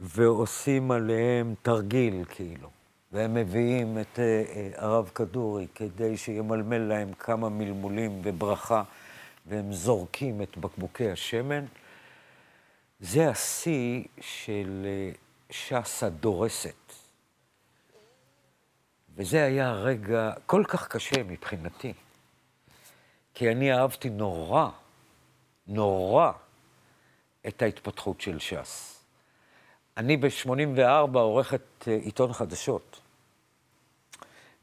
ועושים 0.00 0.90
עליהם 0.90 1.54
תרגיל, 1.62 2.24
כאילו, 2.28 2.70
והם 3.12 3.34
מביאים 3.34 3.98
את 3.98 4.16
uh, 4.16 4.18
uh, 4.18 4.80
הרב 4.82 5.10
כדורי 5.14 5.66
כדי 5.74 6.16
שימלמל 6.16 6.78
להם 6.78 7.12
כמה 7.12 7.48
מלמולים 7.48 8.20
וברכה, 8.24 8.82
והם 9.46 9.72
זורקים 9.72 10.42
את 10.42 10.58
בקבוקי 10.58 11.10
השמן, 11.10 11.64
זה 13.00 13.30
השיא 13.30 14.04
של 14.20 14.86
uh, 15.12 15.52
ש"ס 15.52 16.02
הדורסת. 16.02 16.92
וזה 19.16 19.44
היה 19.44 19.72
רגע 19.72 20.32
כל 20.46 20.64
כך 20.68 20.88
קשה 20.88 21.22
מבחינתי, 21.22 21.92
כי 23.34 23.52
אני 23.52 23.72
אהבתי 23.72 24.10
נורא, 24.10 24.68
נורא, 25.66 26.32
את 27.48 27.62
ההתפתחות 27.62 28.20
של 28.20 28.38
ש"ס. 28.38 29.04
אני 29.96 30.16
ב-84 30.16 31.18
עורכת 31.18 31.88
אה, 31.88 31.94
עיתון 31.94 32.32
חדשות, 32.32 33.00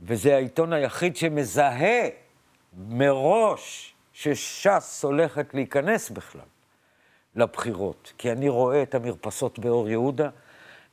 וזה 0.01 0.35
העיתון 0.35 0.73
היחיד 0.73 1.15
שמזהה 1.15 2.07
מראש 2.87 3.93
שש"ס 4.13 5.03
הולכת 5.03 5.53
להיכנס 5.53 6.09
בכלל 6.09 6.41
לבחירות. 7.35 8.13
כי 8.17 8.31
אני 8.31 8.49
רואה 8.49 8.83
את 8.83 8.95
המרפסות 8.95 9.59
באור 9.59 9.89
יהודה, 9.89 10.29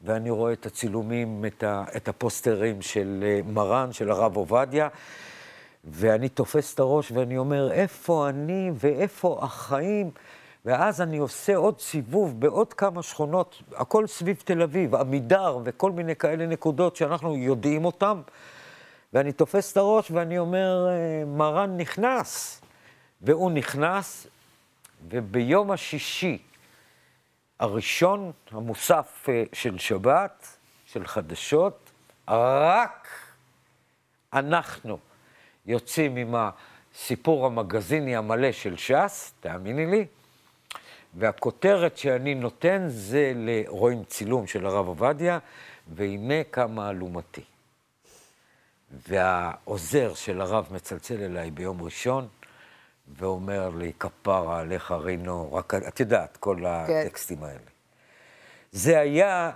ואני 0.03 0.31
רואה 0.31 0.53
את 0.53 0.67
הצילומים, 0.67 1.45
את, 1.47 1.63
ה, 1.63 1.85
את 1.97 2.09
הפוסטרים 2.09 2.83
של 2.83 3.25
אה, 3.27 3.41
מרן, 3.53 3.93
של 3.93 4.11
הרב 4.11 4.37
עובדיה, 4.37 4.89
ואני 5.85 6.29
תופס 6.29 6.75
את 6.75 6.81
הראש 6.81 7.13
ואני 7.13 7.39
אומר, 7.39 7.73
איפה 7.73 8.29
אני 8.29 8.71
ואיפה 8.75 9.39
החיים? 9.43 10.11
ואז 10.65 11.01
אני 11.01 11.19
עושה 11.19 11.57
עוד 11.57 11.81
סיבוב 11.81 12.41
בעוד 12.41 12.75
כמה 12.75 13.03
שכונות, 13.03 13.63
הכל 13.75 14.07
סביב 14.07 14.43
תל 14.45 14.63
אביב, 14.63 14.95
עמידר 14.95 15.59
וכל 15.65 15.93
מיני 15.93 16.17
כאלה 16.17 16.47
נקודות 16.47 16.97
שאנחנו 16.97 17.37
יודעים 17.37 17.85
אותן, 17.85 18.21
ואני 19.17 19.33
תופס 19.33 19.73
את 19.73 19.77
הראש 19.77 20.11
ואני 20.11 20.39
אומר, 20.39 20.89
אה, 20.89 21.25
מרן 21.25 21.77
נכנס. 21.77 22.61
והוא 23.23 23.51
נכנס, 23.51 24.27
וביום 25.09 25.71
השישי 25.71 26.39
הראשון, 27.61 28.33
המוסף 28.51 29.27
אה, 29.29 29.45
של 29.53 29.79
שבת, 29.79 30.59
של 30.87 31.07
חדשות, 31.07 31.91
רק 32.29 33.09
אנחנו 34.33 34.99
יוצאים 35.67 36.17
עם 36.17 36.35
הסיפור 36.35 37.47
המגזיני 37.47 38.17
המלא 38.17 38.53
של 38.53 38.77
ש"ס, 38.77 39.33
תאמיני 39.41 39.87
לי, 39.87 40.07
והכותרת 41.15 41.97
שאני 41.97 42.35
נותן 42.35 42.85
זה 42.89 43.33
לרואים 43.37 44.05
צילום 44.05 44.47
של 44.47 44.67
הרב 44.67 44.87
עובדיה, 44.87 45.39
והנה 45.95 46.45
כמה 46.53 46.91
אלומתי. 46.91 47.56
והעוזר 49.09 50.15
של 50.15 50.41
הרב 50.41 50.69
מצלצל 50.71 51.23
אליי 51.23 51.51
ביום 51.51 51.83
ראשון, 51.83 52.29
ואומר 53.09 53.69
לי, 53.69 53.93
כפרה 53.99 54.61
עליך 54.61 54.91
רינו, 54.91 55.53
רק, 55.53 55.75
את 55.75 56.01
יודעת, 56.01 56.37
כל 56.37 56.57
כן. 56.61 56.65
הטקסטים 56.67 57.43
האלה. 57.43 57.59
זה 58.73 59.01
היה, 59.01 59.51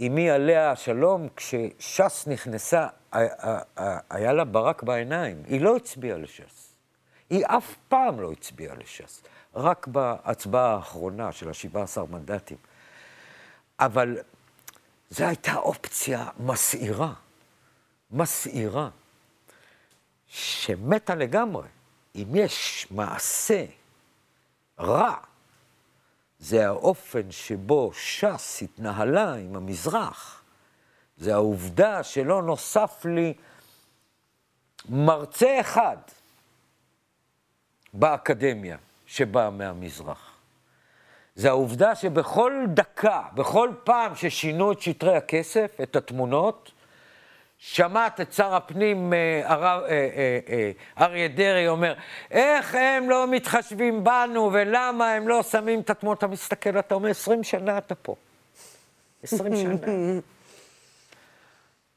אמי 0.00 0.30
עליה 0.30 0.70
השלום, 0.70 1.28
כשש"ס 1.36 2.26
נכנסה, 2.26 2.86
היה 4.10 4.32
לה 4.32 4.44
ברק 4.44 4.82
בעיניים. 4.82 5.42
היא 5.46 5.60
לא 5.60 5.76
הצביעה 5.76 6.18
לש"ס. 6.18 6.74
היא 7.30 7.46
אף 7.46 7.74
פעם 7.88 8.20
לא 8.20 8.32
הצביעה 8.32 8.74
לש"ס. 8.74 9.22
רק 9.54 9.86
בהצבעה 9.86 10.74
האחרונה 10.74 11.32
של 11.32 11.48
ה-17 11.48 12.00
מנדטים. 12.10 12.56
אבל 13.80 14.18
זו 15.10 15.24
הייתה 15.24 15.56
אופציה 15.56 16.26
מסעירה, 16.40 17.12
מסעירה, 18.10 18.88
שמתה 20.28 21.14
לגמרי. 21.14 21.68
אם 22.14 22.26
יש 22.34 22.86
מעשה 22.90 23.64
רע, 24.78 25.14
זה 26.38 26.66
האופן 26.66 27.30
שבו 27.30 27.90
ש"ס 27.92 28.62
התנהלה 28.62 29.34
עם 29.34 29.56
המזרח. 29.56 30.42
זה 31.18 31.34
העובדה 31.34 32.02
שלא 32.02 32.42
נוסף 32.42 33.04
לי 33.04 33.34
מרצה 34.88 35.60
אחד 35.60 35.96
באקדמיה 37.92 38.76
שבא 39.06 39.50
מהמזרח. 39.52 40.30
זה 41.34 41.48
העובדה 41.48 41.94
שבכל 41.94 42.52
דקה, 42.68 43.22
בכל 43.34 43.70
פעם 43.84 44.14
ששינו 44.14 44.72
את 44.72 44.82
שטרי 44.82 45.16
הכסף, 45.16 45.76
את 45.82 45.96
התמונות, 45.96 46.72
שמעת 47.58 48.20
את 48.20 48.32
שר 48.32 48.54
הפנים 48.54 49.12
אה, 49.12 49.42
הרב, 49.44 49.82
אה, 49.82 50.08
אה, 50.48 50.70
אריה 50.98 51.28
דרעי 51.28 51.68
אומר, 51.68 51.94
איך 52.30 52.74
הם 52.74 53.10
לא 53.10 53.26
מתחשבים 53.30 54.04
בנו 54.04 54.50
ולמה 54.52 55.12
הם 55.12 55.28
לא 55.28 55.42
שמים 55.42 55.80
את 55.80 55.90
התמונות? 55.90 56.18
אתה 56.18 56.26
מסתכל, 56.26 56.78
אתה 56.78 56.94
אומר, 56.94 57.08
20 57.08 57.44
שנה 57.44 57.78
אתה 57.78 57.94
פה. 57.94 58.14
20 59.22 59.56
שנה. 59.56 59.92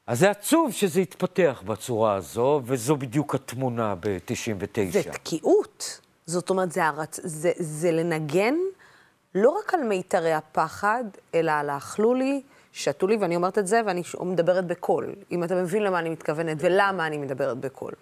אז 0.08 0.20
זה 0.20 0.30
עצוב 0.30 0.72
שזה 0.72 1.02
יתפתח 1.02 1.64
בצורה 1.66 2.16
הזו, 2.16 2.62
וזו 2.66 2.96
בדיוק 2.96 3.36
התמונה 3.36 3.96
ב-99. 4.00 4.92
זה 4.92 5.04
תקיעות. 5.04 6.00
זאת 6.26 6.50
אומרת, 6.50 6.72
זה, 6.72 6.86
הרצ... 6.86 7.20
זה, 7.24 7.52
זה 7.56 7.92
לנגן 7.92 8.56
לא 9.36 9.50
רק 9.50 9.74
על 9.74 9.84
מיתרי 9.84 10.34
הפחד, 10.34 11.04
אלא 11.36 11.52
על 11.52 11.70
האכלו 11.70 12.14
לי, 12.14 12.42
שתו 12.72 13.08
לי, 13.08 13.16
ואני 13.16 13.36
אומרת 13.36 13.58
את 13.58 13.68
זה, 13.68 13.82
ואני 13.86 14.02
מדברת 14.22 14.68
בקול. 14.68 15.16
אם 15.32 15.44
אתה 15.44 15.56
מבין 15.56 15.84
למה 15.84 16.00
אני 16.00 16.10
מתכוונת 16.10 16.58
ולמה 16.60 17.08
אני 17.08 17.18
מדברת 17.18 17.58
בקול. 17.58 17.94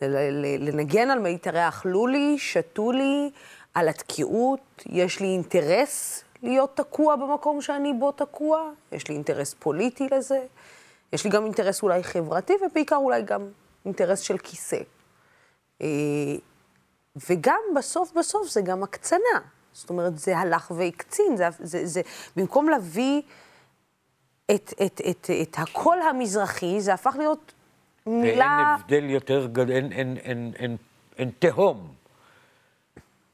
לנגן 0.00 1.10
על 1.10 1.18
מיתרי 1.18 1.68
אכלו 1.68 2.06
לי, 2.06 2.38
שתו 2.38 2.92
לי, 2.92 3.30
על 3.74 3.88
התקיעות, 3.88 4.60
יש 4.86 5.20
לי 5.20 5.26
אינטרס 5.26 6.24
להיות 6.42 6.76
תקוע 6.76 7.16
במקום 7.16 7.62
שאני 7.62 7.92
בו 7.92 8.12
תקוע, 8.12 8.70
יש 8.92 9.08
לי 9.08 9.14
אינטרס 9.14 9.54
פוליטי 9.54 10.08
לזה, 10.10 10.38
יש 11.12 11.24
לי 11.24 11.30
גם 11.30 11.44
אינטרס 11.44 11.82
אולי 11.82 12.04
חברתי, 12.04 12.52
ובעיקר 12.66 12.96
אולי 12.96 13.22
גם 13.22 13.48
אינטרס 13.84 14.20
של 14.20 14.38
כיסא. 14.38 14.80
אה, 15.82 15.86
וגם 17.30 17.60
בסוף 17.76 18.12
בסוף 18.12 18.48
זה 18.48 18.60
גם 18.60 18.82
הקצנה. 18.82 19.40
זאת 19.72 19.90
אומרת, 19.90 20.18
זה 20.18 20.38
הלך 20.38 20.70
והקצין, 20.76 21.36
זה, 21.36 21.48
זה, 21.58 21.86
זה, 21.86 22.00
במקום 22.36 22.68
להביא 22.68 23.22
את, 24.54 24.72
את, 24.86 25.00
את, 25.10 25.30
את 25.42 25.56
הקול 25.58 25.98
המזרחי, 26.10 26.80
זה 26.80 26.94
הפך 26.94 27.14
להיות 27.18 27.52
מילה... 28.06 28.24
ואין 28.24 28.50
הבדל 28.50 29.10
יותר 29.10 29.46
גדול, 29.46 29.70
אין, 29.70 29.92
אין, 29.92 30.16
אין, 30.16 30.52
אין, 30.56 30.76
אין 31.18 31.30
תהום 31.38 31.88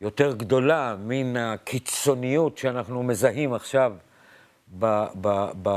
יותר 0.01 0.33
גדולה 0.37 0.97
מן 0.99 1.37
הקיצוניות 1.37 2.59
שאנחנו 2.59 3.03
מזהים 3.03 3.55
עכשיו 3.55 3.93
ב... 4.79 5.05
ב, 5.21 5.51
ב 5.63 5.69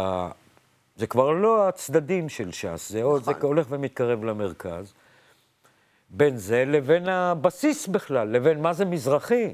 זה 0.96 1.08
כבר 1.08 1.32
לא 1.32 1.68
הצדדים 1.68 2.30
של 2.30 2.52
ש"ס, 2.52 2.90
זה, 2.90 3.00
נכון. 3.00 3.24
זה 3.24 3.32
הולך 3.42 3.66
ומתקרב 3.70 4.24
למרכז. 4.24 4.94
בין 6.10 6.38
זה 6.38 6.66
לבין 6.66 7.10
הבסיס 7.10 7.88
בכלל, 7.88 8.28
לבין 8.28 8.62
מה 8.62 8.74
זה 8.74 8.86
מזרחי, 8.86 9.54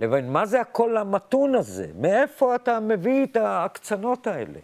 לבין 0.00 0.32
מה 0.32 0.46
זה 0.46 0.60
הקול 0.60 0.96
המתון 0.96 1.54
הזה, 1.54 1.86
מאיפה 2.00 2.54
אתה 2.54 2.80
מביא 2.80 3.24
את 3.24 3.36
ההקצנות 3.36 4.26
האלה. 4.26 4.58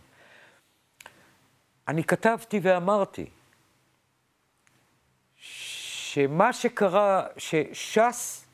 אני 1.88 2.04
כתבתי 2.04 2.60
ואמרתי 2.62 3.26
שמה 5.36 6.52
שקרה, 6.52 7.26
שש"ס 7.36 8.44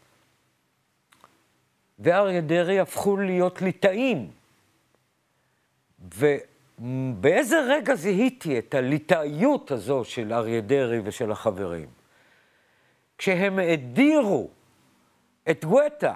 ואריה 1.99 2.41
דרעי 2.41 2.81
הפכו 2.81 3.17
להיות 3.17 3.63
ליטאים. 3.63 4.31
ובאיזה 6.15 7.57
רגע 7.69 7.95
זיהיתי 7.95 8.59
את 8.59 8.75
הליטאיות 8.75 9.71
הזו 9.71 10.05
של 10.05 10.33
אריה 10.33 10.61
דרעי 10.61 11.01
ושל 11.05 11.33
החברים? 11.33 11.89
כשהם 13.19 13.59
הדירו 13.59 14.51
את 15.51 15.65
גואטה. 15.65 16.15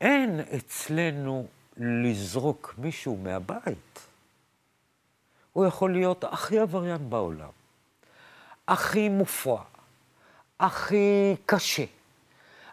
אין 0.00 0.40
אצלנו 0.56 1.46
לזרוק 1.76 2.74
מישהו 2.78 3.16
מהבית. 3.16 4.07
הוא 5.52 5.66
יכול 5.66 5.92
להיות 5.92 6.24
הכי 6.24 6.58
עבריין 6.58 7.10
בעולם, 7.10 7.50
הכי 8.68 9.08
מופרע, 9.08 9.62
הכי 10.60 11.36
קשה, 11.46 11.84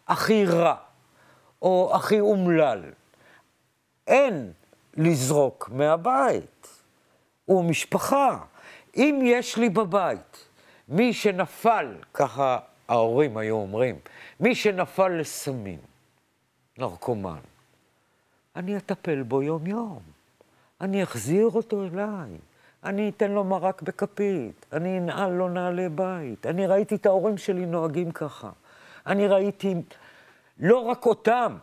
הכי 0.08 0.46
רע, 0.46 0.76
או 1.62 1.92
הכי 1.96 2.20
אומלל. 2.20 2.84
אין 4.08 4.52
לזרוק 4.98 5.70
מהבית. 5.74 6.68
הוא 7.46 7.66
משפחה. 7.66 8.40
אם 8.96 9.22
יש 9.24 9.58
לי 9.58 9.70
בבית 9.70 10.46
מי 10.88 11.14
שנפל, 11.14 11.96
ככה 12.14 12.60
ההורים 12.88 13.38
היו 13.38 13.56
אומרים, 13.56 13.96
מי 14.40 14.56
שנפל 14.56 15.08
לסמים, 15.08 15.80
נרקומן, 16.78 17.40
אני 18.56 18.78
אטפל 18.78 19.24
בו 19.24 19.44
יום-יום. 19.44 20.00
אני 20.82 21.04
אחזיר 21.04 21.46
אותו 21.46 21.84
אליי. 21.84 22.38
אני 22.86 23.10
אתן 23.10 23.32
לו 23.32 23.44
מרק 23.44 23.82
בכפית, 23.82 24.66
אני 24.74 24.98
אנעל 24.98 25.32
לו 25.32 25.50
נעלי 25.50 25.90
בית. 25.90 26.46
אני 26.46 26.68
ראיתי 26.68 26.96
את 26.96 27.06
ההורים 27.06 27.38
שלי 27.38 27.66
נוהגים 27.66 28.12
ככה. 28.12 28.50
אני 29.08 29.28
ראיתי 29.28 29.76
לא 30.60 30.80
רק 30.80 31.06
אותם. 31.06 31.58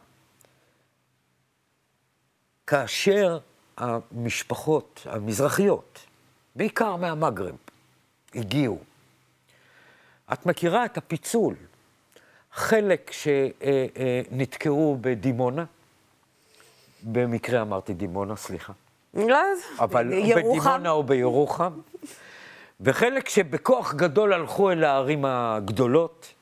כאשר 2.66 3.38
המשפחות 3.78 5.06
המזרחיות, 5.10 6.06
בעיקר 6.56 6.96
מהמגרב, 6.96 7.56
הגיעו, 8.34 8.78
את 10.32 10.46
מכירה 10.46 10.84
את 10.84 10.98
הפיצול. 10.98 11.54
חלק 12.52 13.10
שנתקעו 13.12 14.98
בדימונה, 15.00 15.64
במקרה 17.02 17.62
אמרתי 17.62 17.94
דימונה, 17.94 18.36
סליחה. 18.36 18.72
לא, 19.14 19.38
אבל 19.78 20.12
ירוחם. 20.12 20.48
בדימונה 20.48 20.90
או 20.90 21.02
בירוחם. 21.02 21.80
וחלק 22.80 23.28
שבכוח 23.28 23.94
גדול 23.94 24.32
הלכו 24.32 24.70
אל 24.70 24.84
הערים 24.84 25.24
הגדולות, 25.24 26.34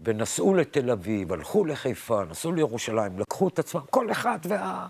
ונסעו 0.00 0.54
לתל 0.54 0.90
אביב, 0.90 1.32
הלכו 1.32 1.64
לחיפה, 1.64 2.24
נסעו 2.24 2.52
לירושלים, 2.52 3.18
לקחו 3.18 3.48
את 3.48 3.58
עצמם, 3.58 3.80
כל 3.90 4.10
אחד 4.10 4.38
וה... 4.48 4.88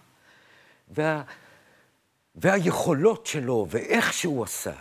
וה... 0.88 1.22
והיכולות 2.36 3.26
שלו, 3.26 3.66
ואיך 3.70 4.12
שהוא 4.12 4.44
עשה. 4.44 4.72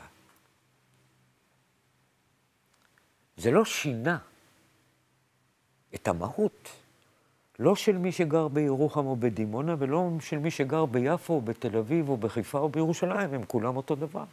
זה 3.37 3.51
לא 3.51 3.65
שינה 3.65 4.17
את 5.95 6.07
המהות, 6.07 6.69
לא 7.59 7.75
של 7.75 7.97
מי 7.97 8.11
שגר 8.11 8.47
בירוחם 8.47 9.05
או 9.05 9.15
בדימונה, 9.15 9.75
ולא 9.79 10.09
של 10.19 10.37
מי 10.37 10.51
שגר 10.51 10.85
ביפו 10.85 11.33
או 11.33 11.41
בתל 11.41 11.77
אביב 11.77 12.09
או 12.09 12.17
בחיפה 12.17 12.59
או 12.59 12.69
בירושלים, 12.69 13.33
הם 13.33 13.45
כולם 13.45 13.77
אותו 13.77 13.95
דבר. 13.95 14.23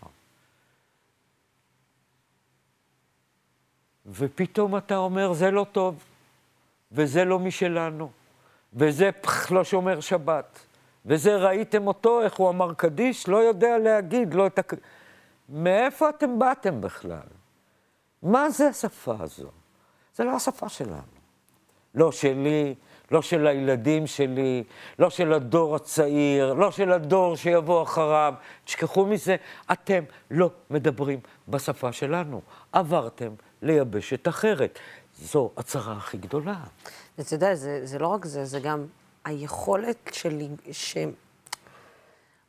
ופתאום 4.07 4.77
אתה 4.77 4.97
אומר, 4.97 5.33
זה 5.33 5.51
לא 5.51 5.66
טוב, 5.73 6.05
וזה 6.93 7.25
לא 7.25 7.39
משלנו, 7.39 8.11
וזה 8.73 9.11
פח, 9.12 9.53
לא 9.53 9.64
שומר 9.64 10.01
שבת, 10.01 10.59
וזה 11.07 11.37
ראיתם 11.37 11.87
אותו, 11.87 12.23
איך 12.23 12.35
הוא 12.35 12.51
אמר 12.51 12.75
קדיש, 12.75 13.29
לא 13.29 13.37
יודע 13.37 13.79
להגיד, 13.79 14.35
לא 14.35 14.47
את 14.47 14.59
הק... 14.59 14.75
מאיפה 15.49 16.09
אתם 16.09 16.39
באתם 16.39 16.81
בכלל? 16.81 17.29
מה 18.23 18.51
זה 18.51 18.68
השפה 18.68 19.14
הזו? 19.21 19.49
זה 20.14 20.25
לא 20.25 20.37
השפה 20.37 20.68
שלנו. 20.68 21.21
לא 21.95 22.12
שלי, 22.12 22.75
לא 23.11 23.23
של 23.23 23.47
הילדים 23.47 24.07
שלי, 24.07 24.65
לא 24.99 25.11
של 25.11 25.33
הדור 25.33 25.77
הצעיר, 25.77 26.53
לא 26.53 26.71
של 26.71 26.93
הדור 26.93 27.37
שיבוא 27.37 27.83
אחריו. 27.83 28.35
תשכחו 28.65 29.07
מזה, 29.07 29.37
אתם 29.73 30.05
לא 30.31 30.51
מדברים 30.71 31.21
בשפה 31.49 31.93
שלנו. 31.93 32.41
עברתם 32.73 33.33
ליבשת 33.63 34.29
אחרת. 34.29 34.79
זו 35.19 35.51
הצרה 35.57 35.93
הכי 35.93 36.19
גדולה. 36.19 36.57
אתה 37.21 37.35
יודע, 37.35 37.55
זה, 37.55 37.87
זה 37.87 37.99
לא 37.99 38.07
רק 38.07 38.25
זה, 38.25 38.45
זה 38.45 38.61
גם 38.61 38.87
היכולת 39.25 40.11
שלי, 40.13 40.49
ש... 40.73 40.97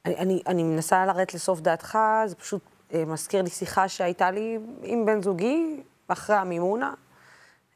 אני, 0.05 0.15
אני, 0.15 0.41
אני 0.47 0.63
מנסה 0.63 1.05
לרדת 1.05 1.33
לסוף 1.33 1.59
דעתך, 1.59 1.97
זה 2.25 2.35
פשוט 2.35 2.61
אה, 2.93 3.05
מזכיר 3.05 3.41
לי 3.41 3.49
שיחה 3.49 3.87
שהייתה 3.87 4.31
לי 4.31 4.57
עם 4.83 5.05
בן 5.05 5.21
זוגי 5.21 5.83
אחרי 6.07 6.35
המימונה, 6.35 6.93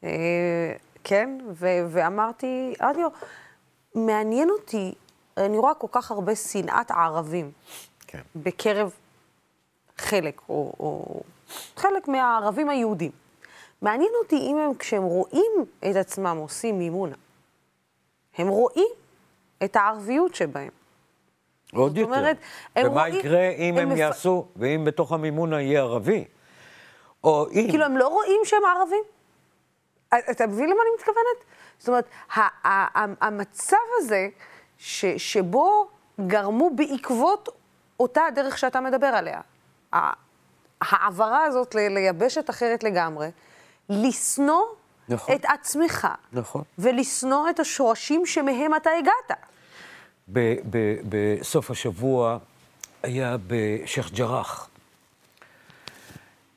אה, 0.04 0.72
כן, 1.08 1.38
ו, 1.52 1.66
ואמרתי, 1.88 2.74
אמרתי 2.82 3.00
לו, 3.02 3.08
מעניין 3.94 4.50
אותי, 4.50 4.94
אני 5.36 5.58
רואה 5.58 5.74
כל 5.74 5.86
כך 5.90 6.10
הרבה 6.10 6.36
שנאת 6.36 6.90
ערבים 6.90 7.50
כן. 8.06 8.20
בקרב 8.36 8.90
חלק, 9.98 10.40
או, 10.48 10.72
או 10.80 11.20
חלק 11.76 12.08
מהערבים 12.08 12.68
היהודים. 12.68 13.10
מעניין 13.82 14.10
אותי 14.22 14.36
אם 14.36 14.56
הם, 14.58 14.74
כשהם 14.74 15.02
רואים 15.02 15.52
את 15.90 15.96
עצמם 15.96 16.36
עושים 16.40 16.78
מימונה, 16.78 17.14
הם 18.38 18.48
רואים 18.48 18.88
את 19.64 19.76
הערביות 19.76 20.34
שבהם. 20.34 20.70
עוד 21.74 21.90
זאת 21.92 21.98
יותר. 21.98 22.10
אומרת, 22.12 22.36
הם 22.76 22.86
ומה 22.90 23.00
רואים- 23.00 23.14
יקרה 23.14 23.48
אם 23.50 23.74
הם 23.74 23.80
הם 23.82 23.88
מפ- 23.88 23.98
יעשו, 23.98 24.46
ואם 24.56 24.84
בתוך 24.86 25.12
המימונה 25.12 25.60
יהיה 25.60 25.80
ערבי? 25.80 26.24
או 27.24 27.46
אם... 27.50 27.66
כאילו, 27.70 27.84
הם 27.84 27.96
לא 27.96 28.08
רואים 28.08 28.40
שהם 28.44 28.62
ערבים? 28.76 29.02
אתה 30.30 30.46
מבין 30.46 30.64
למה 30.70 30.80
אני 30.82 30.90
מתכוונת? 30.98 31.44
זאת 31.78 31.88
אומרת, 31.88 32.04
ה- 32.34 32.40
ה- 32.40 33.00
ה- 33.00 33.26
המצב 33.26 33.76
הזה, 33.98 34.28
ש- 34.78 35.04
שבו 35.16 35.88
גרמו 36.26 36.70
בעקבות 36.76 37.48
אותה 38.00 38.24
הדרך 38.24 38.58
שאתה 38.58 38.80
מדבר 38.80 39.06
עליה, 39.06 39.40
העברה 40.80 41.44
הזאת 41.44 41.74
ל- 41.74 41.88
ליבשת 41.88 42.50
אחרת 42.50 42.82
לגמרי, 42.84 43.28
לשנוא 43.88 44.62
נכון. 45.08 45.34
את 45.34 45.44
עצמך, 45.44 46.08
נכון. 46.32 46.62
ולשנוא 46.78 47.50
את 47.50 47.60
השורשים 47.60 48.26
שמהם 48.26 48.74
אתה 48.74 48.90
הגעת. 48.98 49.38
ב- 50.32 50.56
ב- 50.70 50.96
בסוף 51.08 51.70
השבוע 51.70 52.38
היה 53.02 53.36
בשייח' 53.46 54.10
ג'ראח. 54.10 54.68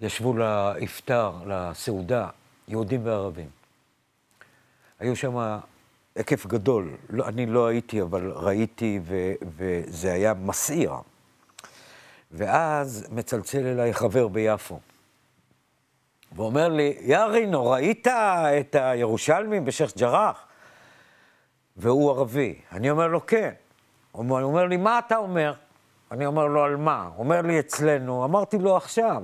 ישבו 0.01 0.33
לאפטר, 0.33 1.31
לסעודה, 1.45 2.27
יהודים 2.69 3.05
וערבים. 3.05 3.49
היו 4.99 5.15
שם 5.15 5.37
היקף 6.15 6.45
גדול. 6.45 6.97
לא, 7.09 7.27
אני 7.27 7.45
לא 7.45 7.67
הייתי, 7.67 8.01
אבל 8.01 8.31
ראיתי, 8.31 8.99
ו, 9.03 9.31
וזה 9.57 10.13
היה 10.13 10.33
מסעיר. 10.33 10.91
ואז 12.31 13.07
מצלצל 13.11 13.65
אליי 13.65 13.93
חבר 13.93 14.27
ביפו, 14.27 14.79
ואומר 16.35 16.67
לי, 16.67 16.97
יארינו, 17.01 17.69
ראית 17.69 18.07
את 18.07 18.75
הירושלמים 18.75 19.65
בשייח' 19.65 19.97
ג'ראח? 19.97 20.45
והוא 21.77 22.11
ערבי. 22.11 22.61
אני 22.71 22.89
אומר 22.89 23.07
לו, 23.07 23.25
כן. 23.25 23.53
הוא 24.11 24.39
אומר 24.41 24.65
לי, 24.65 24.77
מה 24.77 24.99
אתה 24.99 25.17
אומר? 25.17 25.53
אני 26.11 26.25
אומר 26.25 26.45
לו, 26.45 26.63
על 26.63 26.75
מה? 26.75 27.09
הוא 27.15 27.23
אומר 27.23 27.41
לי, 27.41 27.59
אצלנו. 27.59 28.25
אמרתי 28.25 28.57
לו, 28.57 28.77
עכשיו, 28.77 29.23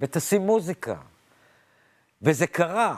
ותשים 0.00 0.42
מוזיקה. 0.42 0.94
וזה 2.24 2.46
קרה, 2.46 2.96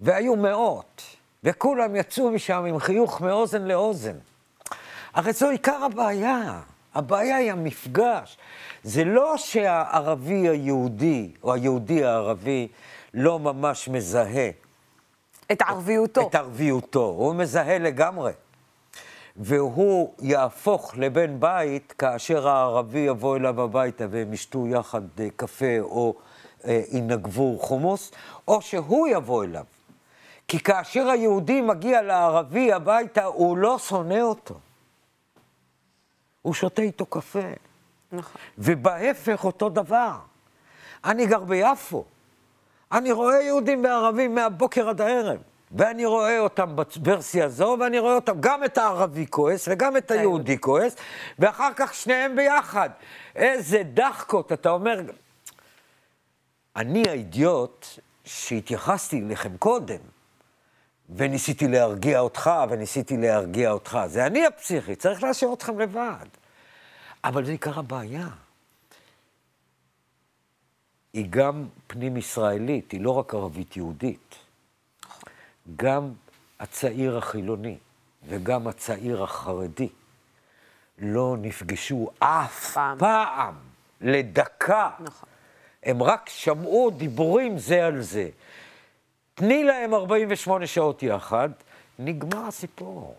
והיו 0.00 0.36
מאות, 0.36 1.02
וכולם 1.44 1.96
יצאו 1.96 2.30
משם 2.30 2.64
עם 2.64 2.78
חיוך 2.78 3.20
מאוזן 3.20 3.62
לאוזן. 3.62 4.16
הרי 5.14 5.32
זו 5.32 5.48
עיקר 5.50 5.84
הבעיה. 5.84 6.60
הבעיה 6.94 7.36
היא 7.36 7.52
המפגש. 7.52 8.38
זה 8.82 9.04
לא 9.04 9.36
שהערבי 9.36 10.48
היהודי, 10.48 11.30
או 11.42 11.54
היהודי 11.54 12.04
הערבי, 12.04 12.68
לא 13.14 13.38
ממש 13.38 13.88
מזהה 13.88 14.50
את 15.52 15.62
ערביותו. 15.62 16.28
את 16.28 16.34
ערביותו, 16.34 17.04
הוא 17.04 17.34
מזהה 17.34 17.78
לגמרי. 17.78 18.32
והוא 19.36 20.14
יהפוך 20.22 20.92
לבן 20.96 21.40
בית 21.40 21.92
כאשר 21.98 22.48
הערבי 22.48 22.98
יבוא 22.98 23.36
אליו 23.36 23.62
הביתה 23.62 24.04
והם 24.10 24.32
ישתו 24.32 24.66
יחד 24.66 25.02
אה, 25.20 25.28
קפה 25.36 25.80
או 25.80 26.14
ינגבו 26.92 27.58
חומוס, 27.58 28.12
או 28.48 28.62
שהוא 28.62 29.08
יבוא 29.08 29.44
אליו. 29.44 29.64
כי 30.48 30.60
כאשר 30.60 31.08
היהודי 31.08 31.60
מגיע 31.60 32.02
לערבי 32.02 32.72
הביתה, 32.72 33.24
הוא 33.24 33.56
לא 33.56 33.78
שונא 33.78 34.20
אותו. 34.20 34.54
הוא 36.42 36.54
שותה 36.54 36.82
איתו 36.82 37.06
קפה. 37.06 37.38
נכון. 38.12 38.40
ובהפך 38.58 39.44
אותו 39.44 39.68
דבר. 39.68 40.12
אני 41.04 41.26
גר 41.26 41.44
ביפו. 41.44 42.04
אני 42.92 43.12
רואה 43.12 43.42
יהודים 43.42 43.84
וערבים 43.84 44.34
מהבוקר 44.34 44.88
עד 44.88 45.00
הערב. 45.00 45.38
ואני 45.72 46.06
רואה 46.06 46.38
אותם 46.38 46.76
בוורסיה 46.76 47.44
הזו, 47.44 47.76
ואני 47.80 47.98
רואה 47.98 48.14
אותם, 48.14 48.40
גם 48.40 48.64
את 48.64 48.78
הערבי 48.78 49.26
כועס 49.30 49.68
וגם 49.70 49.96
את 49.96 50.10
היהודי 50.10 50.58
כועס, 50.58 50.96
ואחר 51.38 51.70
כך 51.76 51.94
שניהם 51.94 52.36
ביחד. 52.36 52.90
איזה 53.36 53.82
דחקות, 53.94 54.52
אתה 54.52 54.70
אומר... 54.70 55.00
אני 56.76 57.02
האידיוט 57.08 57.86
שהתייחסתי 58.24 59.20
אליכם 59.20 59.56
קודם, 59.56 60.00
וניסיתי 61.16 61.68
להרגיע 61.68 62.20
אותך, 62.20 62.50
וניסיתי 62.70 63.16
להרגיע 63.16 63.70
אותך. 63.70 63.98
זה 64.06 64.26
אני 64.26 64.46
הפסיכי, 64.46 64.96
צריך 64.96 65.22
להשאיר 65.22 65.52
אתכם 65.52 65.78
לבד. 65.78 66.26
אבל 67.24 67.44
זה 67.44 67.52
עיקר 67.52 67.78
הבעיה. 67.78 68.28
היא 71.12 71.26
גם 71.30 71.66
פנים-ישראלית, 71.86 72.92
היא 72.92 73.00
לא 73.00 73.10
רק 73.10 73.34
ערבית-יהודית. 73.34 74.34
גם 75.76 76.12
הצעיר 76.60 77.18
החילוני 77.18 77.78
וגם 78.28 78.66
הצעיר 78.66 79.22
החרדי 79.22 79.88
לא 80.98 81.36
נפגשו 81.38 82.10
אף 82.18 82.72
פעם. 82.72 82.98
פעם, 82.98 83.54
לדקה. 84.00 84.90
נכון. 85.00 85.29
הם 85.82 86.02
רק 86.02 86.28
שמעו 86.28 86.90
דיבורים 86.90 87.58
זה 87.58 87.86
על 87.86 88.00
זה. 88.00 88.28
תני 89.34 89.64
להם 89.64 89.94
48 89.94 90.66
שעות 90.66 91.02
יחד, 91.02 91.48
נגמר 91.98 92.46
הסיפור. 92.46 93.16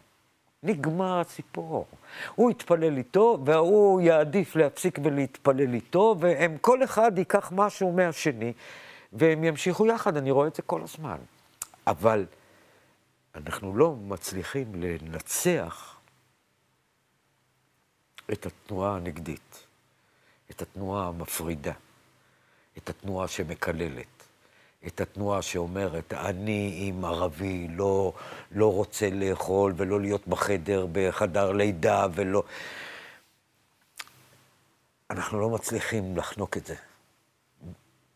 נגמר 0.64 1.20
הסיפור. 1.20 1.88
הוא 2.36 2.52
יתפלל 2.52 2.98
איתו, 2.98 3.40
והוא 3.46 4.02
יעדיף 4.02 4.56
להפסיק 4.56 5.00
ולהתפלל 5.04 5.74
איתו, 5.74 6.16
והם, 6.20 6.58
כל 6.62 6.84
אחד 6.84 7.18
ייקח 7.18 7.52
משהו 7.56 7.92
מהשני, 7.92 8.54
והם 9.14 9.44
ימשיכו 9.44 9.88
יחד, 9.88 10.18
אני 10.18 10.32
רואה 10.32 10.48
את 10.48 10.56
זה 10.56 10.62
כל 10.62 10.82
הזמן. 10.82 11.18
אבל 11.88 12.26
אנחנו 13.36 13.78
לא 13.78 13.96
מצליחים 13.96 14.72
לנצח 14.76 15.98
את 18.32 18.46
התנועה 18.46 18.96
הנגדית, 18.96 19.68
את 20.52 20.62
התנועה 20.62 21.08
המפרידה, 21.08 21.74
את 22.78 22.90
התנועה 22.90 23.28
שמקללת, 23.28 24.24
את 24.88 25.02
התנועה 25.02 25.42
שאומרת, 25.42 26.14
אני 26.14 26.80
עם 26.88 27.06
ערבי 27.06 27.68
לא, 27.70 28.14
לא 28.52 28.74
רוצה 28.74 29.10
לאכול 29.10 29.74
ולא 29.78 30.02
להיות 30.02 30.28
בחדר, 30.28 30.88
בחדר 30.92 31.52
לידה 31.52 32.08
ולא... 32.14 32.44
אנחנו 35.10 35.40
לא 35.40 35.50
מצליחים 35.50 36.18
לחנוק 36.18 36.58
את 36.58 36.66
זה. 36.66 36.76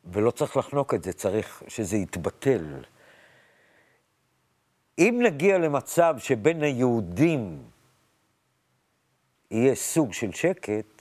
ולא 0.06 0.32
צריך 0.32 0.58
לחנוק 0.58 0.94
את 0.94 1.04
זה, 1.04 1.14
צריך 1.14 1.64
שזה 1.68 1.98
יתבטל. 1.98 2.84
אם 5.00 5.22
נגיע 5.24 5.58
למצב 5.58 6.16
שבין 6.20 6.64
היהודים 6.64 7.64
יהיה 9.52 9.76
סוג 9.76 10.14
של 10.14 10.32
שקט, 10.32 10.95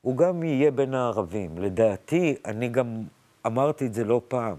הוא 0.00 0.16
גם 0.16 0.42
יהיה 0.42 0.70
בין 0.70 0.94
הערבים. 0.94 1.58
לדעתי, 1.58 2.36
אני 2.44 2.68
גם 2.68 3.04
אמרתי 3.46 3.86
את 3.86 3.94
זה 3.94 4.04
לא 4.04 4.22
פעם, 4.28 4.56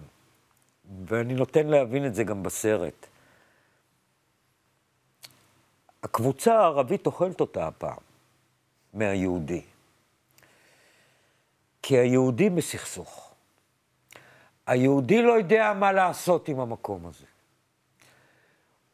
ואני 1.05 1.33
נותן 1.33 1.67
להבין 1.67 2.05
את 2.05 2.15
זה 2.15 2.23
גם 2.23 2.43
בסרט. 2.43 3.07
הקבוצה 6.03 6.59
הערבית 6.59 7.05
אוכלת 7.05 7.41
אותה 7.41 7.67
הפעם, 7.67 7.97
מהיהודי. 8.93 9.61
כי 11.81 11.97
היהודי 11.97 12.49
בסכסוך. 12.49 13.33
היהודי 14.67 15.21
לא 15.21 15.33
יודע 15.33 15.73
מה 15.73 15.91
לעשות 15.91 16.47
עם 16.47 16.59
המקום 16.59 17.05
הזה. 17.05 17.25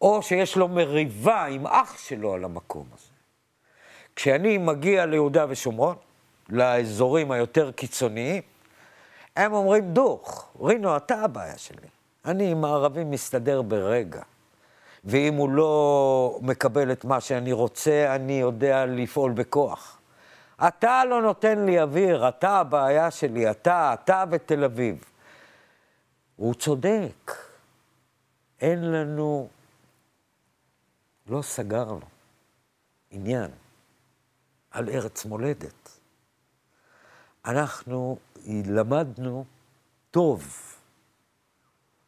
או 0.02 0.24
שיש 0.24 0.56
לו 0.56 0.68
מריבה 0.68 1.46
עם 1.46 1.68
אח 1.68 1.98
שלו 1.98 2.34
על 2.34 2.44
המקום 2.44 2.88
הזה. 2.94 3.12
כשאני 4.16 4.58
מגיע 4.58 5.06
ליהודה 5.06 5.46
ושומרון, 5.50 5.96
לאזורים 6.50 7.32
היותר 7.32 7.72
קיצוניים, 7.72 8.42
הם 9.36 9.54
אומרים, 9.54 9.94
דוך, 9.94 10.52
רינו, 10.62 10.98
אתה 10.98 11.22
הבעיה 11.22 11.58
שלי. 11.58 11.88
אני 12.26 12.52
עם 12.52 12.66
הערבים 12.66 13.12
מסתדר 13.12 13.62
ברגע. 13.62 14.22
ואם 15.06 15.34
הוא 15.34 15.50
לא 15.50 16.40
מקבל 16.42 16.92
את 16.92 17.06
מה 17.06 17.22
שאני 17.22 17.52
רוצה, 17.52 18.16
אני 18.16 18.34
יודע 18.34 18.86
לפעול 18.86 19.32
בכוח. 19.32 20.00
אתה 20.68 21.06
לא 21.06 21.22
נותן 21.22 21.66
לי 21.66 21.82
אוויר, 21.82 22.30
אתה 22.30 22.50
הבעיה 22.50 23.12
שלי, 23.12 23.52
אתה, 23.52 23.94
אתה 23.94 24.24
ותל 24.32 24.64
אביב. 24.64 25.04
הוא 26.36 26.54
צודק. 26.54 27.32
אין 28.62 28.92
לנו, 28.92 29.48
לא 31.28 31.42
סגרנו 31.42 32.06
עניין 33.12 33.52
על 34.72 34.90
ארץ 34.90 35.26
מולדת. 35.26 35.87
אנחנו 37.48 38.18
למדנו 38.66 39.46
טוב 40.12 40.58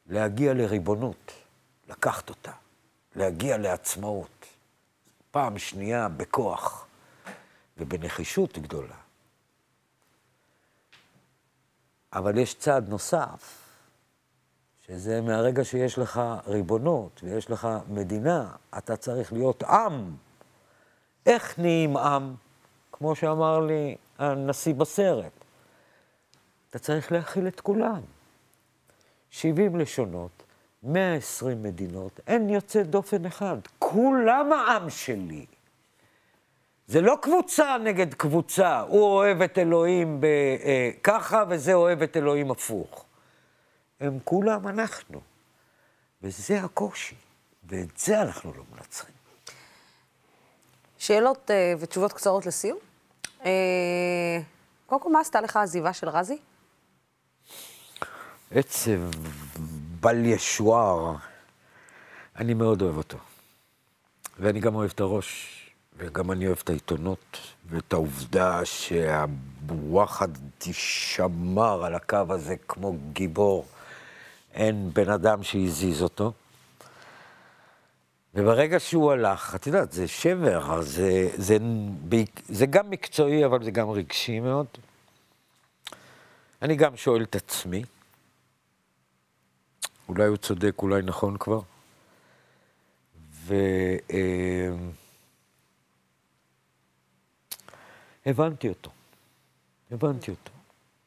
להגיע 0.07 0.53
לריבונות, 0.53 1.31
לקחת 1.89 2.29
אותה, 2.29 2.51
להגיע 3.15 3.57
לעצמאות. 3.57 4.45
פעם 5.31 5.57
שנייה 5.57 6.09
בכוח 6.09 6.87
ובנחישות 7.77 8.57
גדולה. 8.57 8.95
אבל 12.13 12.37
יש 12.37 12.55
צעד 12.55 12.89
נוסף, 12.89 13.69
שזה 14.85 15.21
מהרגע 15.21 15.63
שיש 15.63 15.97
לך 15.97 16.21
ריבונות 16.47 17.21
ויש 17.23 17.51
לך 17.51 17.67
מדינה, 17.87 18.51
אתה 18.77 18.97
צריך 18.97 19.33
להיות 19.33 19.63
עם. 19.63 20.15
איך 21.25 21.59
נהיים 21.59 21.97
עם? 21.97 22.35
כמו 22.99 23.15
שאמר 23.15 23.59
לי 23.59 23.95
הנשיא 24.17 24.73
בסרט. 24.73 25.31
אתה 26.69 26.79
צריך 26.79 27.11
להכיל 27.11 27.47
את 27.47 27.59
כולם. 27.59 28.01
70 29.29 29.75
לשונות, 29.75 30.43
120 30.83 31.63
מדינות, 31.63 32.19
אין 32.27 32.49
יוצא 32.49 32.83
דופן 32.83 33.25
אחד. 33.25 33.57
כולם 33.79 34.53
העם 34.53 34.89
שלי. 34.89 35.45
זה 36.87 37.01
לא 37.01 37.17
קבוצה 37.21 37.77
נגד 37.83 38.13
קבוצה, 38.13 38.79
הוא 38.79 39.03
אוהב 39.03 39.41
את 39.41 39.57
אלוהים 39.57 40.21
ב, 40.21 40.25
אה, 40.25 40.91
ככה 41.03 41.43
וזה 41.49 41.73
אוהב 41.73 42.01
את 42.01 42.17
אלוהים 42.17 42.51
הפוך. 42.51 43.05
הם 43.99 44.19
כולם 44.23 44.67
אנחנו. 44.67 45.21
וזה 46.21 46.61
הקושי, 46.61 47.15
ואת 47.63 47.97
זה 47.97 48.21
אנחנו 48.21 48.53
לא 48.57 48.63
מנצחים. 48.71 49.15
שאלות 50.97 51.51
אה, 51.51 51.73
ותשובות 51.79 52.13
קצרות 52.13 52.45
לסיום. 52.45 52.88
אה, 53.45 54.39
קודם 54.85 55.01
כל, 55.01 55.11
מה 55.11 55.19
עשתה 55.19 55.41
לך 55.41 55.55
העזיבה 55.55 55.93
של 55.93 56.09
רזי? 56.09 56.37
עצב 58.51 58.99
בל 59.99 60.25
ישוער. 60.25 61.15
אני 62.37 62.53
מאוד 62.53 62.81
אוהב 62.81 62.97
אותו. 62.97 63.17
ואני 64.39 64.59
גם 64.59 64.75
אוהב 64.75 64.91
את 64.95 64.99
הראש, 64.99 65.59
וגם 65.97 66.31
אני 66.31 66.47
אוהב 66.47 66.59
את 66.63 66.69
העיתונות, 66.69 67.37
ואת 67.69 67.93
העובדה 67.93 68.61
שהוואחד 68.65 70.27
תשמר 70.57 71.85
על 71.85 71.95
הקו 71.95 72.25
הזה 72.29 72.55
כמו 72.67 72.95
גיבור. 73.13 73.65
אין 74.53 74.89
בן 74.93 75.09
אדם 75.09 75.43
שהזיז 75.43 76.01
אותו. 76.01 76.33
וברגע 78.39 78.79
שהוא 78.79 79.11
הלך, 79.11 79.55
את 79.55 79.67
יודעת, 79.67 79.91
זה 79.91 80.07
שבר, 80.07 80.81
זה, 80.81 81.29
זה, 81.37 81.57
זה, 82.11 82.23
זה 82.49 82.65
גם 82.65 82.89
מקצועי, 82.89 83.45
אבל 83.45 83.63
זה 83.63 83.71
גם 83.71 83.89
רגשי 83.89 84.39
מאוד. 84.39 84.65
אני 86.61 86.75
גם 86.75 86.97
שואל 86.97 87.23
את 87.23 87.35
עצמי, 87.35 87.83
אולי 90.09 90.25
הוא 90.25 90.37
צודק, 90.37 90.81
אולי 90.81 91.01
נכון 91.01 91.37
כבר, 91.37 91.61
והבנתי 93.31 94.77
אה, 98.67 98.73
אותו, 98.73 98.91
הבנתי 99.91 100.31
אותו. 100.31 100.51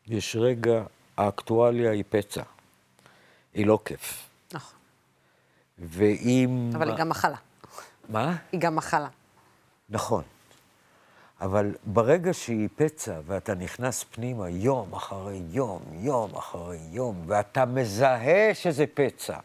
יש 0.07 0.37
רגע, 0.37 0.85
האקטואליה 1.17 1.91
היא 1.91 2.05
פצע, 2.11 2.43
היא 3.55 3.67
לא 3.67 3.79
כיף. 3.85 4.29
נכון. 4.53 4.82
ואם... 5.83 6.71
אבל 6.75 6.89
היא 6.89 6.97
גם 6.99 7.09
מחלה. 7.09 7.37
מה? 8.09 8.37
היא 8.53 8.61
גם 8.61 8.77
מחלה. 8.77 9.09
נכון. 9.91 10.23
אבל 11.41 11.75
ברגע 11.85 12.35
שהיא 12.35 12.69
פצע 12.77 13.21
ואתה 13.27 13.55
נכנס 13.55 14.05
פנימה 14.05 14.49
יום 14.49 14.93
אחרי 14.93 15.43
יום, 15.51 15.83
יום 15.93 16.35
אחרי 16.35 16.79
יום, 16.91 17.23
ואתה 17.27 17.65
מזהה 17.65 18.55
שזה 18.55 18.85
פצע, 18.95 19.37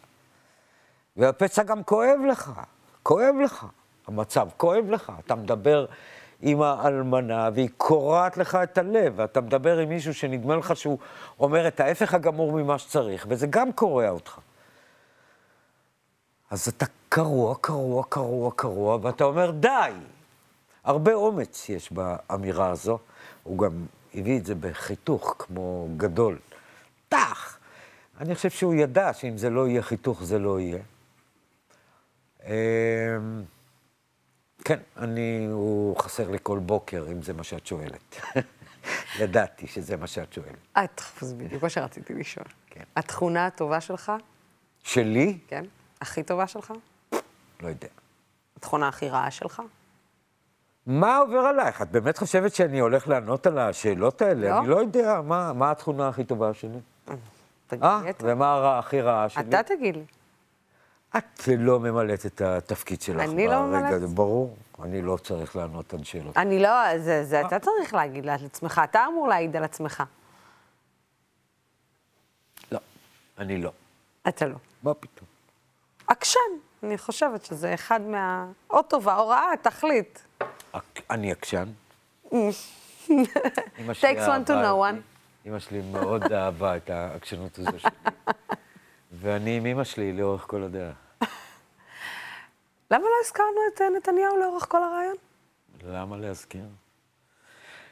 והפצע 1.17 1.63
גם 1.63 1.83
כואב 1.83 2.19
לך, 2.31 2.51
כואב 3.03 3.35
לך, 3.43 3.65
המצב 4.07 4.47
כואב 4.57 4.89
לך. 4.89 5.11
אתה 5.25 5.35
מדבר 5.35 5.85
עם 6.41 6.61
האלמנה 6.61 7.49
והיא 7.53 7.69
קורעת 7.77 8.37
לך 8.37 8.55
את 8.63 8.77
הלב, 8.77 9.13
ואתה 9.15 9.41
מדבר 9.41 9.77
עם 9.77 9.89
מישהו 9.89 10.13
שנדמה 10.13 10.55
לך 10.55 10.75
שהוא 10.75 10.97
אומר 11.39 11.67
את 11.67 11.79
ההפך 11.79 12.13
הגמור 12.13 12.51
ממה 12.51 12.77
שצריך, 12.77 13.25
וזה 13.29 13.47
גם 13.47 13.71
קורע 13.71 14.09
אותך. 14.09 14.39
אז 16.49 16.67
אתה 16.67 16.85
קרוע, 17.09 17.55
קרוע, 17.61 18.03
קרוע, 18.09 18.51
קרוע, 18.55 18.97
ואתה 19.01 19.23
אומר, 19.23 19.51
די. 19.51 19.91
הרבה 20.83 21.13
אומץ 21.13 21.69
יש 21.69 21.91
באמירה 21.91 22.69
הזו. 22.69 22.99
הוא 23.43 23.57
גם 23.57 23.85
הביא 24.13 24.37
את 24.37 24.45
זה 24.45 24.55
בחיתוך 24.55 25.35
כמו 25.39 25.87
גדול. 25.97 26.39
טח! 27.09 27.57
אני 28.19 28.35
חושב 28.35 28.49
שהוא 28.49 28.75
ידע 28.75 29.13
שאם 29.13 29.37
זה 29.37 29.49
לא 29.49 29.67
יהיה 29.67 29.81
חיתוך, 29.81 30.23
זה 30.23 30.39
לא 30.39 30.59
יהיה. 30.59 30.79
אמ, 32.45 32.51
כן, 34.63 34.79
אני, 34.97 35.47
הוא 35.51 35.97
חסר 35.97 36.31
לי 36.31 36.37
כל 36.43 36.59
בוקר, 36.59 37.05
אם 37.11 37.21
זה 37.21 37.33
מה 37.33 37.43
שאת 37.43 37.67
שואלת. 37.67 38.15
ידעתי 39.19 39.67
שזה 39.67 39.97
מה 39.97 40.07
שאת 40.07 40.33
שואלת. 40.33 40.77
את, 40.77 41.01
זה 41.21 41.35
בדיוק 41.35 41.63
מה 41.63 41.69
שרציתי 41.69 42.13
לשאול. 42.13 42.45
כן. 42.69 42.83
התכונה 42.95 43.45
הטובה 43.45 43.81
שלך? 43.81 44.11
שלי? 44.83 45.37
כן. 45.47 45.65
הכי 46.01 46.23
טובה 46.23 46.47
שלך? 46.47 46.73
לא 47.61 47.67
יודע. 47.67 47.87
התכונה 48.57 48.87
הכי 48.87 49.09
רעה 49.09 49.31
שלך? 49.31 49.61
מה 50.85 51.17
עובר 51.17 51.37
עלייך? 51.37 51.81
את 51.81 51.91
באמת 51.91 52.17
חושבת 52.17 52.55
שאני 52.55 52.79
הולך 52.79 53.07
לענות 53.07 53.47
על 53.47 53.57
השאלות 53.57 54.21
האלה? 54.21 54.49
לא. 54.49 54.59
אני 54.59 54.67
לא 54.67 54.75
יודע, 54.75 55.21
מה, 55.21 55.53
מה 55.53 55.71
התכונה 55.71 56.07
הכי 56.07 56.23
טובה 56.23 56.53
שלי? 56.53 56.79
תגיד 57.67 57.83
אה, 57.83 58.01
לי 58.03 58.09
אתה. 58.09 58.23
ומה 58.27 58.53
הרע 58.53 58.79
הכי 58.79 59.01
רעה 59.01 59.29
שלי? 59.29 59.43
אתה 59.49 59.63
תגיד 59.63 59.95
לי. 59.95 60.03
את 61.17 61.47
לא 61.57 61.79
ממלאת 61.79 62.25
את 62.25 62.41
התפקיד 62.41 63.01
שלך 63.01 63.19
אני 63.19 63.47
לא 63.47 63.61
ממלאת? 63.61 64.01
ברור, 64.01 64.57
אני 64.83 65.01
לא 65.01 65.17
צריך 65.17 65.55
לענות 65.55 65.93
על 65.93 66.03
שאלות. 66.03 66.37
אני 66.37 66.59
לא, 66.59 66.97
זה, 66.97 67.23
זה 67.23 67.41
אתה 67.41 67.59
צריך 67.59 67.93
להגיד 67.93 68.25
לעצמך, 68.25 68.81
אתה 68.83 69.05
אמור 69.07 69.27
להעיד 69.27 69.55
על 69.55 69.63
עצמך. 69.63 70.03
לא, 72.71 72.79
אני 73.37 73.61
לא. 73.61 73.71
אתה 74.27 74.47
לא. 74.47 74.55
מה 74.83 74.93
פתאום? 74.93 75.36
עקשן, 76.07 76.39
אני 76.83 76.97
חושבת 76.97 77.45
שזה 77.45 77.73
אחד 77.73 78.01
מה... 78.01 78.45
או 78.69 78.83
טובה 78.83 79.17
או 79.17 79.27
רעה, 79.27 79.51
תחליט. 79.61 80.19
אני 81.09 81.31
עקשן. 81.31 81.65
Takes 83.87 84.27
one 84.27 84.47
to 84.47 84.49
know 84.49 84.77
one. 84.79 84.99
אמא 85.45 85.59
שלי 85.59 85.81
מאוד 85.81 86.33
אהבה 86.33 86.77
את 86.77 86.89
העקשנות 86.89 87.59
הזו 87.59 87.79
שלי. 87.79 87.91
ואני 89.19 89.57
עם 89.57 89.65
אמא 89.65 89.83
שלי 89.83 90.13
לאורך 90.13 90.41
כל 90.47 90.63
הדרך. 90.63 90.95
למה 92.91 93.03
לא 93.03 93.15
הזכרנו 93.25 93.59
את 93.73 93.81
אה, 93.81 93.89
נתניהו 93.97 94.37
לאורך 94.37 94.65
כל 94.69 94.83
הרעיון? 94.83 95.15
למה 95.83 96.17
להזכיר? 96.17 96.65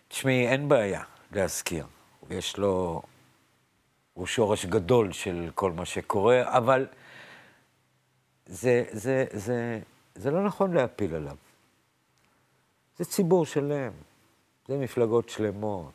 תשמעי, 0.07 0.47
אין 0.47 0.69
בעיה 0.69 1.03
להזכיר. 1.31 1.85
יש 2.29 2.57
לו... 2.57 3.01
הוא 4.13 4.27
שורש 4.27 4.65
גדול 4.65 5.11
של 5.11 5.49
כל 5.55 5.71
מה 5.71 5.85
שקורה, 5.85 6.57
אבל 6.57 6.87
זה, 8.45 8.83
זה, 8.91 9.25
זה, 9.33 9.79
זה 10.15 10.31
לא 10.31 10.43
נכון 10.43 10.73
להפיל 10.73 11.15
עליו. 11.15 11.35
זה 12.97 13.05
ציבור 13.05 13.45
שלם, 13.45 13.91
זה 14.67 14.77
מפלגות 14.77 15.29
שלמות. 15.29 15.91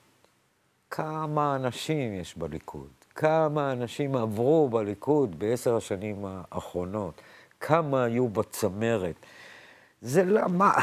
כמה 0.90 1.56
אנשים 1.56 2.14
יש 2.14 2.36
בליכוד? 2.36 2.90
כמה 3.14 3.72
אנשים 3.72 4.16
עברו 4.16 4.68
בליכוד 4.68 5.38
בעשר 5.38 5.76
השנים 5.76 6.24
האחרונות? 6.24 7.20
כמה 7.60 8.04
היו 8.04 8.28
בצמרת? 8.28 9.16
זה 10.00 10.24
למה... 10.24 10.72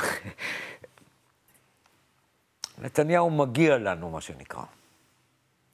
נתניהו 2.81 3.29
מגיע 3.29 3.77
לנו, 3.77 4.09
מה 4.09 4.21
שנקרא. 4.21 4.63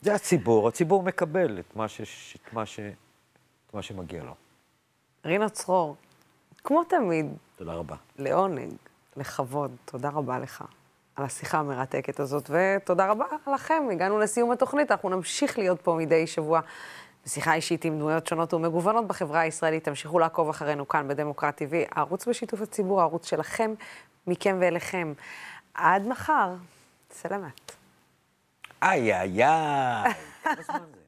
זה 0.01 0.15
הציבור, 0.15 0.67
הציבור 0.67 1.03
מקבל 1.03 1.59
את 1.59 1.75
מה, 1.75 1.87
ש... 1.87 2.01
את 2.35 2.53
מה, 2.53 2.65
ש... 2.65 2.79
את 2.79 3.73
מה 3.73 3.81
שמגיע 3.81 4.23
לו. 4.23 4.35
רינו 5.26 5.49
צרור, 5.49 5.95
כמו 6.63 6.84
תמיד, 6.84 7.26
תודה 7.55 7.74
רבה. 7.74 7.95
לעונג, 8.19 8.74
לכבוד, 9.17 9.71
תודה 9.86 10.09
רבה 10.09 10.39
לך 10.39 10.63
על 11.15 11.26
השיחה 11.26 11.57
המרתקת 11.57 12.19
הזאת, 12.19 12.49
ותודה 12.49 13.11
רבה 13.11 13.26
לכם. 13.53 13.84
הגענו 13.91 14.19
לסיום 14.19 14.51
התוכנית, 14.51 14.91
אנחנו 14.91 15.09
נמשיך 15.09 15.57
להיות 15.59 15.82
פה 15.82 15.95
מדי 15.99 16.28
שבוע 16.28 16.61
בשיחה 17.26 17.53
אישית 17.53 17.86
עם 17.86 17.99
דמויות 17.99 18.28
שונות 18.28 18.53
ומגוונות 18.53 19.07
בחברה 19.07 19.39
הישראלית. 19.39 19.84
תמשיכו 19.84 20.19
לעקוב 20.19 20.49
אחרינו 20.49 20.88
כאן 20.88 21.07
בדמוקרט 21.07 21.61
TV, 21.61 21.76
הערוץ 21.91 22.28
בשיתוף 22.28 22.61
הציבור, 22.61 23.01
הערוץ 23.01 23.30
שלכם, 23.30 23.74
מכם 24.28 24.57
ואליכם. 24.61 25.13
עד 25.74 26.07
מחר, 26.07 26.53
סלמת. 27.11 27.71
איי, 28.84 29.13
איי, 29.13 29.43
איי. 29.43 30.13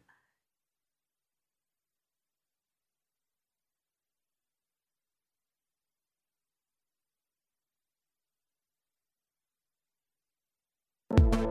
you 11.18 11.45